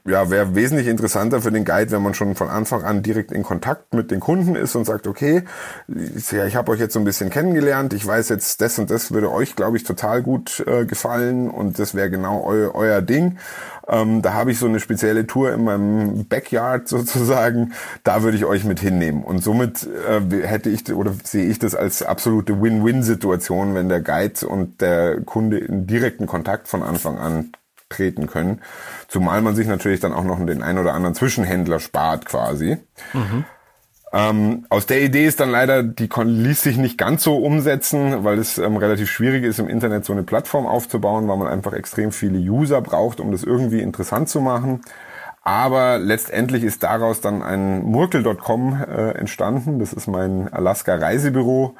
ja, 0.04 0.30
wäre 0.30 0.54
wesentlich 0.54 0.88
interessanter 0.88 1.40
für 1.40 1.52
den 1.52 1.64
Guide, 1.64 1.92
wenn 1.92 2.02
man 2.02 2.14
schon 2.14 2.34
von 2.34 2.48
Anfang 2.48 2.82
an 2.82 3.02
direkt 3.02 3.30
in 3.30 3.44
Kontakt 3.44 3.94
mit 3.94 4.10
den 4.10 4.20
Kunden 4.20 4.56
ist 4.56 4.74
und 4.74 4.84
sagt, 4.84 5.06
okay, 5.06 5.44
ja, 6.32 6.44
ich 6.46 6.56
habe 6.56 6.72
euch 6.72 6.80
jetzt 6.80 6.94
so 6.94 6.98
ein 6.98 7.04
bisschen 7.04 7.30
kennengelernt, 7.30 7.92
ich 7.92 8.04
weiß 8.04 8.30
jetzt, 8.30 8.60
das 8.60 8.78
und 8.78 8.90
das 8.90 9.12
würde 9.12 9.30
euch, 9.30 9.54
glaube 9.54 9.76
ich, 9.76 9.84
total 9.84 10.22
gut 10.22 10.64
äh, 10.66 10.84
gefallen 10.86 11.50
und 11.50 11.78
das 11.78 11.94
wäre 11.94 12.10
genau 12.10 12.44
eu, 12.44 12.70
euer 12.74 13.00
Ding. 13.00 13.38
Ähm, 13.88 14.22
da 14.22 14.34
habe 14.34 14.52
ich 14.52 14.58
so 14.58 14.66
eine 14.66 14.80
spezielle 14.80 15.26
Tour 15.26 15.52
in 15.52 15.64
meinem 15.64 16.24
Backyard 16.26 16.88
sozusagen. 16.88 17.72
Da 18.04 18.22
würde 18.22 18.36
ich 18.36 18.44
euch 18.44 18.64
mit 18.64 18.80
hinnehmen. 18.80 19.22
Und 19.22 19.42
somit 19.42 19.86
äh, 20.08 20.46
hätte 20.46 20.70
ich 20.70 20.92
oder 20.92 21.12
sehe 21.22 21.46
ich 21.46 21.58
das 21.58 21.74
als 21.74 22.02
absolute 22.02 22.60
Win-Win-Situation, 22.60 23.74
wenn 23.74 23.88
der 23.88 24.00
Guide 24.00 24.46
und 24.46 24.80
der 24.80 25.20
Kunde 25.20 25.58
in 25.58 25.86
direkten 25.86 26.26
Kontakt 26.26 26.68
von 26.68 26.82
Anfang 26.82 27.18
an 27.18 27.52
treten 27.92 28.26
können. 28.26 28.60
Zumal 29.08 29.42
man 29.42 29.54
sich 29.54 29.66
natürlich 29.66 30.00
dann 30.00 30.12
auch 30.12 30.24
noch 30.24 30.44
den 30.44 30.62
ein 30.62 30.78
oder 30.78 30.94
anderen 30.94 31.14
Zwischenhändler 31.14 31.80
spart 31.80 32.26
quasi. 32.26 32.78
Mhm. 33.12 33.44
Ähm, 34.14 34.66
aus 34.68 34.84
der 34.84 35.02
Idee 35.02 35.24
ist 35.24 35.40
dann 35.40 35.50
leider, 35.50 35.82
die 35.82 36.08
ließ 36.14 36.60
sich 36.60 36.76
nicht 36.76 36.98
ganz 36.98 37.22
so 37.22 37.36
umsetzen, 37.38 38.24
weil 38.24 38.38
es 38.38 38.58
ähm, 38.58 38.76
relativ 38.76 39.10
schwierig 39.10 39.42
ist, 39.42 39.58
im 39.58 39.68
Internet 39.68 40.04
so 40.04 40.12
eine 40.12 40.22
Plattform 40.22 40.66
aufzubauen, 40.66 41.28
weil 41.28 41.38
man 41.38 41.48
einfach 41.48 41.72
extrem 41.72 42.12
viele 42.12 42.38
User 42.38 42.82
braucht, 42.82 43.20
um 43.20 43.32
das 43.32 43.42
irgendwie 43.42 43.80
interessant 43.80 44.28
zu 44.28 44.42
machen. 44.42 44.82
Aber 45.44 45.98
letztendlich 45.98 46.62
ist 46.62 46.82
daraus 46.82 47.20
dann 47.20 47.42
ein 47.42 47.82
Murkel.com 47.82 48.82
äh, 48.82 49.12
entstanden. 49.12 49.78
Das 49.78 49.92
ist 49.92 50.06
mein 50.06 50.52
Alaska 50.52 50.94
Reisebüro. 50.94 51.74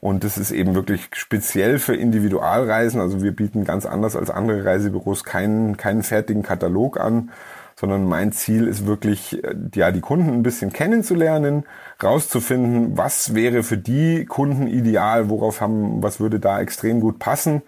Und 0.00 0.22
das 0.22 0.38
ist 0.38 0.52
eben 0.52 0.74
wirklich 0.74 1.08
speziell 1.12 1.80
für 1.80 1.96
Individualreisen. 1.96 3.00
Also 3.00 3.20
wir 3.20 3.34
bieten 3.34 3.64
ganz 3.64 3.84
anders 3.84 4.14
als 4.14 4.30
andere 4.30 4.64
Reisebüros 4.64 5.24
keinen, 5.24 5.76
keinen 5.76 6.04
fertigen 6.04 6.44
Katalog 6.44 7.00
an, 7.00 7.30
sondern 7.74 8.04
mein 8.04 8.30
Ziel 8.30 8.68
ist 8.68 8.86
wirklich, 8.86 9.42
äh, 9.42 9.54
ja, 9.74 9.90
die 9.90 10.00
Kunden 10.00 10.32
ein 10.32 10.42
bisschen 10.44 10.72
kennenzulernen, 10.72 11.64
rauszufinden, 12.00 12.96
was 12.96 13.34
wäre 13.34 13.64
für 13.64 13.76
die 13.76 14.24
Kunden 14.24 14.68
ideal, 14.68 15.30
worauf 15.30 15.60
haben, 15.60 16.00
was 16.00 16.20
würde 16.20 16.38
da 16.38 16.60
extrem 16.60 17.00
gut 17.00 17.18
passen 17.18 17.62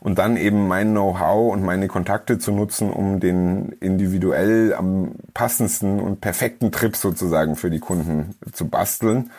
und 0.00 0.18
dann 0.18 0.36
eben 0.36 0.66
mein 0.66 0.90
Know-how 0.90 1.52
und 1.52 1.62
meine 1.62 1.86
Kontakte 1.86 2.38
zu 2.38 2.50
nutzen, 2.50 2.90
um 2.90 3.20
den 3.20 3.70
individuell 3.80 4.74
am 4.74 5.12
passendsten 5.34 6.00
und 6.00 6.20
perfekten 6.20 6.72
Trip 6.72 6.96
sozusagen 6.96 7.54
für 7.54 7.70
die 7.70 7.80
Kunden 7.80 8.34
zu 8.52 8.68
basteln. 8.68 9.30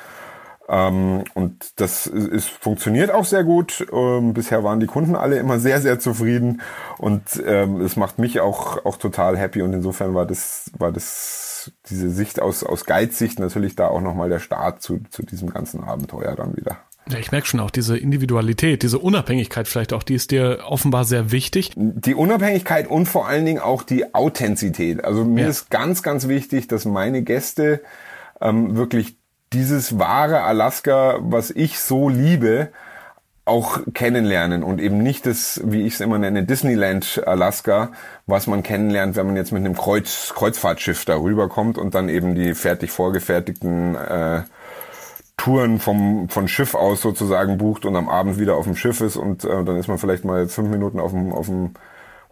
Ähm, 0.69 1.23
und 1.34 1.80
das 1.80 2.08
ist, 2.08 2.49
funktioniert 2.49 3.12
auch 3.12 3.25
sehr 3.25 3.43
gut. 3.43 3.86
Ähm, 3.91 4.34
bisher 4.34 4.63
waren 4.63 4.80
die 4.80 4.88
Kunden 4.88 5.15
alle 5.15 5.38
immer 5.38 5.60
sehr, 5.60 5.80
sehr 5.82 5.99
zufrieden 5.99 6.62
und 6.97 7.21
ähm, 7.45 7.82
es 7.82 7.95
macht 7.95 8.19
mich 8.19 8.41
auch, 8.41 8.86
auch 8.86 8.97
total 8.97 9.38
happy 9.38 9.62
und 9.62 9.73
insofern 9.73 10.13
war 10.13 10.25
das, 10.25 10.71
war 10.77 10.91
das 10.91 11.71
diese 11.89 12.10
Sicht 12.10 12.41
aus, 12.41 12.63
aus 12.63 12.86
Guide-Sicht 12.86 13.39
natürlich 13.39 13.75
da 13.75 13.88
auch 13.88 14.01
nochmal 14.01 14.30
der 14.30 14.39
Start 14.39 14.82
zu, 14.82 14.99
zu 15.10 15.23
diesem 15.23 15.49
ganzen 15.49 15.84
Abenteuer 15.84 16.36
dann 16.36 16.56
wieder. 16.56 16.77
Ja, 17.10 17.19
ich 17.19 17.32
merke 17.32 17.47
schon 17.47 17.62
auch 17.62 17.71
diese 17.71 17.97
Individualität, 17.97 18.84
diese 18.84 18.99
Unabhängigkeit 18.99 19.67
vielleicht 19.67 19.93
auch, 19.93 20.03
die 20.03 20.15
ist 20.15 20.32
dir 20.32 20.60
offenbar 20.67 21.06
sehr 21.06 21.32
wichtig. 21.32 21.71
Die 21.75 22.15
Unabhängigkeit 22.15 22.89
und 22.89 23.06
vor 23.06 23.27
allen 23.27 23.45
Dingen 23.45 23.60
auch 23.60 23.84
die 23.84 24.13
Authentizität. 24.13 25.06
Also 25.06 25.23
mir 25.23 25.43
ja. 25.43 25.49
ist 25.49 25.69
ganz, 25.69 26.03
ganz 26.03 26.27
wichtig, 26.27 26.67
dass 26.67 26.84
meine 26.84 27.21
Gäste 27.23 27.82
ähm, 28.41 28.75
wirklich 28.75 29.16
dieses 29.53 29.97
wahre 29.99 30.43
Alaska, 30.43 31.17
was 31.21 31.51
ich 31.51 31.79
so 31.79 32.10
liebe, 32.10 32.69
auch 33.47 33.79
kennenlernen 33.93 34.62
und 34.63 34.81
eben 34.81 34.97
nicht 34.97 35.25
das, 35.25 35.62
wie 35.63 35.83
ich 35.83 35.93
es 35.95 36.01
immer 36.01 36.19
nenne, 36.19 36.43
Disneyland 36.43 37.23
Alaska, 37.25 37.91
was 38.25 38.45
man 38.45 38.62
kennenlernt, 38.62 39.15
wenn 39.15 39.25
man 39.25 39.38
jetzt 39.38 39.53
mit 39.53 39.63
einem 39.63 39.75
Kreuz, 39.75 40.33
Kreuzfahrtschiff 40.36 41.05
darüber 41.05 41.47
kommt 41.47 41.77
und 41.77 41.95
dann 41.95 42.10
eben 42.10 42.36
die 42.36 42.53
fertig 42.53 42.91
vorgefertigten 42.91 43.95
äh, 43.95 44.41
Touren 45.38 45.79
vom 45.79 46.29
von 46.29 46.47
Schiff 46.47 46.75
aus 46.75 47.01
sozusagen 47.01 47.57
bucht 47.57 47.86
und 47.86 47.95
am 47.95 48.10
Abend 48.10 48.39
wieder 48.39 48.55
auf 48.55 48.65
dem 48.65 48.75
Schiff 48.75 49.01
ist 49.01 49.15
und 49.15 49.45
äh, 49.45 49.63
dann 49.63 49.77
ist 49.77 49.88
man 49.88 49.97
vielleicht 49.97 50.25
mal 50.25 50.47
fünf 50.47 50.69
Minuten 50.69 50.99
auf 50.99 51.12
dem 51.12 51.31
auf 51.31 51.45
dem 51.45 51.71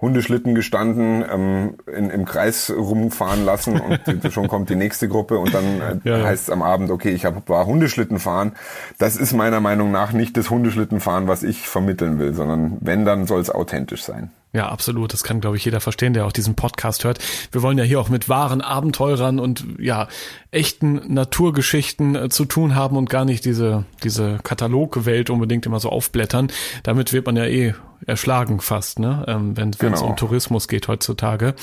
Hundeschlitten 0.02 0.56
gestanden, 0.56 1.24
ähm, 1.32 1.76
in, 1.88 2.10
im 2.10 2.26
Kreis 2.26 2.72
rumfahren 2.76 3.46
lassen 3.46 3.80
und 3.80 4.02
schon 4.34 4.48
kommt 4.48 4.70
die 4.70 4.76
nächste 4.76 5.08
Gruppe 5.08 5.38
und 5.38 5.54
dann 5.54 5.82
äh, 5.82 5.98
ja, 6.04 6.24
heißt 6.24 6.44
es 6.44 6.50
am 6.50 6.62
Abend, 6.62 6.92
okay, 6.92 7.12
ich 7.12 7.26
hab, 7.26 7.48
war 7.48 7.66
Hundeschlitten 7.66 8.20
fahren. 8.20 8.54
Das 8.98 9.16
ist 9.16 9.34
meiner 9.34 9.62
Meinung 9.62 9.92
nach 9.92 10.12
nicht 10.12 10.36
das 10.38 10.50
Hundeschlittenfahren, 10.50 11.28
was 11.28 11.44
ich 11.44 11.68
vermitteln 11.68 12.20
will, 12.20 12.34
sondern 12.34 12.78
wenn, 12.82 13.06
dann 13.06 13.26
soll 13.26 13.40
es 13.40 13.50
authentisch 13.50 14.04
sein. 14.04 14.32
Ja, 14.56 14.70
absolut. 14.70 15.12
Das 15.12 15.24
kann, 15.24 15.42
glaube 15.42 15.58
ich, 15.58 15.66
jeder 15.66 15.82
verstehen, 15.82 16.14
der 16.14 16.26
auch 16.26 16.32
diesen 16.32 16.56
Podcast 16.56 17.04
hört. 17.04 17.20
Wir 17.52 17.62
wollen 17.62 17.78
ja 17.78 17.84
hier 17.84 18.00
auch 18.00 18.08
mit 18.08 18.30
wahren 18.30 18.62
Abenteurern 18.62 19.38
und 19.38 19.66
ja, 19.80 20.08
echten 20.52 21.14
Naturgeschichten 21.14 22.16
äh, 22.16 22.30
zu 22.30 22.46
tun 22.46 22.74
haben 22.74 22.96
und 22.96 23.10
gar 23.10 23.26
nicht 23.26 23.44
diese, 23.44 23.84
diese 24.04 24.40
Katalogwelt 24.44 25.30
unbedingt 25.30 25.66
immer 25.66 25.82
so 25.82 25.90
aufblättern. 25.90 26.48
Damit 26.84 27.12
wird 27.12 27.26
man 27.26 27.36
ja 27.36 27.46
eh 27.46 27.74
erschlagen 28.06 28.60
fast, 28.60 29.00
ne? 29.00 29.26
ähm, 29.28 29.58
wenn 29.58 29.70
es 29.70 29.78
genau. 29.78 30.06
um 30.06 30.16
Tourismus 30.16 30.68
geht 30.68 30.88
heutzutage. 30.88 31.56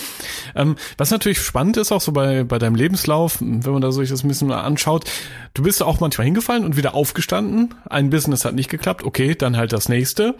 Ähm, 0.54 0.76
was 0.98 1.10
natürlich 1.10 1.40
spannend 1.40 1.76
ist, 1.76 1.92
auch 1.92 2.00
so 2.00 2.12
bei, 2.12 2.44
bei 2.44 2.58
deinem 2.58 2.74
Lebenslauf, 2.74 3.38
wenn 3.40 3.72
man 3.72 3.82
da 3.82 3.92
sich 3.92 4.10
das 4.10 4.24
ein 4.24 4.28
bisschen 4.28 4.50
anschaut, 4.52 5.04
du 5.54 5.62
bist 5.62 5.82
auch 5.82 6.00
manchmal 6.00 6.24
hingefallen 6.24 6.64
und 6.64 6.76
wieder 6.76 6.94
aufgestanden. 6.94 7.74
Ein 7.88 8.10
Business 8.10 8.44
hat 8.44 8.54
nicht 8.54 8.70
geklappt, 8.70 9.04
okay, 9.04 9.34
dann 9.34 9.56
halt 9.56 9.72
das 9.72 9.88
nächste. 9.88 10.34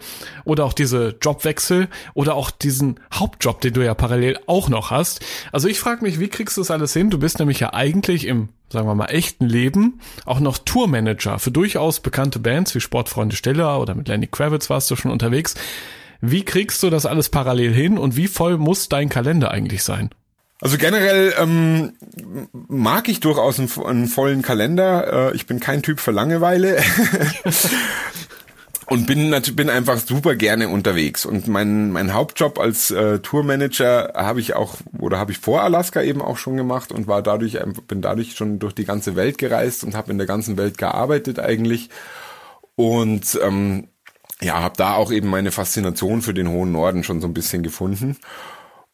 Oder 0.45 0.65
auch 0.65 0.73
diese 0.73 1.15
Jobwechsel 1.21 1.87
oder 2.13 2.35
auch 2.35 2.51
diesen 2.51 2.99
Hauptjob, 3.13 3.61
den 3.61 3.73
du 3.73 3.85
ja 3.85 3.93
parallel 3.93 4.39
auch 4.47 4.69
noch 4.69 4.91
hast. 4.91 5.23
Also 5.51 5.67
ich 5.67 5.79
frage 5.79 6.03
mich, 6.03 6.19
wie 6.19 6.27
kriegst 6.27 6.57
du 6.57 6.61
das 6.61 6.71
alles 6.71 6.93
hin? 6.93 7.09
Du 7.09 7.19
bist 7.19 7.39
nämlich 7.39 7.59
ja 7.59 7.73
eigentlich 7.73 8.27
im 8.27 8.49
sagen 8.73 8.87
wir 8.87 8.95
mal, 8.95 9.05
echten 9.05 9.45
Leben 9.45 9.99
auch 10.25 10.39
noch 10.39 10.57
Tourmanager 10.57 11.39
für 11.39 11.51
durchaus 11.51 12.01
bekannte 12.01 12.39
Bands 12.39 12.75
wie 12.75 12.81
Sportfreunde 12.81 13.35
Stiller 13.35 13.79
oder 13.79 13.95
mit 13.95 14.07
Lenny 14.07 14.27
Kravitz 14.27 14.69
warst 14.69 14.91
du 14.91 14.95
schon 14.95 15.11
unterwegs. 15.11 15.55
Wie 16.19 16.43
kriegst 16.43 16.81
du 16.83 16.89
das 16.89 17.05
alles 17.05 17.29
parallel 17.29 17.73
hin 17.73 17.97
und 17.97 18.17
wie 18.17 18.27
voll 18.27 18.57
muss 18.57 18.89
dein 18.89 19.09
Kalender 19.09 19.51
eigentlich 19.51 19.83
sein? 19.83 20.09
Also 20.59 20.77
generell 20.77 21.33
ähm, 21.37 21.93
mag 22.53 23.09
ich 23.09 23.19
durchaus 23.19 23.59
einen, 23.59 23.69
einen 23.85 24.07
vollen 24.07 24.41
Kalender. 24.41 25.31
Äh, 25.31 25.35
ich 25.35 25.45
bin 25.45 25.59
kein 25.59 25.83
Typ 25.83 25.99
für 25.99 26.11
Langeweile. 26.11 26.81
und 28.93 29.07
bin 29.07 29.29
natürlich 29.29 29.55
bin 29.55 29.69
einfach 29.69 29.97
super 29.97 30.35
gerne 30.35 30.69
unterwegs. 30.69 31.25
Und 31.25 31.47
mein 31.47 31.91
mein 31.91 32.13
Hauptjob 32.13 32.59
als 32.59 32.91
äh, 32.91 33.19
Tourmanager 33.19 34.13
habe 34.15 34.39
ich 34.39 34.55
auch 34.55 34.75
oder 34.99 35.17
habe 35.17 35.31
ich 35.31 35.39
vor 35.39 35.63
Alaska 35.63 36.01
eben 36.03 36.21
auch 36.21 36.37
schon 36.37 36.57
gemacht 36.57 36.91
und 36.91 37.07
war 37.07 37.23
dadurch 37.23 37.59
bin 37.87 38.01
dadurch 38.01 38.35
schon 38.35 38.59
durch 38.59 38.75
die 38.75 38.85
ganze 38.85 39.15
Welt 39.15 39.39
gereist 39.39 39.83
und 39.83 39.95
habe 39.95 40.11
in 40.11 40.19
der 40.19 40.27
ganzen 40.27 40.57
Welt 40.57 40.77
gearbeitet 40.77 41.39
eigentlich. 41.39 41.89
Und 42.75 43.39
ähm, 43.43 43.87
ja 44.41 44.61
habe 44.61 44.77
da 44.77 44.93
auch 44.93 45.11
eben 45.11 45.29
meine 45.29 45.51
Faszination 45.51 46.21
für 46.21 46.35
den 46.35 46.49
hohen 46.49 46.71
Norden 46.71 47.03
schon 47.03 47.19
so 47.19 47.27
ein 47.27 47.33
bisschen 47.33 47.63
gefunden 47.63 48.17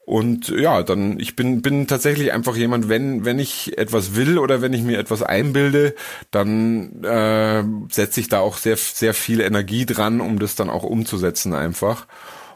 und 0.09 0.49
ja, 0.49 0.81
dann 0.81 1.19
ich 1.19 1.35
bin 1.35 1.61
bin 1.61 1.85
tatsächlich 1.85 2.33
einfach 2.33 2.55
jemand, 2.55 2.89
wenn 2.89 3.25
wenn 3.25 3.37
ich 3.37 3.77
etwas 3.77 4.15
will 4.15 4.39
oder 4.39 4.59
wenn 4.59 4.73
ich 4.73 4.81
mir 4.81 4.97
etwas 4.97 5.21
einbilde, 5.21 5.93
dann 6.31 7.03
äh, 7.03 7.63
setze 7.93 8.19
ich 8.19 8.27
da 8.27 8.39
auch 8.39 8.57
sehr 8.57 8.75
sehr 8.75 9.13
viel 9.13 9.39
Energie 9.39 9.85
dran, 9.85 10.19
um 10.19 10.39
das 10.39 10.55
dann 10.55 10.71
auch 10.71 10.81
umzusetzen 10.81 11.53
einfach. 11.53 12.07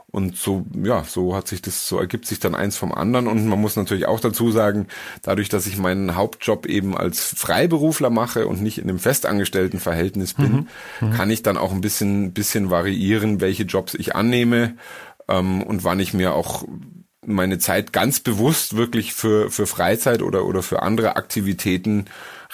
Und 0.07 0.35
so, 0.35 0.65
ja, 0.83 1.03
so 1.03 1.35
hat 1.35 1.47
sich 1.47 1.61
das, 1.61 1.87
so 1.87 1.99
ergibt 1.99 2.25
sich 2.25 2.39
dann 2.39 2.55
eins 2.55 2.75
vom 2.75 2.91
anderen. 2.91 3.27
Und 3.27 3.45
man 3.47 3.61
muss 3.61 3.75
natürlich 3.75 4.07
auch 4.07 4.19
dazu 4.19 4.51
sagen, 4.51 4.87
dadurch, 5.21 5.49
dass 5.49 5.67
ich 5.67 5.77
meinen 5.77 6.15
Hauptjob 6.15 6.65
eben 6.65 6.97
als 6.97 7.19
Freiberufler 7.35 8.09
mache 8.09 8.47
und 8.47 8.63
nicht 8.63 8.79
in 8.79 8.89
einem 8.89 8.99
festangestellten 8.99 9.79
Verhältnis 9.79 10.33
bin, 10.33 10.67
mhm. 10.99 11.07
Mhm. 11.07 11.13
kann 11.13 11.29
ich 11.29 11.43
dann 11.43 11.57
auch 11.57 11.71
ein 11.71 11.81
bisschen, 11.81 12.31
bisschen 12.31 12.71
variieren, 12.71 13.41
welche 13.41 13.63
Jobs 13.63 13.93
ich 13.93 14.15
annehme 14.15 14.75
ähm, 15.27 15.61
und 15.63 15.83
wann 15.83 15.99
ich 15.99 16.13
mir 16.13 16.33
auch 16.33 16.63
meine 17.25 17.59
Zeit 17.59 17.93
ganz 17.93 18.19
bewusst 18.19 18.75
wirklich 18.75 19.13
für, 19.13 19.49
für 19.49 19.67
Freizeit 19.67 20.21
oder, 20.21 20.45
oder 20.45 20.63
für 20.63 20.81
andere 20.81 21.15
Aktivitäten 21.15 22.05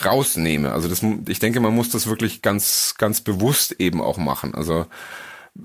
rausnehme. 0.03 0.71
Also 0.71 0.87
das, 0.87 1.03
ich 1.27 1.39
denke, 1.39 1.59
man 1.59 1.75
muss 1.75 1.89
das 1.89 2.07
wirklich 2.07 2.41
ganz, 2.41 2.95
ganz 2.97 3.21
bewusst 3.21 3.75
eben 3.79 4.01
auch 4.01 4.17
machen. 4.17 4.55
Also 4.55 4.85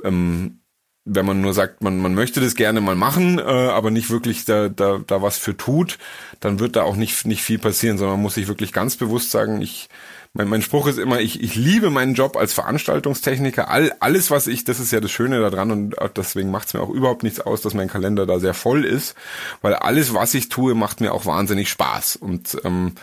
ähm, 0.03 0.61
wenn 1.05 1.27
man 1.27 1.41
nur 1.43 1.53
sagt, 1.53 1.83
man, 1.83 1.99
man 1.99 2.15
möchte 2.15 2.41
das 2.41 2.55
gerne 2.55 2.81
mal 2.81 2.95
machen, 2.95 3.39
äh, 3.39 3.43
aber 3.43 3.91
nicht 3.91 4.09
wirklich 4.09 4.47
da, 4.47 4.69
da, 4.69 5.01
da 5.07 5.21
was 5.21 5.37
für 5.37 5.57
tut, 5.57 5.99
dann 6.41 6.61
wird 6.61 6.77
da 6.77 6.83
auch 6.83 6.97
nicht, 6.97 7.27
nicht 7.27 7.43
viel 7.43 7.59
passieren, 7.59 7.99
sondern 7.99 8.17
man 8.17 8.23
muss 8.23 8.35
sich 8.35 8.49
wirklich 8.49 8.73
ganz 8.73 8.97
bewusst 8.97 9.31
sagen, 9.31 9.61
ich, 9.61 9.91
mein, 10.33 10.49
mein 10.49 10.63
Spruch 10.63 10.87
ist 10.87 10.99
immer, 10.99 11.21
ich, 11.21 11.43
ich 11.43 11.57
liebe 11.57 11.91
meinen 11.91 12.15
Job 12.15 12.39
als 12.39 12.55
Veranstaltungstechniker. 12.55 13.69
All, 13.69 13.93
alles, 14.01 14.31
was 14.31 14.47
ich, 14.47 14.65
das 14.65 14.81
ist 14.81 14.93
ja 14.93 15.01
das 15.01 15.11
Schöne 15.11 15.41
daran 15.41 15.71
und 15.71 15.95
deswegen 16.17 16.51
macht 16.51 16.69
es 16.69 16.75
mir 16.75 16.81
auch 16.81 16.91
überhaupt 16.91 17.23
nichts 17.23 17.41
aus, 17.41 17.61
dass 17.61 17.75
mein 17.75 17.89
Kalender 17.89 18.25
da 18.25 18.41
sehr 18.41 18.55
voll 18.55 18.87
ist, 18.87 19.15
weil 19.61 19.75
alles, 19.75 20.15
was 20.15 20.33
ich 20.33 20.49
tue, 20.49 20.75
macht 20.75 21.03
mir 21.03 21.13
auch 21.13 21.27
wahnsinnig 21.27 21.69
Spaß. 21.69 22.17
Und 22.17 22.57
ähm, 22.65 22.95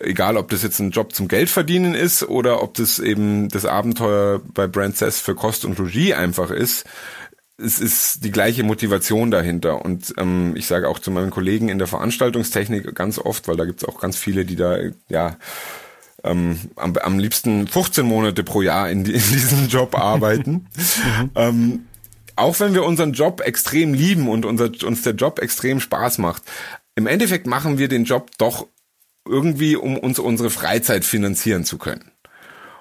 egal, 0.00 0.36
ob 0.36 0.48
das 0.50 0.62
jetzt 0.62 0.78
ein 0.80 0.90
Job 0.90 1.14
zum 1.14 1.28
Geldverdienen 1.28 1.94
ist 1.94 2.22
oder 2.22 2.62
ob 2.62 2.74
das 2.74 2.98
eben 2.98 3.48
das 3.48 3.64
Abenteuer 3.64 4.40
bei 4.54 4.66
Brand 4.66 4.96
Cess 4.96 5.20
für 5.20 5.34
Kost 5.34 5.64
und 5.64 5.78
Logis 5.78 6.12
einfach 6.12 6.50
ist, 6.50 6.84
es 7.62 7.78
ist 7.78 8.24
die 8.24 8.30
gleiche 8.30 8.62
Motivation 8.62 9.30
dahinter. 9.30 9.84
Und 9.84 10.14
ähm, 10.16 10.54
ich 10.56 10.66
sage 10.66 10.88
auch 10.88 10.98
zu 10.98 11.10
meinen 11.10 11.30
Kollegen 11.30 11.68
in 11.68 11.78
der 11.78 11.86
Veranstaltungstechnik 11.86 12.94
ganz 12.94 13.18
oft, 13.18 13.48
weil 13.48 13.56
da 13.56 13.64
gibt 13.64 13.82
es 13.82 13.88
auch 13.88 14.00
ganz 14.00 14.16
viele, 14.16 14.44
die 14.44 14.56
da 14.56 14.78
ja 15.08 15.36
ähm, 16.24 16.58
am, 16.76 16.96
am 16.96 17.18
liebsten 17.18 17.66
15 17.66 18.04
Monate 18.04 18.42
pro 18.44 18.62
Jahr 18.62 18.90
in, 18.90 19.04
die, 19.04 19.12
in 19.12 19.20
diesem 19.32 19.68
Job 19.68 19.96
arbeiten. 19.96 20.66
ähm, 21.34 21.86
auch 22.36 22.58
wenn 22.60 22.72
wir 22.72 22.84
unseren 22.84 23.12
Job 23.12 23.42
extrem 23.42 23.92
lieben 23.92 24.28
und 24.28 24.46
unser, 24.46 24.70
uns 24.84 25.02
der 25.02 25.14
Job 25.14 25.38
extrem 25.40 25.80
Spaß 25.80 26.18
macht, 26.18 26.42
im 26.94 27.06
Endeffekt 27.06 27.46
machen 27.46 27.78
wir 27.78 27.88
den 27.88 28.04
Job 28.04 28.30
doch 28.38 28.66
irgendwie, 29.26 29.76
um 29.76 29.96
uns 29.96 30.18
unsere 30.18 30.50
Freizeit 30.50 31.04
finanzieren 31.04 31.64
zu 31.64 31.78
können. 31.78 32.10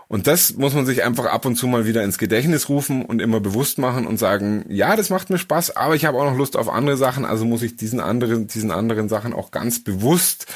Und 0.08 0.26
das 0.26 0.56
muss 0.56 0.74
man 0.74 0.88
sich 0.88 1.04
einfach 1.04 1.26
ab 1.26 1.46
und 1.46 1.56
zu 1.56 1.68
mal 1.68 1.86
wieder 1.86 2.04
ins 2.04 2.18
Gedächtnis 2.18 2.68
rufen 2.68 3.06
und 3.06 3.22
immer 3.22 3.40
bewusst 3.40 3.78
machen 3.78 4.08
und 4.08 4.18
sagen, 4.18 4.66
ja, 4.68 4.96
das 4.96 5.12
macht 5.12 5.30
mir 5.30 5.38
Spaß, 5.38 5.76
aber 5.76 5.96
ich 5.96 6.06
habe 6.06 6.18
auch 6.18 6.26
noch 6.26 6.38
Lust 6.38 6.58
auf 6.58 6.68
andere 6.68 6.98
Sachen, 6.98 7.26
also 7.26 7.46
muss 7.46 7.62
ich 7.62 7.76
diesen 7.76 8.00
anderen, 8.00 8.48
diesen 8.48 8.72
anderen 8.72 9.08
Sachen 9.08 9.34
auch 9.34 9.52
ganz 9.52 9.84
bewusst 9.84 10.48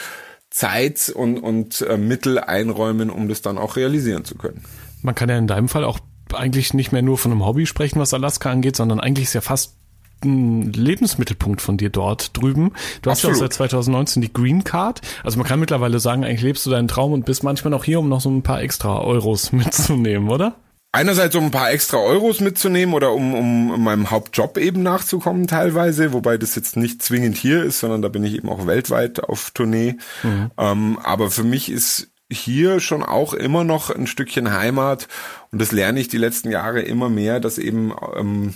Zeit 0.50 1.12
und, 1.14 1.38
und 1.38 1.82
äh, 1.82 1.98
Mittel 1.98 2.40
einräumen, 2.40 3.12
um 3.12 3.30
das 3.30 3.44
dann 3.44 3.60
auch 3.60 3.76
realisieren 3.76 4.26
zu 4.26 4.36
können. 4.36 4.64
Man 5.04 5.14
kann 5.14 5.30
ja 5.30 5.38
in 5.38 5.48
deinem 5.48 5.70
Fall 5.70 5.84
auch 5.84 6.00
eigentlich 6.34 6.74
nicht 6.74 6.92
mehr 6.92 7.04
nur 7.04 7.20
von 7.20 7.32
einem 7.32 7.46
Hobby 7.46 7.68
sprechen, 7.68 8.00
was 8.00 8.14
Alaska 8.14 8.50
angeht, 8.50 8.76
sondern 8.76 9.00
eigentlich 9.00 9.26
ist 9.26 9.34
ja 9.34 9.42
fast 9.42 9.76
Lebensmittelpunkt 10.24 11.61
von 11.61 11.78
dir 11.78 11.89
dort 11.89 12.38
drüben. 12.38 12.74
Du 13.01 13.09
hast 13.09 13.24
ja 13.24 13.30
auch 13.30 13.36
seit 13.36 13.53
2019 13.53 14.21
die 14.21 14.34
Green 14.34 14.63
Card. 14.63 15.01
Also 15.24 15.38
man 15.38 15.47
kann 15.47 15.59
mittlerweile 15.59 15.99
sagen, 15.99 16.24
eigentlich 16.24 16.41
lebst 16.41 16.65
du 16.65 16.69
deinen 16.69 16.88
Traum 16.88 17.13
und 17.13 17.26
bist 17.26 17.43
manchmal 17.43 17.71
noch 17.71 17.84
hier, 17.84 17.99
um 17.99 18.09
noch 18.09 18.21
so 18.21 18.30
ein 18.30 18.43
paar 18.43 18.61
extra 18.61 19.01
Euros 19.01 19.51
mitzunehmen, 19.51 20.30
oder? 20.30 20.55
einerseits 20.93 21.36
um 21.36 21.45
ein 21.45 21.51
paar 21.51 21.71
extra 21.71 21.97
Euros 21.97 22.39
mitzunehmen 22.39 22.95
oder 22.95 23.11
um, 23.11 23.34
um 23.34 23.84
meinem 23.84 24.11
Hauptjob 24.11 24.57
eben 24.57 24.84
nachzukommen 24.84 25.47
teilweise, 25.47 26.13
wobei 26.13 26.38
das 26.38 26.55
jetzt 26.55 26.78
nicht 26.78 27.01
zwingend 27.01 27.36
hier 27.36 27.63
ist, 27.63 27.80
sondern 27.80 28.01
da 28.01 28.07
bin 28.07 28.24
ich 28.24 28.36
eben 28.36 28.47
auch 28.47 28.67
weltweit 28.67 29.21
auf 29.21 29.51
Tournee. 29.51 29.95
Mhm. 30.21 30.51
Ähm, 30.57 30.99
aber 31.03 31.32
für 31.32 31.43
mich 31.43 31.69
ist 31.69 32.11
hier 32.32 32.80
schon 32.80 33.03
auch 33.03 33.34
immer 33.34 33.63
noch 33.63 33.89
ein 33.89 34.07
Stückchen 34.07 34.53
Heimat 34.53 35.07
und 35.51 35.59
das 35.59 35.71
lerne 35.71 35.99
ich 35.99 36.07
die 36.07 36.17
letzten 36.17 36.51
Jahre 36.51 36.82
immer 36.82 37.09
mehr, 37.09 37.39
dass 37.39 37.57
eben 37.57 37.93
ähm, 38.15 38.53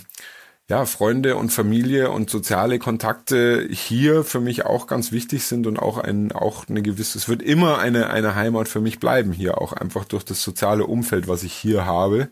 ja, 0.70 0.84
Freunde 0.84 1.36
und 1.36 1.50
Familie 1.50 2.10
und 2.10 2.28
soziale 2.28 2.78
Kontakte 2.78 3.66
hier 3.70 4.22
für 4.22 4.40
mich 4.40 4.66
auch 4.66 4.86
ganz 4.86 5.12
wichtig 5.12 5.44
sind 5.44 5.66
und 5.66 5.78
auch 5.78 5.96
ein, 5.96 6.30
auch 6.32 6.68
eine 6.68 6.82
gewisse, 6.82 7.16
es 7.16 7.28
wird 7.28 7.42
immer 7.42 7.78
eine, 7.78 8.10
eine 8.10 8.34
Heimat 8.34 8.68
für 8.68 8.80
mich 8.80 9.00
bleiben 9.00 9.32
hier, 9.32 9.58
auch 9.58 9.72
einfach 9.72 10.04
durch 10.04 10.24
das 10.24 10.42
soziale 10.42 10.84
Umfeld, 10.84 11.26
was 11.26 11.42
ich 11.42 11.54
hier 11.54 11.86
habe. 11.86 12.28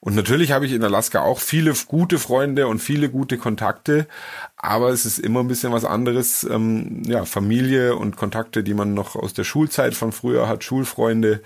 Und 0.00 0.14
natürlich 0.14 0.52
habe 0.52 0.66
ich 0.66 0.72
in 0.72 0.84
Alaska 0.84 1.22
auch 1.22 1.40
viele 1.40 1.74
gute 1.88 2.20
Freunde 2.20 2.68
und 2.68 2.78
viele 2.78 3.10
gute 3.10 3.36
Kontakte, 3.36 4.06
aber 4.56 4.90
es 4.90 5.04
ist 5.04 5.18
immer 5.18 5.40
ein 5.40 5.48
bisschen 5.48 5.72
was 5.72 5.84
anderes, 5.84 6.44
ähm, 6.44 7.02
ja, 7.06 7.24
Familie 7.24 7.96
und 7.96 8.16
Kontakte, 8.16 8.62
die 8.62 8.74
man 8.74 8.94
noch 8.94 9.16
aus 9.16 9.34
der 9.34 9.42
Schulzeit 9.42 9.94
von 9.94 10.12
früher 10.12 10.48
hat, 10.48 10.62
Schulfreunde. 10.62 11.42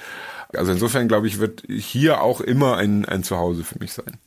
Also 0.54 0.72
insofern 0.72 1.08
glaube 1.08 1.28
ich, 1.28 1.38
wird 1.40 1.62
hier 1.68 2.20
auch 2.20 2.42
immer 2.42 2.76
ein, 2.76 3.06
ein 3.06 3.22
Zuhause 3.24 3.64
für 3.64 3.78
mich 3.78 3.94
sein. 3.94 4.18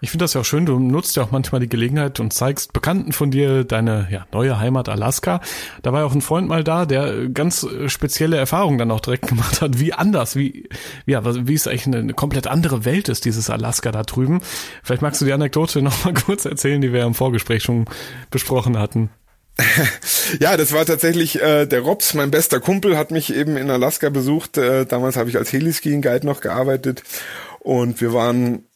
Ich 0.00 0.10
finde 0.10 0.24
das 0.24 0.34
ja 0.34 0.42
auch 0.42 0.44
schön, 0.44 0.64
du 0.64 0.78
nutzt 0.78 1.16
ja 1.16 1.24
auch 1.24 1.32
manchmal 1.32 1.60
die 1.60 1.68
Gelegenheit 1.68 2.20
und 2.20 2.32
zeigst 2.32 2.72
Bekannten 2.72 3.12
von 3.12 3.30
dir 3.30 3.64
deine 3.64 4.06
ja, 4.10 4.26
neue 4.32 4.58
Heimat 4.60 4.88
Alaska. 4.88 5.40
Da 5.82 5.92
war 5.92 6.00
ja 6.00 6.06
auch 6.06 6.14
ein 6.14 6.20
Freund 6.20 6.48
mal 6.48 6.62
da, 6.62 6.86
der 6.86 7.28
ganz 7.28 7.66
spezielle 7.86 8.36
Erfahrungen 8.36 8.78
dann 8.78 8.90
auch 8.92 9.00
direkt 9.00 9.26
gemacht 9.28 9.60
hat, 9.60 9.80
wie 9.80 9.92
anders, 9.92 10.36
wie, 10.36 10.68
ja, 11.06 11.22
wie 11.24 11.54
es 11.54 11.66
eigentlich 11.66 11.86
eine, 11.86 12.14
komplett 12.14 12.46
andere 12.46 12.84
Welt 12.84 13.08
ist, 13.08 13.24
dieses 13.24 13.50
Alaska 13.50 13.90
da 13.90 14.02
drüben. 14.04 14.40
Vielleicht 14.84 15.02
magst 15.02 15.20
du 15.20 15.24
die 15.24 15.32
Anekdote 15.32 15.82
noch 15.82 16.04
mal 16.04 16.14
kurz 16.14 16.44
erzählen, 16.44 16.80
die 16.80 16.92
wir 16.92 17.04
im 17.04 17.14
Vorgespräch 17.14 17.62
schon 17.62 17.86
besprochen 18.30 18.78
hatten. 18.78 19.10
ja, 20.40 20.56
das 20.56 20.72
war 20.72 20.86
tatsächlich 20.86 21.42
äh, 21.42 21.66
der 21.66 21.80
Robs, 21.80 22.14
mein 22.14 22.30
bester 22.30 22.60
Kumpel, 22.60 22.96
hat 22.96 23.10
mich 23.10 23.34
eben 23.34 23.56
in 23.56 23.70
Alaska 23.70 24.08
besucht. 24.08 24.56
Äh, 24.56 24.86
damals 24.86 25.16
habe 25.16 25.28
ich 25.28 25.36
als 25.36 25.52
Heliskiing 25.52 26.00
Guide 26.00 26.24
noch 26.24 26.40
gearbeitet 26.40 27.02
und 27.58 28.00
wir 28.00 28.12
waren 28.12 28.67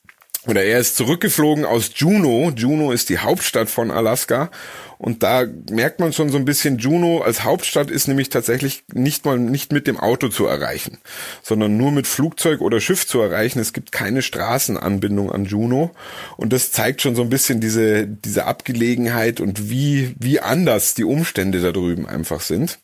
oder 0.47 0.64
er 0.64 0.80
ist 0.80 0.97
zurückgeflogen 0.97 1.64
aus 1.64 1.93
Juneau. 1.95 2.51
Juneau 2.51 2.90
ist 2.90 3.09
die 3.11 3.18
Hauptstadt 3.18 3.70
von 3.70 3.93
Alaska. 3.93 4.51
Und 4.99 5.22
da 5.22 5.45
merkt 5.70 6.01
man 6.01 6.12
schon 6.12 6.30
so 6.30 6.36
ein 6.36 6.45
bisschen, 6.45 6.78
Juneau 6.78 7.22
als 7.22 7.45
Hauptstadt 7.45 7.90
ist 7.90 8.07
nämlich 8.07 8.28
tatsächlich 8.28 8.84
nicht 8.93 9.24
mal 9.24 9.38
nicht 9.38 9.72
mit 9.72 9.86
dem 9.86 9.99
Auto 9.99 10.28
zu 10.28 10.47
erreichen, 10.47 10.99
sondern 11.43 11.76
nur 11.76 11.90
mit 11.90 12.07
Flugzeug 12.07 12.61
oder 12.61 12.80
Schiff 12.80 13.07
zu 13.07 13.20
erreichen. 13.20 13.59
Es 13.59 13.72
gibt 13.72 13.93
keine 13.93 14.22
Straßenanbindung 14.22 15.30
an 15.30 15.45
Juneau. 15.45 15.93
Und 16.36 16.53
das 16.53 16.72
zeigt 16.72 17.03
schon 17.03 17.14
so 17.14 17.22
ein 17.22 17.30
bisschen 17.30 17.61
diese, 17.61 18.07
diese 18.07 18.45
Abgelegenheit 18.47 19.40
und 19.40 19.70
wie, 19.70 20.14
wie 20.18 20.40
anders 20.40 20.95
die 20.95 21.05
Umstände 21.05 21.61
da 21.61 21.72
drüben 21.72 22.07
einfach 22.07 22.40
sind. 22.40 22.78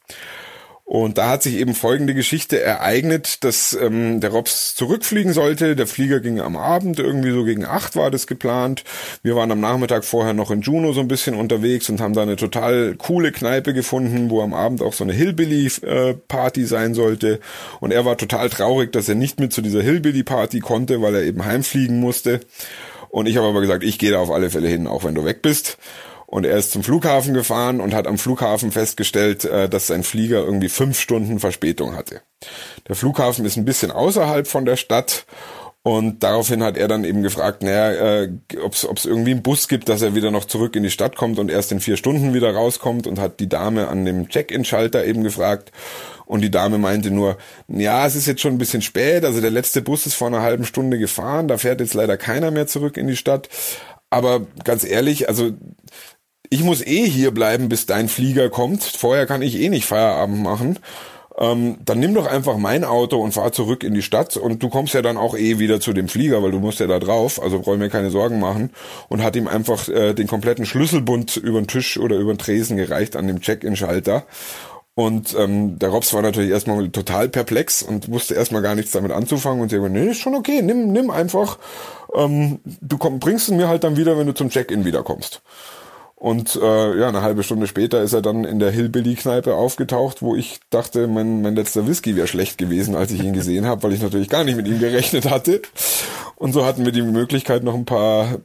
Und 0.89 1.19
da 1.19 1.29
hat 1.29 1.43
sich 1.43 1.57
eben 1.57 1.75
folgende 1.75 2.15
Geschichte 2.15 2.63
ereignet, 2.63 3.45
dass 3.45 3.77
ähm, 3.79 4.21
der 4.21 4.31
Robs 4.31 4.75
zurückfliegen 4.75 5.35
sollte. 5.35 5.77
Der 5.77 5.87
Flieger 5.87 6.21
ging 6.21 6.41
am 6.41 6.57
Abend, 6.57 6.99
irgendwie 6.99 7.31
so 7.31 7.45
gegen 7.45 7.67
acht 7.67 7.95
war 7.95 8.11
das 8.11 8.27
geplant. 8.27 8.85
Wir 9.23 9.37
waren 9.37 9.53
am 9.53 9.61
Nachmittag 9.61 10.07
vorher 10.07 10.33
noch 10.33 10.51
in 10.51 10.63
Juno 10.63 10.95
so 10.95 11.01
ein 11.01 11.09
bisschen 11.09 11.35
unterwegs 11.35 11.91
und 11.91 12.01
haben 12.01 12.15
da 12.15 12.23
eine 12.23 12.37
total 12.37 12.95
coole 12.97 13.33
Kneipe 13.33 13.75
gefunden, 13.75 14.31
wo 14.31 14.41
am 14.41 14.55
Abend 14.55 14.81
auch 14.81 14.95
so 14.95 15.05
eine 15.05 15.13
Hillbilly-Party 15.13 16.65
sein 16.65 16.95
sollte. 16.95 17.41
Und 17.81 17.93
er 17.93 18.07
war 18.07 18.17
total 18.17 18.49
traurig, 18.49 18.91
dass 18.91 19.11
er 19.11 19.15
nicht 19.15 19.39
mit 19.41 19.53
zu 19.53 19.61
dieser 19.61 19.83
Hillbilly-Party 19.83 20.61
konnte, 20.61 21.03
weil 21.03 21.17
er 21.17 21.23
eben 21.23 21.45
heimfliegen 21.45 22.01
musste. 22.01 22.41
Und 23.11 23.27
ich 23.27 23.37
habe 23.37 23.49
aber 23.49 23.61
gesagt, 23.61 23.85
ich 23.85 23.99
gehe 23.99 24.13
da 24.13 24.21
auf 24.21 24.31
alle 24.31 24.49
Fälle 24.49 24.69
hin, 24.69 24.87
auch 24.87 25.05
wenn 25.05 25.15
du 25.15 25.27
weg 25.27 25.43
bist. 25.43 25.77
Und 26.31 26.45
er 26.45 26.59
ist 26.59 26.73
zum 26.73 26.83
Flughafen 26.83 27.33
gefahren 27.33 27.81
und 27.81 27.95
hat 27.95 28.07
am 28.07 28.19
Flughafen 28.19 28.71
festgestellt, 28.71 29.47
äh, 29.47 29.67
dass 29.67 29.87
sein 29.87 30.03
Flieger 30.03 30.45
irgendwie 30.45 30.69
fünf 30.69 31.01
Stunden 31.01 31.41
Verspätung 31.41 31.97
hatte. 31.97 32.21
Der 32.87 32.97
Flughafen 32.97 33.47
ist 33.47 33.57
ein 33.57 33.65
bisschen 33.65 33.91
außerhalb 33.91 34.47
von 34.47 34.67
der 34.67 34.77
Stadt 34.77 35.25
und 35.83 36.23
daraufhin 36.23 36.63
hat 36.63 36.77
er 36.77 36.87
dann 36.87 37.05
eben 37.05 37.23
gefragt, 37.23 37.63
naja, 37.63 37.93
äh, 37.93 38.31
ob 38.63 38.75
es 38.75 39.07
irgendwie 39.07 39.31
einen 39.31 39.43
Bus 39.43 39.69
gibt, 39.69 39.89
dass 39.89 40.03
er 40.03 40.15
wieder 40.15 40.31
noch 40.31 40.45
zurück 40.45 40.77
in 40.77 40.83
die 40.83 40.91
Stadt 40.91 41.17
kommt 41.17 41.39
und 41.39 41.51
erst 41.51 41.73
in 41.73 41.81
vier 41.81 41.97
Stunden 41.97 42.35
wieder 42.35 42.53
rauskommt 42.53 43.07
und 43.07 43.19
hat 43.19 43.41
die 43.41 43.49
Dame 43.49 43.89
an 43.89 44.05
dem 44.05 44.29
Check-in-Schalter 44.29 45.07
eben 45.07 45.23
gefragt. 45.23 45.73
Und 46.27 46.43
die 46.43 46.51
Dame 46.51 46.77
meinte 46.77 47.11
nur, 47.11 47.39
ja, 47.69 48.07
es 48.07 48.17
ist 48.17 48.27
jetzt 48.27 48.43
schon 48.43 48.53
ein 48.53 48.59
bisschen 48.59 48.83
spät, 48.83 49.25
also 49.25 49.41
der 49.41 49.51
letzte 49.51 49.81
Bus 49.81 50.05
ist 50.05 50.15
vor 50.15 50.27
einer 50.27 50.43
halben 50.43 50.67
Stunde 50.67 50.99
gefahren, 50.99 51.49
da 51.49 51.57
fährt 51.57 51.81
jetzt 51.81 51.95
leider 51.95 52.19
keiner 52.19 52.51
mehr 52.51 52.67
zurück 52.67 52.99
in 52.99 53.07
die 53.07 53.17
Stadt. 53.17 53.49
Aber 54.11 54.47
ganz 54.65 54.85
ehrlich, 54.85 55.29
also 55.31 55.53
ich 56.51 56.63
muss 56.63 56.85
eh 56.85 57.07
hier 57.07 57.31
bleiben, 57.31 57.69
bis 57.69 57.87
dein 57.87 58.09
Flieger 58.09 58.51
kommt. 58.51 58.83
Vorher 58.83 59.27
kann 59.27 59.43
ich 59.43 59.61
eh 59.61 59.69
nicht 59.69 59.87
Feierabend 59.87 60.43
machen. 60.43 60.79
Ähm, 61.39 61.79
dann 61.85 62.01
nimm 62.01 62.15
doch 62.15 62.27
einfach 62.27 62.57
mein 62.57 62.85
Auto 62.85 63.19
und 63.19 63.33
fahr 63.33 63.53
zurück 63.53 63.85
in 63.85 63.95
die 63.95 64.03
Stadt 64.03 64.37
und 64.37 64.61
du 64.61 64.69
kommst 64.69 64.95
ja 64.95 65.03
dann 65.03 65.17
auch 65.17 65.37
eh 65.37 65.61
wieder 65.61 65.81
zu 65.81 65.93
dem 65.93 66.09
Flieger, 66.09 66.43
weil 66.43 66.51
du 66.51 66.59
musst 66.59 66.81
ja 66.81 66.89
da 66.89 66.99
drauf, 66.99 67.41
also 67.41 67.61
brauche 67.61 67.77
mir 67.77 67.91
keine 67.91 68.11
Sorgen 68.11 68.41
machen 68.41 68.71
und 69.09 69.23
hat 69.23 69.37
ihm 69.37 69.47
einfach 69.47 69.89
äh, 69.89 70.15
den 70.15 70.27
kompletten 70.27 70.67
Schlüsselbund 70.67 71.37
über 71.37 71.61
den 71.61 71.69
Tisch 71.69 71.97
oder 71.97 72.17
über 72.17 72.33
den 72.33 72.39
Tresen 72.39 72.77
gereicht 72.77 73.15
an 73.15 73.29
dem 73.29 73.41
Check-in-Schalter 73.41 74.25
und 74.99 75.33
ähm, 75.39 75.79
der 75.79 75.91
Robs 75.91 76.13
war 76.13 76.23
natürlich 76.23 76.51
erstmal 76.51 76.89
total 76.89 77.29
perplex 77.29 77.85
und 77.85 78.11
wusste 78.11 78.35
erstmal 78.35 78.63
gar 78.63 78.75
nichts 78.75 78.91
damit 78.91 79.13
anzufangen 79.13 79.63
und 79.63 79.69
sie 79.69 79.81
hat 79.81 79.93
nee, 79.93 80.11
ist 80.11 80.19
schon 80.19 80.35
okay, 80.35 80.61
nimm, 80.61 80.91
nimm 80.91 81.11
einfach, 81.11 81.61
ähm, 82.17 82.59
du 82.81 82.99
komm, 82.99 83.21
bringst 83.21 83.49
ihn 83.49 83.59
mir 83.59 83.69
halt 83.69 83.85
dann 83.85 83.97
wieder, 83.97 84.19
wenn 84.19 84.27
du 84.27 84.35
zum 84.35 84.51
Check-in 84.51 84.85
wiederkommst. 84.85 85.41
Und 86.19 86.57
äh, 86.61 86.99
ja, 86.99 87.07
eine 87.07 87.23
halbe 87.23 87.45
Stunde 87.45 87.69
später 87.69 88.03
ist 88.03 88.13
er 88.13 88.23
dann 88.23 88.43
in 88.43 88.59
der 88.59 88.73
Hillbilly-Kneipe 88.73 89.55
aufgetaucht, 89.55 90.21
wo 90.21 90.35
ich 90.35 90.59
dachte, 90.69 91.07
mein, 91.07 91.43
mein 91.43 91.55
letzter 91.55 91.87
Whisky 91.87 92.17
wäre 92.17 92.27
schlecht 92.27 92.59
gewesen, 92.59 92.97
als 92.97 93.13
ich 93.13 93.23
ihn 93.23 93.35
gesehen 93.35 93.67
habe, 93.67 93.85
weil 93.85 93.93
ich 93.93 94.03
natürlich 94.03 94.29
gar 94.29 94.43
nicht 94.43 94.57
mit 94.57 94.67
ihm 94.67 94.81
gerechnet 94.81 95.31
hatte. 95.31 95.63
Und 96.35 96.53
so 96.53 96.67
hatten 96.67 96.85
wir 96.85 96.91
die 96.91 97.03
Möglichkeit, 97.03 97.63
noch 97.63 97.75
ein 97.75 97.85
paar, 97.85 98.41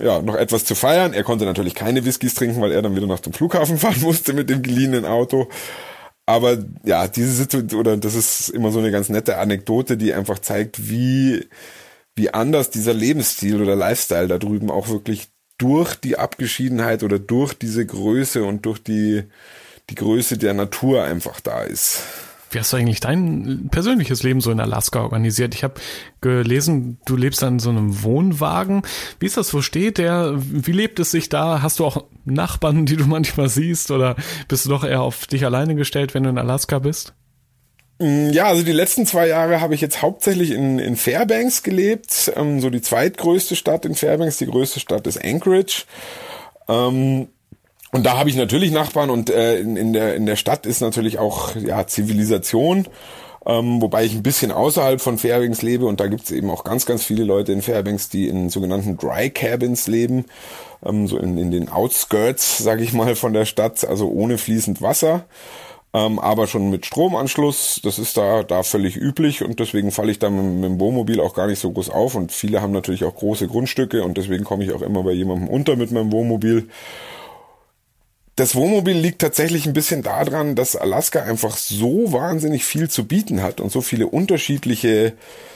ja, 0.00 0.22
noch 0.22 0.36
etwas 0.36 0.64
zu 0.64 0.74
feiern. 0.74 1.12
Er 1.12 1.22
konnte 1.22 1.44
natürlich 1.44 1.74
keine 1.74 2.06
Whiskys 2.06 2.32
trinken, 2.32 2.62
weil 2.62 2.72
er 2.72 2.80
dann 2.80 2.96
wieder 2.96 3.06
nach 3.06 3.20
dem 3.20 3.34
Flughafen 3.34 3.76
fahren 3.78 4.00
musste 4.00 4.32
mit 4.32 4.48
dem 4.48 4.62
geliehenen 4.62 5.04
Auto. 5.04 5.48
Aber 6.24 6.56
ja, 6.82 7.08
diese 7.08 7.32
Situation, 7.32 7.78
oder 7.78 7.98
das 7.98 8.14
ist 8.14 8.48
immer 8.48 8.70
so 8.70 8.78
eine 8.78 8.90
ganz 8.90 9.10
nette 9.10 9.36
Anekdote, 9.36 9.98
die 9.98 10.14
einfach 10.14 10.38
zeigt, 10.38 10.88
wie, 10.88 11.46
wie 12.16 12.32
anders 12.32 12.70
dieser 12.70 12.94
Lebensstil 12.94 13.60
oder 13.60 13.76
Lifestyle 13.76 14.28
da 14.28 14.38
drüben 14.38 14.70
auch 14.70 14.88
wirklich 14.88 15.28
durch 15.58 15.96
die 15.96 16.16
Abgeschiedenheit 16.18 17.02
oder 17.02 17.18
durch 17.18 17.54
diese 17.54 17.84
Größe 17.84 18.44
und 18.44 18.64
durch 18.64 18.82
die, 18.82 19.24
die 19.90 19.94
Größe 19.94 20.38
der 20.38 20.54
Natur 20.54 21.04
einfach 21.04 21.40
da 21.40 21.62
ist. 21.62 22.02
Wie 22.50 22.58
hast 22.58 22.72
du 22.72 22.78
eigentlich 22.78 23.00
dein 23.00 23.68
persönliches 23.70 24.22
Leben 24.22 24.40
so 24.40 24.50
in 24.50 24.60
Alaska 24.60 25.02
organisiert? 25.02 25.54
Ich 25.54 25.64
habe 25.64 25.74
gelesen, 26.22 26.98
du 27.04 27.14
lebst 27.14 27.42
an 27.44 27.58
so 27.58 27.68
einem 27.68 28.02
Wohnwagen. 28.02 28.82
Wie 29.20 29.26
ist 29.26 29.36
das? 29.36 29.52
Wo 29.52 29.60
steht 29.60 29.98
der? 29.98 30.34
Wie 30.38 30.72
lebt 30.72 30.98
es 30.98 31.10
sich 31.10 31.28
da? 31.28 31.60
Hast 31.60 31.78
du 31.78 31.84
auch 31.84 32.04
Nachbarn, 32.24 32.86
die 32.86 32.96
du 32.96 33.04
manchmal 33.04 33.50
siehst? 33.50 33.90
Oder 33.90 34.16
bist 34.46 34.64
du 34.64 34.70
doch 34.70 34.84
eher 34.84 35.02
auf 35.02 35.26
dich 35.26 35.44
alleine 35.44 35.74
gestellt, 35.74 36.14
wenn 36.14 36.22
du 36.22 36.30
in 36.30 36.38
Alaska 36.38 36.78
bist? 36.78 37.12
Mm, 37.98 38.30
ja, 38.30 38.46
also 38.46 38.62
die 38.62 38.72
letzten 38.72 39.06
zwei 39.06 39.26
Jahre 39.28 39.60
habe 39.60 39.74
ich 39.74 39.80
jetzt 39.80 40.02
hauptsächlich 40.02 40.52
in, 40.52 40.78
in 40.78 40.96
Fairbanks 40.96 41.62
gelebt, 41.62 42.32
ähm, 42.36 42.60
so 42.60 42.70
die 42.70 42.82
zweitgrößte 42.82 43.56
Stadt 43.56 43.84
in 43.84 43.94
Fairbanks, 43.94 44.38
die 44.38 44.46
größte 44.46 44.80
Stadt 44.80 45.06
ist 45.06 45.22
Anchorage. 45.24 45.84
Ähm, 46.68 47.28
und 47.90 48.04
da 48.04 48.18
habe 48.18 48.28
ich 48.30 48.36
natürlich 48.36 48.70
Nachbarn 48.70 49.10
und 49.10 49.30
äh, 49.30 49.58
in, 49.58 49.76
in, 49.76 49.92
der, 49.92 50.14
in 50.14 50.26
der 50.26 50.36
Stadt 50.36 50.66
ist 50.66 50.80
natürlich 50.80 51.18
auch 51.18 51.56
ja, 51.56 51.86
Zivilisation, 51.86 52.86
ähm, 53.46 53.80
wobei 53.80 54.04
ich 54.04 54.14
ein 54.14 54.22
bisschen 54.22 54.52
außerhalb 54.52 55.00
von 55.00 55.18
Fairbanks 55.18 55.62
lebe 55.62 55.86
und 55.86 55.98
da 55.98 56.06
gibt's 56.06 56.30
eben 56.30 56.50
auch 56.50 56.64
ganz, 56.64 56.86
ganz 56.86 57.02
viele 57.02 57.24
Leute 57.24 57.52
in 57.52 57.62
Fairbanks, 57.62 58.10
die 58.10 58.28
in 58.28 58.50
sogenannten 58.50 58.98
Dry 58.98 59.30
Cabins 59.30 59.88
leben, 59.88 60.26
ähm, 60.84 61.08
so 61.08 61.18
in, 61.18 61.36
in 61.38 61.50
den 61.50 61.68
Outskirts, 61.68 62.58
sage 62.58 62.84
ich 62.84 62.92
mal, 62.92 63.16
von 63.16 63.32
der 63.32 63.46
Stadt, 63.46 63.84
also 63.84 64.08
ohne 64.08 64.38
fließend 64.38 64.82
Wasser 64.82 65.24
ähm, 65.94 66.18
aber 66.18 66.46
schon 66.46 66.70
mit 66.70 66.86
Stromanschluss. 66.86 67.80
Das 67.82 67.98
ist 67.98 68.16
da, 68.16 68.42
da 68.42 68.62
völlig 68.62 68.96
üblich 68.96 69.42
und 69.42 69.60
deswegen 69.60 69.90
falle 69.90 70.10
ich 70.10 70.18
da 70.18 70.30
mit, 70.30 70.44
mit 70.44 70.64
dem 70.64 70.80
Wohnmobil 70.80 71.20
auch 71.20 71.34
gar 71.34 71.46
nicht 71.46 71.58
so 71.58 71.70
groß 71.70 71.90
auf 71.90 72.14
und 72.14 72.32
viele 72.32 72.60
haben 72.60 72.72
natürlich 72.72 73.04
auch 73.04 73.14
große 73.14 73.48
Grundstücke 73.48 74.02
und 74.02 74.18
deswegen 74.18 74.44
komme 74.44 74.64
ich 74.64 74.72
auch 74.72 74.82
immer 74.82 75.02
bei 75.02 75.12
jemandem 75.12 75.48
unter 75.48 75.76
mit 75.76 75.90
meinem 75.90 76.12
Wohnmobil. 76.12 76.68
Das 78.38 78.54
Wohnmobil 78.54 78.96
liegt 78.96 79.20
tatsächlich 79.20 79.66
ein 79.66 79.72
bisschen 79.72 80.04
daran, 80.04 80.54
dass 80.54 80.76
Alaska 80.76 81.24
einfach 81.24 81.56
so 81.56 82.12
wahnsinnig 82.12 82.64
viel 82.64 82.88
zu 82.88 83.04
bieten 83.04 83.42
hat 83.42 83.60
und 83.60 83.72
so 83.72 83.80
viele 83.80 84.06
unterschiedliche 84.06 85.14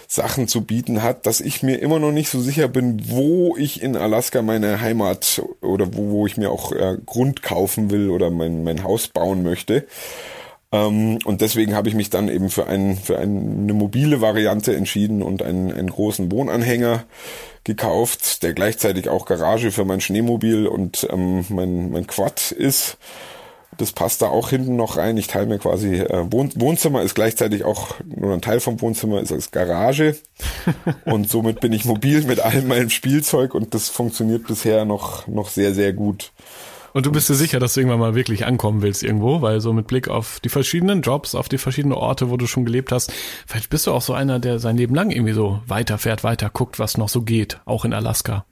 Sachen 0.08 0.48
zu 0.48 0.62
bieten 0.62 1.00
hat, 1.00 1.24
dass 1.26 1.40
ich 1.40 1.62
mir 1.62 1.76
immer 1.76 2.00
noch 2.00 2.10
nicht 2.10 2.28
so 2.28 2.40
sicher 2.40 2.66
bin, 2.66 3.08
wo 3.08 3.56
ich 3.56 3.82
in 3.82 3.94
Alaska 3.94 4.42
meine 4.42 4.80
Heimat 4.80 5.42
oder 5.60 5.94
wo, 5.94 6.10
wo 6.10 6.26
ich 6.26 6.36
mir 6.36 6.50
auch 6.50 6.72
äh, 6.72 6.96
Grund 7.06 7.44
kaufen 7.44 7.92
will 7.92 8.10
oder 8.10 8.30
mein, 8.30 8.64
mein 8.64 8.82
Haus 8.82 9.06
bauen 9.06 9.44
möchte. 9.44 9.86
Ähm, 10.72 11.18
und 11.24 11.40
deswegen 11.42 11.74
habe 11.74 11.88
ich 11.88 11.94
mich 11.94 12.10
dann 12.10 12.28
eben 12.28 12.48
für, 12.48 12.66
ein, 12.66 12.96
für 12.96 13.18
eine 13.18 13.74
mobile 13.74 14.20
Variante 14.20 14.74
entschieden 14.74 15.22
und 15.22 15.42
einen, 15.42 15.70
einen 15.70 15.90
großen 15.90 16.32
Wohnanhänger 16.32 17.04
gekauft, 17.64 18.42
der 18.42 18.54
gleichzeitig 18.54 19.08
auch 19.08 19.26
Garage 19.26 19.70
für 19.70 19.84
mein 19.84 20.00
Schneemobil 20.00 20.66
und 20.66 21.06
ähm, 21.10 21.44
mein, 21.50 21.90
mein 21.90 22.06
Quad 22.06 22.50
ist. 22.52 22.96
Das 23.78 23.92
passt 23.92 24.20
da 24.20 24.28
auch 24.28 24.50
hinten 24.50 24.76
noch 24.76 24.98
rein. 24.98 25.16
Ich 25.16 25.28
teile 25.28 25.46
mir 25.46 25.58
quasi 25.58 25.96
äh, 25.96 26.30
Wohn 26.30 26.52
Wohnzimmer 26.56 27.02
ist 27.02 27.14
gleichzeitig 27.14 27.64
auch 27.64 27.94
nur 28.04 28.34
ein 28.34 28.42
Teil 28.42 28.60
vom 28.60 28.80
Wohnzimmer 28.80 29.20
ist 29.20 29.32
als 29.32 29.50
Garage 29.50 30.16
und 31.06 31.30
somit 31.30 31.60
bin 31.60 31.72
ich 31.72 31.84
mobil 31.84 32.22
mit 32.24 32.40
all 32.40 32.62
meinem 32.62 32.90
Spielzeug 32.90 33.54
und 33.54 33.72
das 33.72 33.88
funktioniert 33.88 34.46
bisher 34.46 34.84
noch 34.84 35.26
noch 35.26 35.48
sehr 35.48 35.72
sehr 35.72 35.94
gut. 35.94 36.32
Und 36.92 37.06
du 37.06 37.12
bist 37.12 37.28
dir 37.28 37.34
sicher, 37.34 37.58
dass 37.58 37.74
du 37.74 37.80
irgendwann 37.80 38.00
mal 38.00 38.14
wirklich 38.14 38.44
ankommen 38.46 38.82
willst 38.82 39.02
irgendwo, 39.02 39.42
weil 39.42 39.60
so 39.60 39.72
mit 39.72 39.86
Blick 39.86 40.08
auf 40.08 40.40
die 40.40 40.48
verschiedenen 40.48 41.02
Jobs, 41.02 41.34
auf 41.34 41.48
die 41.48 41.58
verschiedenen 41.58 41.94
Orte, 41.94 42.30
wo 42.30 42.36
du 42.36 42.46
schon 42.46 42.64
gelebt 42.64 42.92
hast, 42.92 43.12
vielleicht 43.46 43.70
bist 43.70 43.86
du 43.86 43.92
auch 43.92 44.02
so 44.02 44.12
einer, 44.12 44.38
der 44.38 44.58
sein 44.58 44.76
Leben 44.76 44.94
lang 44.94 45.10
irgendwie 45.10 45.32
so 45.32 45.60
weiterfährt, 45.66 46.24
weiter 46.24 46.50
guckt, 46.50 46.78
was 46.78 46.98
noch 46.98 47.08
so 47.08 47.22
geht, 47.22 47.60
auch 47.64 47.84
in 47.84 47.94
Alaska. 47.94 48.44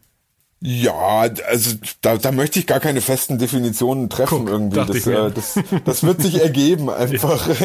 Ja, 0.62 1.20
also 1.48 1.76
da, 2.02 2.18
da 2.18 2.32
möchte 2.32 2.58
ich 2.58 2.66
gar 2.66 2.80
keine 2.80 3.00
festen 3.00 3.38
Definitionen 3.38 4.10
treffen 4.10 4.40
Guck, 4.40 4.48
irgendwie. 4.50 4.76
Das, 4.76 5.06
äh, 5.06 5.30
das, 5.30 5.58
das 5.84 6.02
wird 6.02 6.20
sich 6.20 6.40
ergeben 6.40 6.90
einfach. 6.90 7.48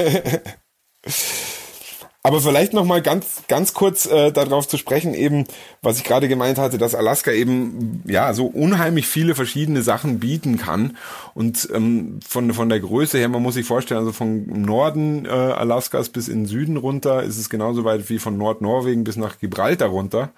Aber 2.25 2.41
vielleicht 2.41 2.73
noch 2.73 2.85
mal 2.85 3.03
ganz 3.03 3.43
ganz 3.47 3.75
kurz 3.75 4.07
äh, 4.07 4.31
darauf 4.31 4.67
zu 4.67 4.77
sprechen, 4.77 5.13
eben 5.13 5.43
was 5.83 5.99
ich 5.99 6.03
gerade 6.03 6.27
gemeint 6.27 6.57
hatte, 6.57 6.79
dass 6.79 6.95
Alaska 6.95 7.29
eben 7.29 8.01
ja 8.07 8.33
so 8.33 8.47
unheimlich 8.47 9.05
viele 9.05 9.35
verschiedene 9.35 9.83
Sachen 9.83 10.17
bieten 10.17 10.57
kann 10.57 10.97
und 11.35 11.69
ähm, 11.71 12.19
von 12.27 12.51
von 12.51 12.67
der 12.69 12.79
Größe 12.79 13.19
her, 13.19 13.29
man 13.29 13.43
muss 13.43 13.53
sich 13.53 13.67
vorstellen, 13.67 13.99
also 13.99 14.11
vom 14.11 14.47
Norden 14.47 15.25
äh, 15.25 15.29
Alaskas 15.29 16.09
bis 16.09 16.27
in 16.27 16.39
den 16.39 16.45
Süden 16.47 16.77
runter 16.77 17.21
ist 17.21 17.37
es 17.37 17.47
genauso 17.47 17.83
weit 17.83 18.09
wie 18.09 18.17
von 18.17 18.39
Nordnorwegen 18.39 19.03
bis 19.03 19.17
nach 19.17 19.37
Gibraltar 19.37 19.89
runter. 19.89 20.31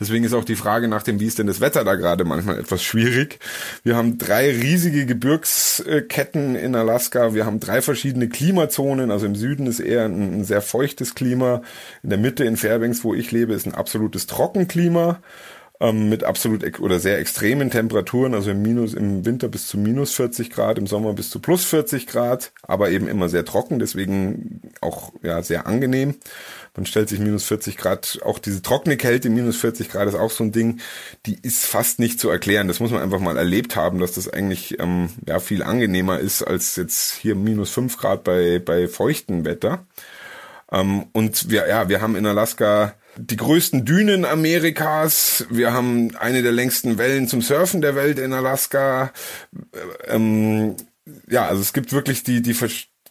Deswegen 0.00 0.24
ist 0.24 0.32
auch 0.32 0.44
die 0.44 0.56
Frage 0.56 0.88
nach 0.88 1.02
dem, 1.02 1.20
wie 1.20 1.26
ist 1.26 1.38
denn 1.38 1.48
das 1.48 1.60
Wetter 1.60 1.84
da 1.84 1.96
gerade 1.96 2.24
manchmal 2.24 2.58
etwas 2.58 2.82
schwierig. 2.82 3.40
Wir 3.82 3.94
haben 3.94 4.16
drei 4.16 4.50
riesige 4.52 5.04
Gebirgsketten 5.04 6.56
in 6.56 6.74
Alaska. 6.74 7.34
Wir 7.34 7.44
haben 7.44 7.60
drei 7.60 7.82
verschiedene 7.82 8.30
Klimazonen. 8.30 9.10
Also 9.10 9.26
im 9.26 9.34
Süden 9.34 9.66
ist 9.66 9.80
eher 9.80 10.06
ein, 10.06 10.40
ein 10.40 10.44
sehr 10.44 10.62
feuchtes 10.62 11.14
Klima. 11.14 11.25
In 11.32 12.10
der 12.10 12.18
Mitte 12.18 12.44
in 12.44 12.56
Fairbanks, 12.56 13.04
wo 13.04 13.14
ich 13.14 13.32
lebe, 13.32 13.54
ist 13.54 13.66
ein 13.66 13.74
absolutes 13.74 14.26
Trockenklima. 14.26 15.20
ähm, 15.80 16.08
mit 16.08 16.24
absolut 16.24 16.80
oder 16.80 16.98
sehr 17.00 17.18
extremen 17.18 17.70
Temperaturen, 17.70 18.34
also 18.34 18.50
im 18.50 18.62
Minus 18.62 18.94
im 18.94 19.24
Winter 19.26 19.48
bis 19.48 19.66
zu 19.66 19.78
minus 19.78 20.14
40 20.14 20.50
Grad, 20.50 20.78
im 20.78 20.86
Sommer 20.86 21.12
bis 21.12 21.30
zu 21.30 21.40
plus 21.40 21.64
40 21.64 22.06
Grad, 22.06 22.52
aber 22.62 22.90
eben 22.90 23.08
immer 23.08 23.28
sehr 23.28 23.44
trocken, 23.44 23.78
deswegen 23.78 24.62
auch 24.80 25.12
ja 25.22 25.42
sehr 25.42 25.66
angenehm. 25.66 26.14
Man 26.76 26.86
stellt 26.86 27.08
sich 27.08 27.18
minus 27.18 27.46
40 27.46 27.76
Grad, 27.78 28.18
auch 28.24 28.38
diese 28.38 28.62
trockene 28.62 28.96
Kälte, 28.96 29.30
minus 29.30 29.56
40 29.56 29.90
Grad 29.90 30.08
ist 30.08 30.14
auch 30.14 30.30
so 30.30 30.44
ein 30.44 30.52
Ding, 30.52 30.80
die 31.24 31.38
ist 31.40 31.64
fast 31.64 31.98
nicht 31.98 32.20
zu 32.20 32.28
erklären. 32.28 32.68
Das 32.68 32.80
muss 32.80 32.90
man 32.90 33.02
einfach 33.02 33.20
mal 33.20 33.36
erlebt 33.38 33.76
haben, 33.76 33.98
dass 33.98 34.12
das 34.12 34.28
eigentlich 34.28 34.78
ähm, 34.78 35.08
ja 35.26 35.40
viel 35.40 35.62
angenehmer 35.62 36.20
ist 36.20 36.42
als 36.42 36.76
jetzt 36.76 37.14
hier 37.14 37.34
minus 37.34 37.70
5 37.70 37.96
Grad 37.96 38.24
bei, 38.24 38.58
bei 38.58 38.88
feuchtem 38.88 39.44
Wetter. 39.44 39.86
Ähm, 40.72 41.06
und 41.12 41.50
wir, 41.50 41.68
ja, 41.68 41.88
wir 41.88 42.00
haben 42.00 42.16
in 42.16 42.26
Alaska 42.26 42.94
die 43.18 43.36
größten 43.36 43.84
Dünen 43.84 44.24
Amerikas. 44.24 45.46
Wir 45.50 45.72
haben 45.72 46.14
eine 46.16 46.42
der 46.42 46.52
längsten 46.52 46.98
Wellen 46.98 47.28
zum 47.28 47.42
Surfen 47.42 47.80
der 47.80 47.94
Welt 47.94 48.18
in 48.18 48.32
Alaska. 48.32 49.12
Ähm, 50.06 50.76
ja, 51.28 51.46
also 51.46 51.62
es 51.62 51.72
gibt 51.72 51.92
wirklich 51.92 52.24
die, 52.24 52.42
die, 52.42 52.54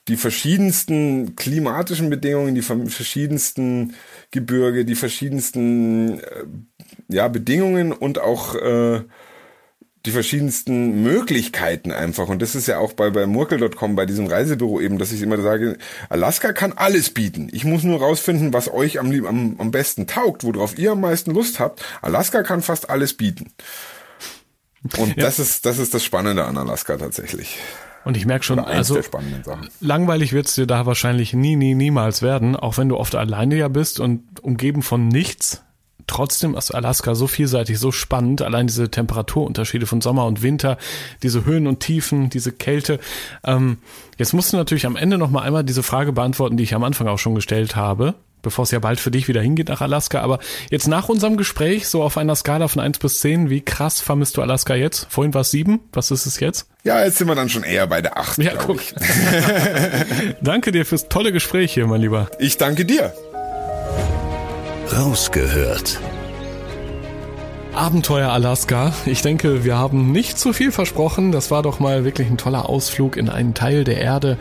die 0.08 0.18
verschiedensten 0.18 1.36
klimatischen 1.36 2.10
Bedingungen, 2.10 2.56
die 2.56 2.62
verschiedensten 2.62 3.95
Gebirge, 4.32 4.86
die 4.86 4.95
verschiedensten 4.95 6.20
äh, 6.20 6.45
ja, 7.08 7.28
Bedingungen 7.28 7.91
und 7.91 8.20
auch 8.20 8.56
äh, 8.56 9.01
die 10.06 10.12
verschiedensten 10.12 11.03
Möglichkeiten 11.03 11.91
einfach. 11.91 12.28
Und 12.28 12.41
das 12.41 12.56
ist 12.56 12.68
ja 12.68 12.78
auch 12.78 12.93
bei, 12.93 13.10
bei 13.10 13.26
Murkel.com, 13.26 13.95
bei 13.95 14.06
diesem 14.06 14.28
Reisebüro 14.28 14.80
eben, 14.80 14.97
dass 14.97 15.12
ich 15.12 15.22
immer 15.22 15.41
sage, 15.41 15.78
Alaska 16.10 16.53
kann 16.53 16.74
alles 16.74 17.10
bieten. 17.10 17.49
Ich 17.51 17.66
muss 17.66 17.84
nur 17.84 17.99
rausfinden, 17.99 18.53
was 18.53 18.72
euch 18.72 18.99
am, 18.99 19.12
am, 19.26 19.56
am 19.58 19.72
besten 19.72 20.08
taugt, 20.08 20.43
worauf 20.43 20.78
ihr 20.78 20.91
am 20.91 21.01
meisten 21.01 21.32
Lust 21.32 21.60
habt. 21.60 21.84
Alaska 22.01 22.43
kann 22.43 22.62
fast 22.62 22.89
alles 22.89 23.14
bieten. 23.14 23.51
Und 24.97 25.18
ja. 25.18 25.24
das 25.24 25.39
ist, 25.39 25.66
das 25.66 25.80
ist 25.80 25.93
das 25.93 26.03
Spannende 26.03 26.45
an 26.45 26.58
Alaska 26.58 26.97
tatsächlich. 26.97 27.58
Und 28.03 28.16
ich 28.16 28.28
merke 28.28 28.45
schon, 28.45 28.60
also 28.60 28.99
langweilig 29.82 30.32
wird's 30.32 30.53
dir 30.53 30.68
da 30.68 30.86
wahrscheinlich 30.86 31.34
nie, 31.34 31.56
nie, 31.56 31.74
niemals 31.74 32.22
werden, 32.22 32.56
auch 32.56 32.78
wenn 32.78 32.88
du 32.88 32.97
oft 32.97 33.16
alleine 33.16 33.56
ja 33.56 33.68
bist 33.68 33.99
und 33.99 34.43
umgeben 34.43 34.84
von 34.84 35.08
nichts. 35.08 35.64
Trotzdem 36.08 36.56
ist 36.56 36.72
Alaska 36.72 37.16
so 37.16 37.28
vielseitig, 37.28 37.80
so 37.80 37.91
spannend. 37.91 38.41
Allein 38.41 38.68
diese 38.68 38.89
Temperaturunterschiede 38.89 39.86
von 39.86 40.01
Sommer 40.01 40.26
und 40.26 40.41
Winter, 40.41 40.78
diese 41.24 41.45
Höhen 41.45 41.68
und 41.68 41.80
Tiefen, 41.80 42.30
diese 42.30 42.51
Kälte. 42.51 42.99
Ähm, 43.43 43.78
jetzt 44.18 44.34
musst 44.34 44.53
du 44.53 44.58
natürlich 44.58 44.86
am 44.86 44.95
Ende 44.95 45.18
noch 45.18 45.30
mal 45.30 45.41
einmal 45.41 45.64
diese 45.64 45.84
Frage 45.84 46.12
beantworten, 46.12 46.58
die 46.58 46.64
ich 46.64 46.76
am 46.76 46.84
Anfang 46.84 47.08
auch 47.08 47.20
schon 47.20 47.36
gestellt 47.36 47.76
habe 47.76 48.16
bevor 48.45 48.64
es 48.64 48.72
ja 48.72 48.80
bald 48.80 48.99
für 48.99 49.12
dich 49.12 49.28
wieder 49.28 49.41
hingeht 49.41 49.68
nach 49.68 49.82
Alaska. 49.82 50.22
Aber 50.22 50.39
jetzt 50.70 50.88
nach 50.88 51.10
unserem 51.10 51.36
Gespräch, 51.36 51.88
so 51.88 52.01
auf 52.01 52.16
einer 52.18 52.36
Skala 52.36 52.70
von 52.70 52.82
eins 52.82 52.99
bis 52.99 53.20
zehn, 53.20 53.49
wie 53.49 53.62
krass 53.62 53.99
vermisst 53.99 54.38
du 54.38 54.41
Alaska 54.41 54.76
jetzt? 54.76 55.08
Vorhin 55.10 55.34
war 55.34 55.41
es 55.41 55.51
sieben. 55.51 55.82
Was 55.91 56.12
ist 56.12 56.26
es 56.26 56.39
jetzt? 56.39 56.68
Ja, 56.84 57.03
jetzt 57.03 57.18
sind 57.18 57.28
wir 57.28 57.36
dann 57.36 57.49
schon 57.49 57.64
eher 57.64 57.88
bei 57.88 58.01
der 58.01 58.18
acht. 58.18 58.38
Ja, 58.38 58.53
guck. 58.56 58.80
danke 60.41 60.72
dir 60.72 60.86
fürs 60.86 61.10
tolle 61.10 61.34
Gespräch 61.34 61.74
hier, 61.74 61.88
mein 61.88 62.01
Lieber. 62.01 62.30
Ich 62.39 62.58
danke 62.58 62.86
dir. 62.86 63.14
Rausgehört. 64.92 66.00
Abenteuer 67.74 68.30
Alaska. 68.30 68.94
Ich 69.06 69.22
denke, 69.22 69.66
wir 69.66 69.78
haben 69.78 70.12
nicht 70.12 70.38
zu 70.38 70.54
viel 70.54 70.72
versprochen. 70.72 71.32
Das 71.32 71.50
war 71.50 71.64
doch 71.64 71.80
mal 71.80 72.06
wirklich 72.06 72.30
ein 72.30 72.38
toller 72.38 72.70
Ausflug 72.70 73.18
in 73.18 73.28
einen 73.28 73.54
Teil 73.54 73.84
der 73.84 73.98
Erde, 74.00 74.38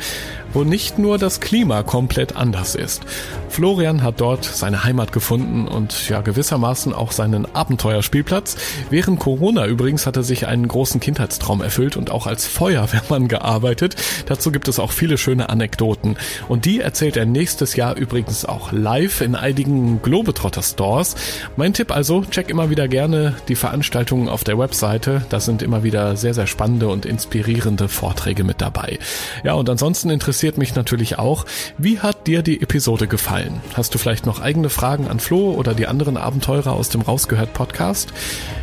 wo 0.55 0.65
nicht 0.65 0.99
nur 0.99 1.19
das 1.19 1.41
Klima 1.41 1.83
komplett 1.83 2.37
anders 2.37 2.75
ist. 2.75 3.03
Florian 3.49 4.03
hat 4.03 4.21
dort 4.21 4.45
seine 4.45 4.85
Heimat 4.85 5.13
gefunden 5.13 5.69
und 5.69 6.09
ja 6.09 6.23
gewissermaßen 6.23 6.93
auch 6.93 7.13
seinen 7.13 7.47
Abenteuerspielplatz. 7.55 8.57
Während 8.91 9.21
Corona 9.21 9.67
übrigens 9.67 10.07
hat 10.07 10.17
er 10.17 10.23
sich 10.23 10.47
einen 10.47 10.67
großen 10.67 11.01
Kindheitstraum 11.01 11.61
erfüllt 11.61 11.97
und 11.97 12.11
auch 12.11 12.27
als 12.27 12.47
Feuerwehrmann 12.47 13.29
gearbeitet. 13.35 13.97
Dazu 14.27 14.51
gibt 14.51 14.69
es 14.69 14.79
auch 14.79 14.93
viele 14.93 15.19
schöne 15.19 15.51
Anekdoten. 15.51 16.17
Und 16.49 16.65
die 16.65 16.81
erzählt 16.81 17.17
er 17.17 17.27
nächstes 17.27 17.77
Jahr 17.77 17.97
übrigens 17.97 18.45
auch 18.45 18.73
live 18.73 19.21
in 19.21 19.35
einigen 19.35 20.03
Globetrotter 20.03 20.63
Stores. 20.63 21.17
Mein 21.57 21.75
Tipp 21.75 21.95
also, 21.95 22.25
check 22.25 22.49
immer 22.49 22.71
wieder 22.71 22.89
gerne 22.89 23.37
die 23.49 23.57
Veranstaltungen 23.57 24.29
auf 24.29 24.45
der 24.45 24.59
Webseite. 24.59 25.25
Da 25.29 25.41
sind 25.41 25.63
immer 25.63 25.83
wieder 25.83 26.17
sehr, 26.17 26.35
sehr 26.35 26.47
spannende 26.47 26.89
und 26.89 27.07
inspirierende 27.07 27.89
Vorträge 27.89 28.45
mit 28.45 28.61
dabei. 28.61 28.99
Ja, 29.43 29.55
und 29.55 29.69
ansonsten 29.69 30.11
interessiert 30.11 30.44
interessiert 30.45 30.59
mich 30.59 30.75
natürlich 30.75 31.19
auch, 31.19 31.47
wie 31.79 32.01
hat 32.01 32.27
dir 32.27 32.43
die 32.43 32.61
Episode 32.61 33.07
gefallen? 33.07 33.63
Hast 33.73 33.95
du 33.95 33.99
vielleicht 33.99 34.27
noch 34.27 34.43
eigene 34.43 34.69
Fragen 34.69 35.09
an 35.09 35.19
Flo 35.19 35.53
oder 35.53 35.73
die 35.73 35.87
anderen 35.87 36.19
Abenteurer 36.19 36.75
aus 36.75 36.91
dem 36.91 37.01
Rausgehört 37.01 37.55
Podcast? 37.55 38.13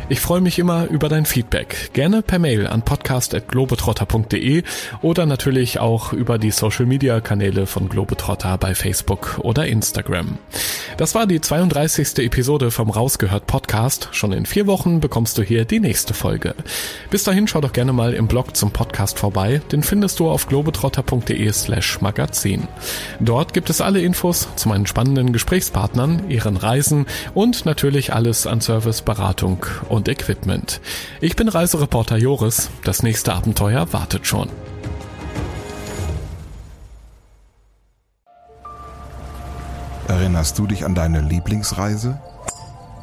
Ich 0.08 0.20
freue 0.20 0.40
mich 0.40 0.60
immer 0.60 0.86
über 0.86 1.08
dein 1.08 1.26
Feedback. 1.26 1.90
Gerne 1.92 2.22
per 2.22 2.38
Mail 2.38 2.68
an 2.68 2.82
podcast.globetrotter.de 2.82 4.62
oder 5.00 5.26
natürlich 5.26 5.80
auch 5.80 6.12
über 6.12 6.38
die 6.38 6.52
Social 6.52 6.86
Media 6.86 7.20
Kanäle 7.20 7.66
von 7.66 7.88
Globetrotter 7.88 8.58
bei 8.58 8.76
Facebook 8.76 9.40
oder 9.42 9.66
Instagram. 9.66 10.38
Das 10.98 11.16
war 11.16 11.26
die 11.26 11.40
32. 11.40 12.18
Episode 12.18 12.70
vom 12.70 12.90
Rausgehört 12.90 13.46
Podcast. 13.46 14.08
Schon 14.12 14.32
in 14.32 14.46
vier 14.46 14.68
Wochen 14.68 15.00
bekommst 15.00 15.36
du 15.38 15.42
hier 15.42 15.64
die 15.64 15.80
nächste 15.80 16.14
Folge. 16.14 16.54
Bis 17.10 17.24
dahin 17.24 17.48
schau 17.48 17.60
doch 17.60 17.72
gerne 17.72 17.92
mal 17.92 18.12
im 18.12 18.28
Blog 18.28 18.56
zum 18.56 18.70
Podcast 18.70 19.18
vorbei. 19.18 19.60
Den 19.72 19.82
findest 19.82 20.20
du 20.20 20.28
auf 20.28 20.46
globetrotter.de 20.46 21.50
slash 21.72 22.02
magazin. 22.02 22.68
Dort 23.18 23.54
gibt 23.54 23.70
es 23.70 23.80
alle 23.80 24.00
Infos 24.00 24.48
zu 24.56 24.68
meinen 24.68 24.86
spannenden 24.86 25.32
Gesprächspartnern, 25.32 26.28
ihren 26.28 26.56
Reisen 26.58 27.06
und 27.34 27.64
natürlich 27.64 28.12
alles 28.12 28.46
an 28.46 28.60
Service, 28.60 29.00
Beratung 29.00 29.64
und 29.88 30.08
Equipment. 30.08 30.80
Ich 31.20 31.34
bin 31.34 31.48
Reisereporter 31.48 32.18
Joris. 32.18 32.70
Das 32.84 33.02
nächste 33.02 33.32
Abenteuer 33.32 33.90
wartet 33.92 34.26
schon. 34.26 34.50
Erinnerst 40.08 40.58
du 40.58 40.66
dich 40.66 40.84
an 40.84 40.94
deine 40.94 41.22
Lieblingsreise? 41.22 42.20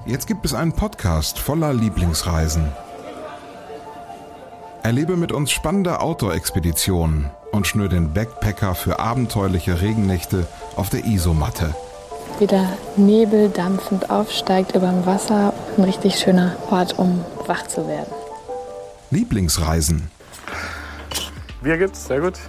Jetzt 0.06 0.28
gibt 0.28 0.46
es 0.46 0.54
einen 0.54 0.74
Podcast 0.74 1.40
voller 1.40 1.74
Lieblingsreisen. 1.74 2.68
Erlebe 4.84 5.18
mit 5.18 5.32
uns 5.32 5.52
spannende 5.52 6.00
Outdoor-Expeditionen 6.00 7.32
und 7.52 7.68
schnür 7.68 7.90
den 7.90 8.14
Backpacker 8.14 8.76
für 8.76 9.00
abenteuerliche 9.00 9.82
Regennächte 9.82 10.48
auf 10.76 10.90
der 10.90 11.06
Isomatte. 11.06 11.76
Wie 12.40 12.48
der 12.48 12.70
Nebel 12.96 13.50
dampfend 13.50 14.10
aufsteigt 14.10 14.76
über 14.76 14.88
dem 14.88 15.06
Wasser. 15.06 15.54
Ein 15.78 15.84
richtig 15.84 16.18
schöner 16.18 16.56
Ort, 16.70 16.98
um 16.98 17.26
wach 17.48 17.68
zu 17.68 17.88
werden. 17.88 18.14
Lieblingsreisen. 19.12 20.10
Bier 21.62 21.78
gibt's, 21.78 22.06
sehr 22.06 22.22
gut. 22.22 22.40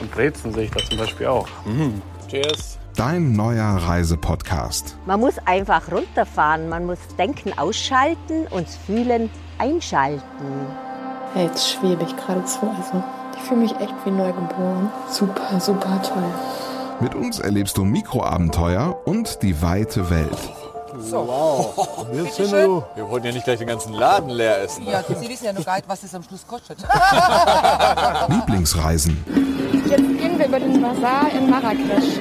Und 0.00 0.10
Brezen 0.12 0.54
sehe 0.54 0.64
ich 0.64 0.70
da 0.70 0.82
zum 0.84 0.98
Beispiel 0.98 1.26
auch. 1.26 1.48
Mhm. 1.66 2.00
Cheers. 2.28 2.78
Dein 2.96 3.32
neuer 3.32 3.76
Reisepodcast. 3.76 4.96
Man 5.04 5.20
muss 5.20 5.34
einfach 5.44 5.92
runterfahren, 5.92 6.70
man 6.70 6.86
muss 6.86 6.98
Denken 7.18 7.52
ausschalten 7.58 8.46
und 8.48 8.66
Fühlen 8.68 9.28
einschalten. 9.58 10.22
Jetzt 11.34 11.72
schwebe 11.72 12.04
ich 12.04 12.16
geradezu. 12.16 12.60
Also 12.74 13.04
fühle 13.46 13.60
mich 13.60 13.72
echt 13.76 13.94
wie 14.04 14.10
neugeboren. 14.10 14.90
Super, 15.08 15.60
super 15.60 16.02
toll. 16.02 16.24
Mit 17.00 17.14
uns 17.14 17.38
erlebst 17.38 17.76
du 17.76 17.84
Mikroabenteuer 17.84 19.06
und 19.06 19.42
die 19.42 19.60
weite 19.62 20.10
Welt. 20.10 20.38
So. 20.98 21.26
Wow. 21.28 22.06
Wir, 22.10 22.24
wir 22.24 23.10
wollten 23.10 23.26
ja 23.26 23.32
nicht 23.32 23.44
gleich 23.44 23.58
den 23.58 23.68
ganzen 23.68 23.92
Laden 23.92 24.30
leer 24.30 24.62
essen. 24.62 24.86
Ja, 24.86 25.02
Sie 25.02 25.28
wissen 25.28 25.44
ja 25.44 25.52
noch 25.52 25.64
gar 25.64 25.76
nicht, 25.76 25.88
was 25.88 26.00
das 26.00 26.14
am 26.14 26.22
Schluss 26.22 26.46
kostet. 26.46 26.78
Lieblingsreisen. 28.28 29.22
Jetzt 29.88 29.96
gehen 29.96 30.38
wir 30.38 30.46
über 30.46 30.58
den 30.58 30.80
Bazar 30.80 31.30
in 31.30 31.50
Marrakesch. 31.50 32.18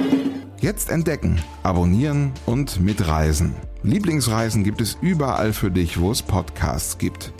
Jetzt 0.59 0.89
entdecken, 0.89 1.41
abonnieren 1.63 2.33
und 2.45 2.81
mitreisen. 2.81 3.55
Lieblingsreisen 3.83 4.63
gibt 4.63 4.81
es 4.81 4.97
überall 4.99 5.53
für 5.53 5.71
dich, 5.71 5.99
wo 5.99 6.11
es 6.11 6.21
Podcasts 6.21 6.97
gibt. 6.97 7.31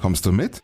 Kommst 0.00 0.26
du 0.26 0.32
mit? 0.32 0.60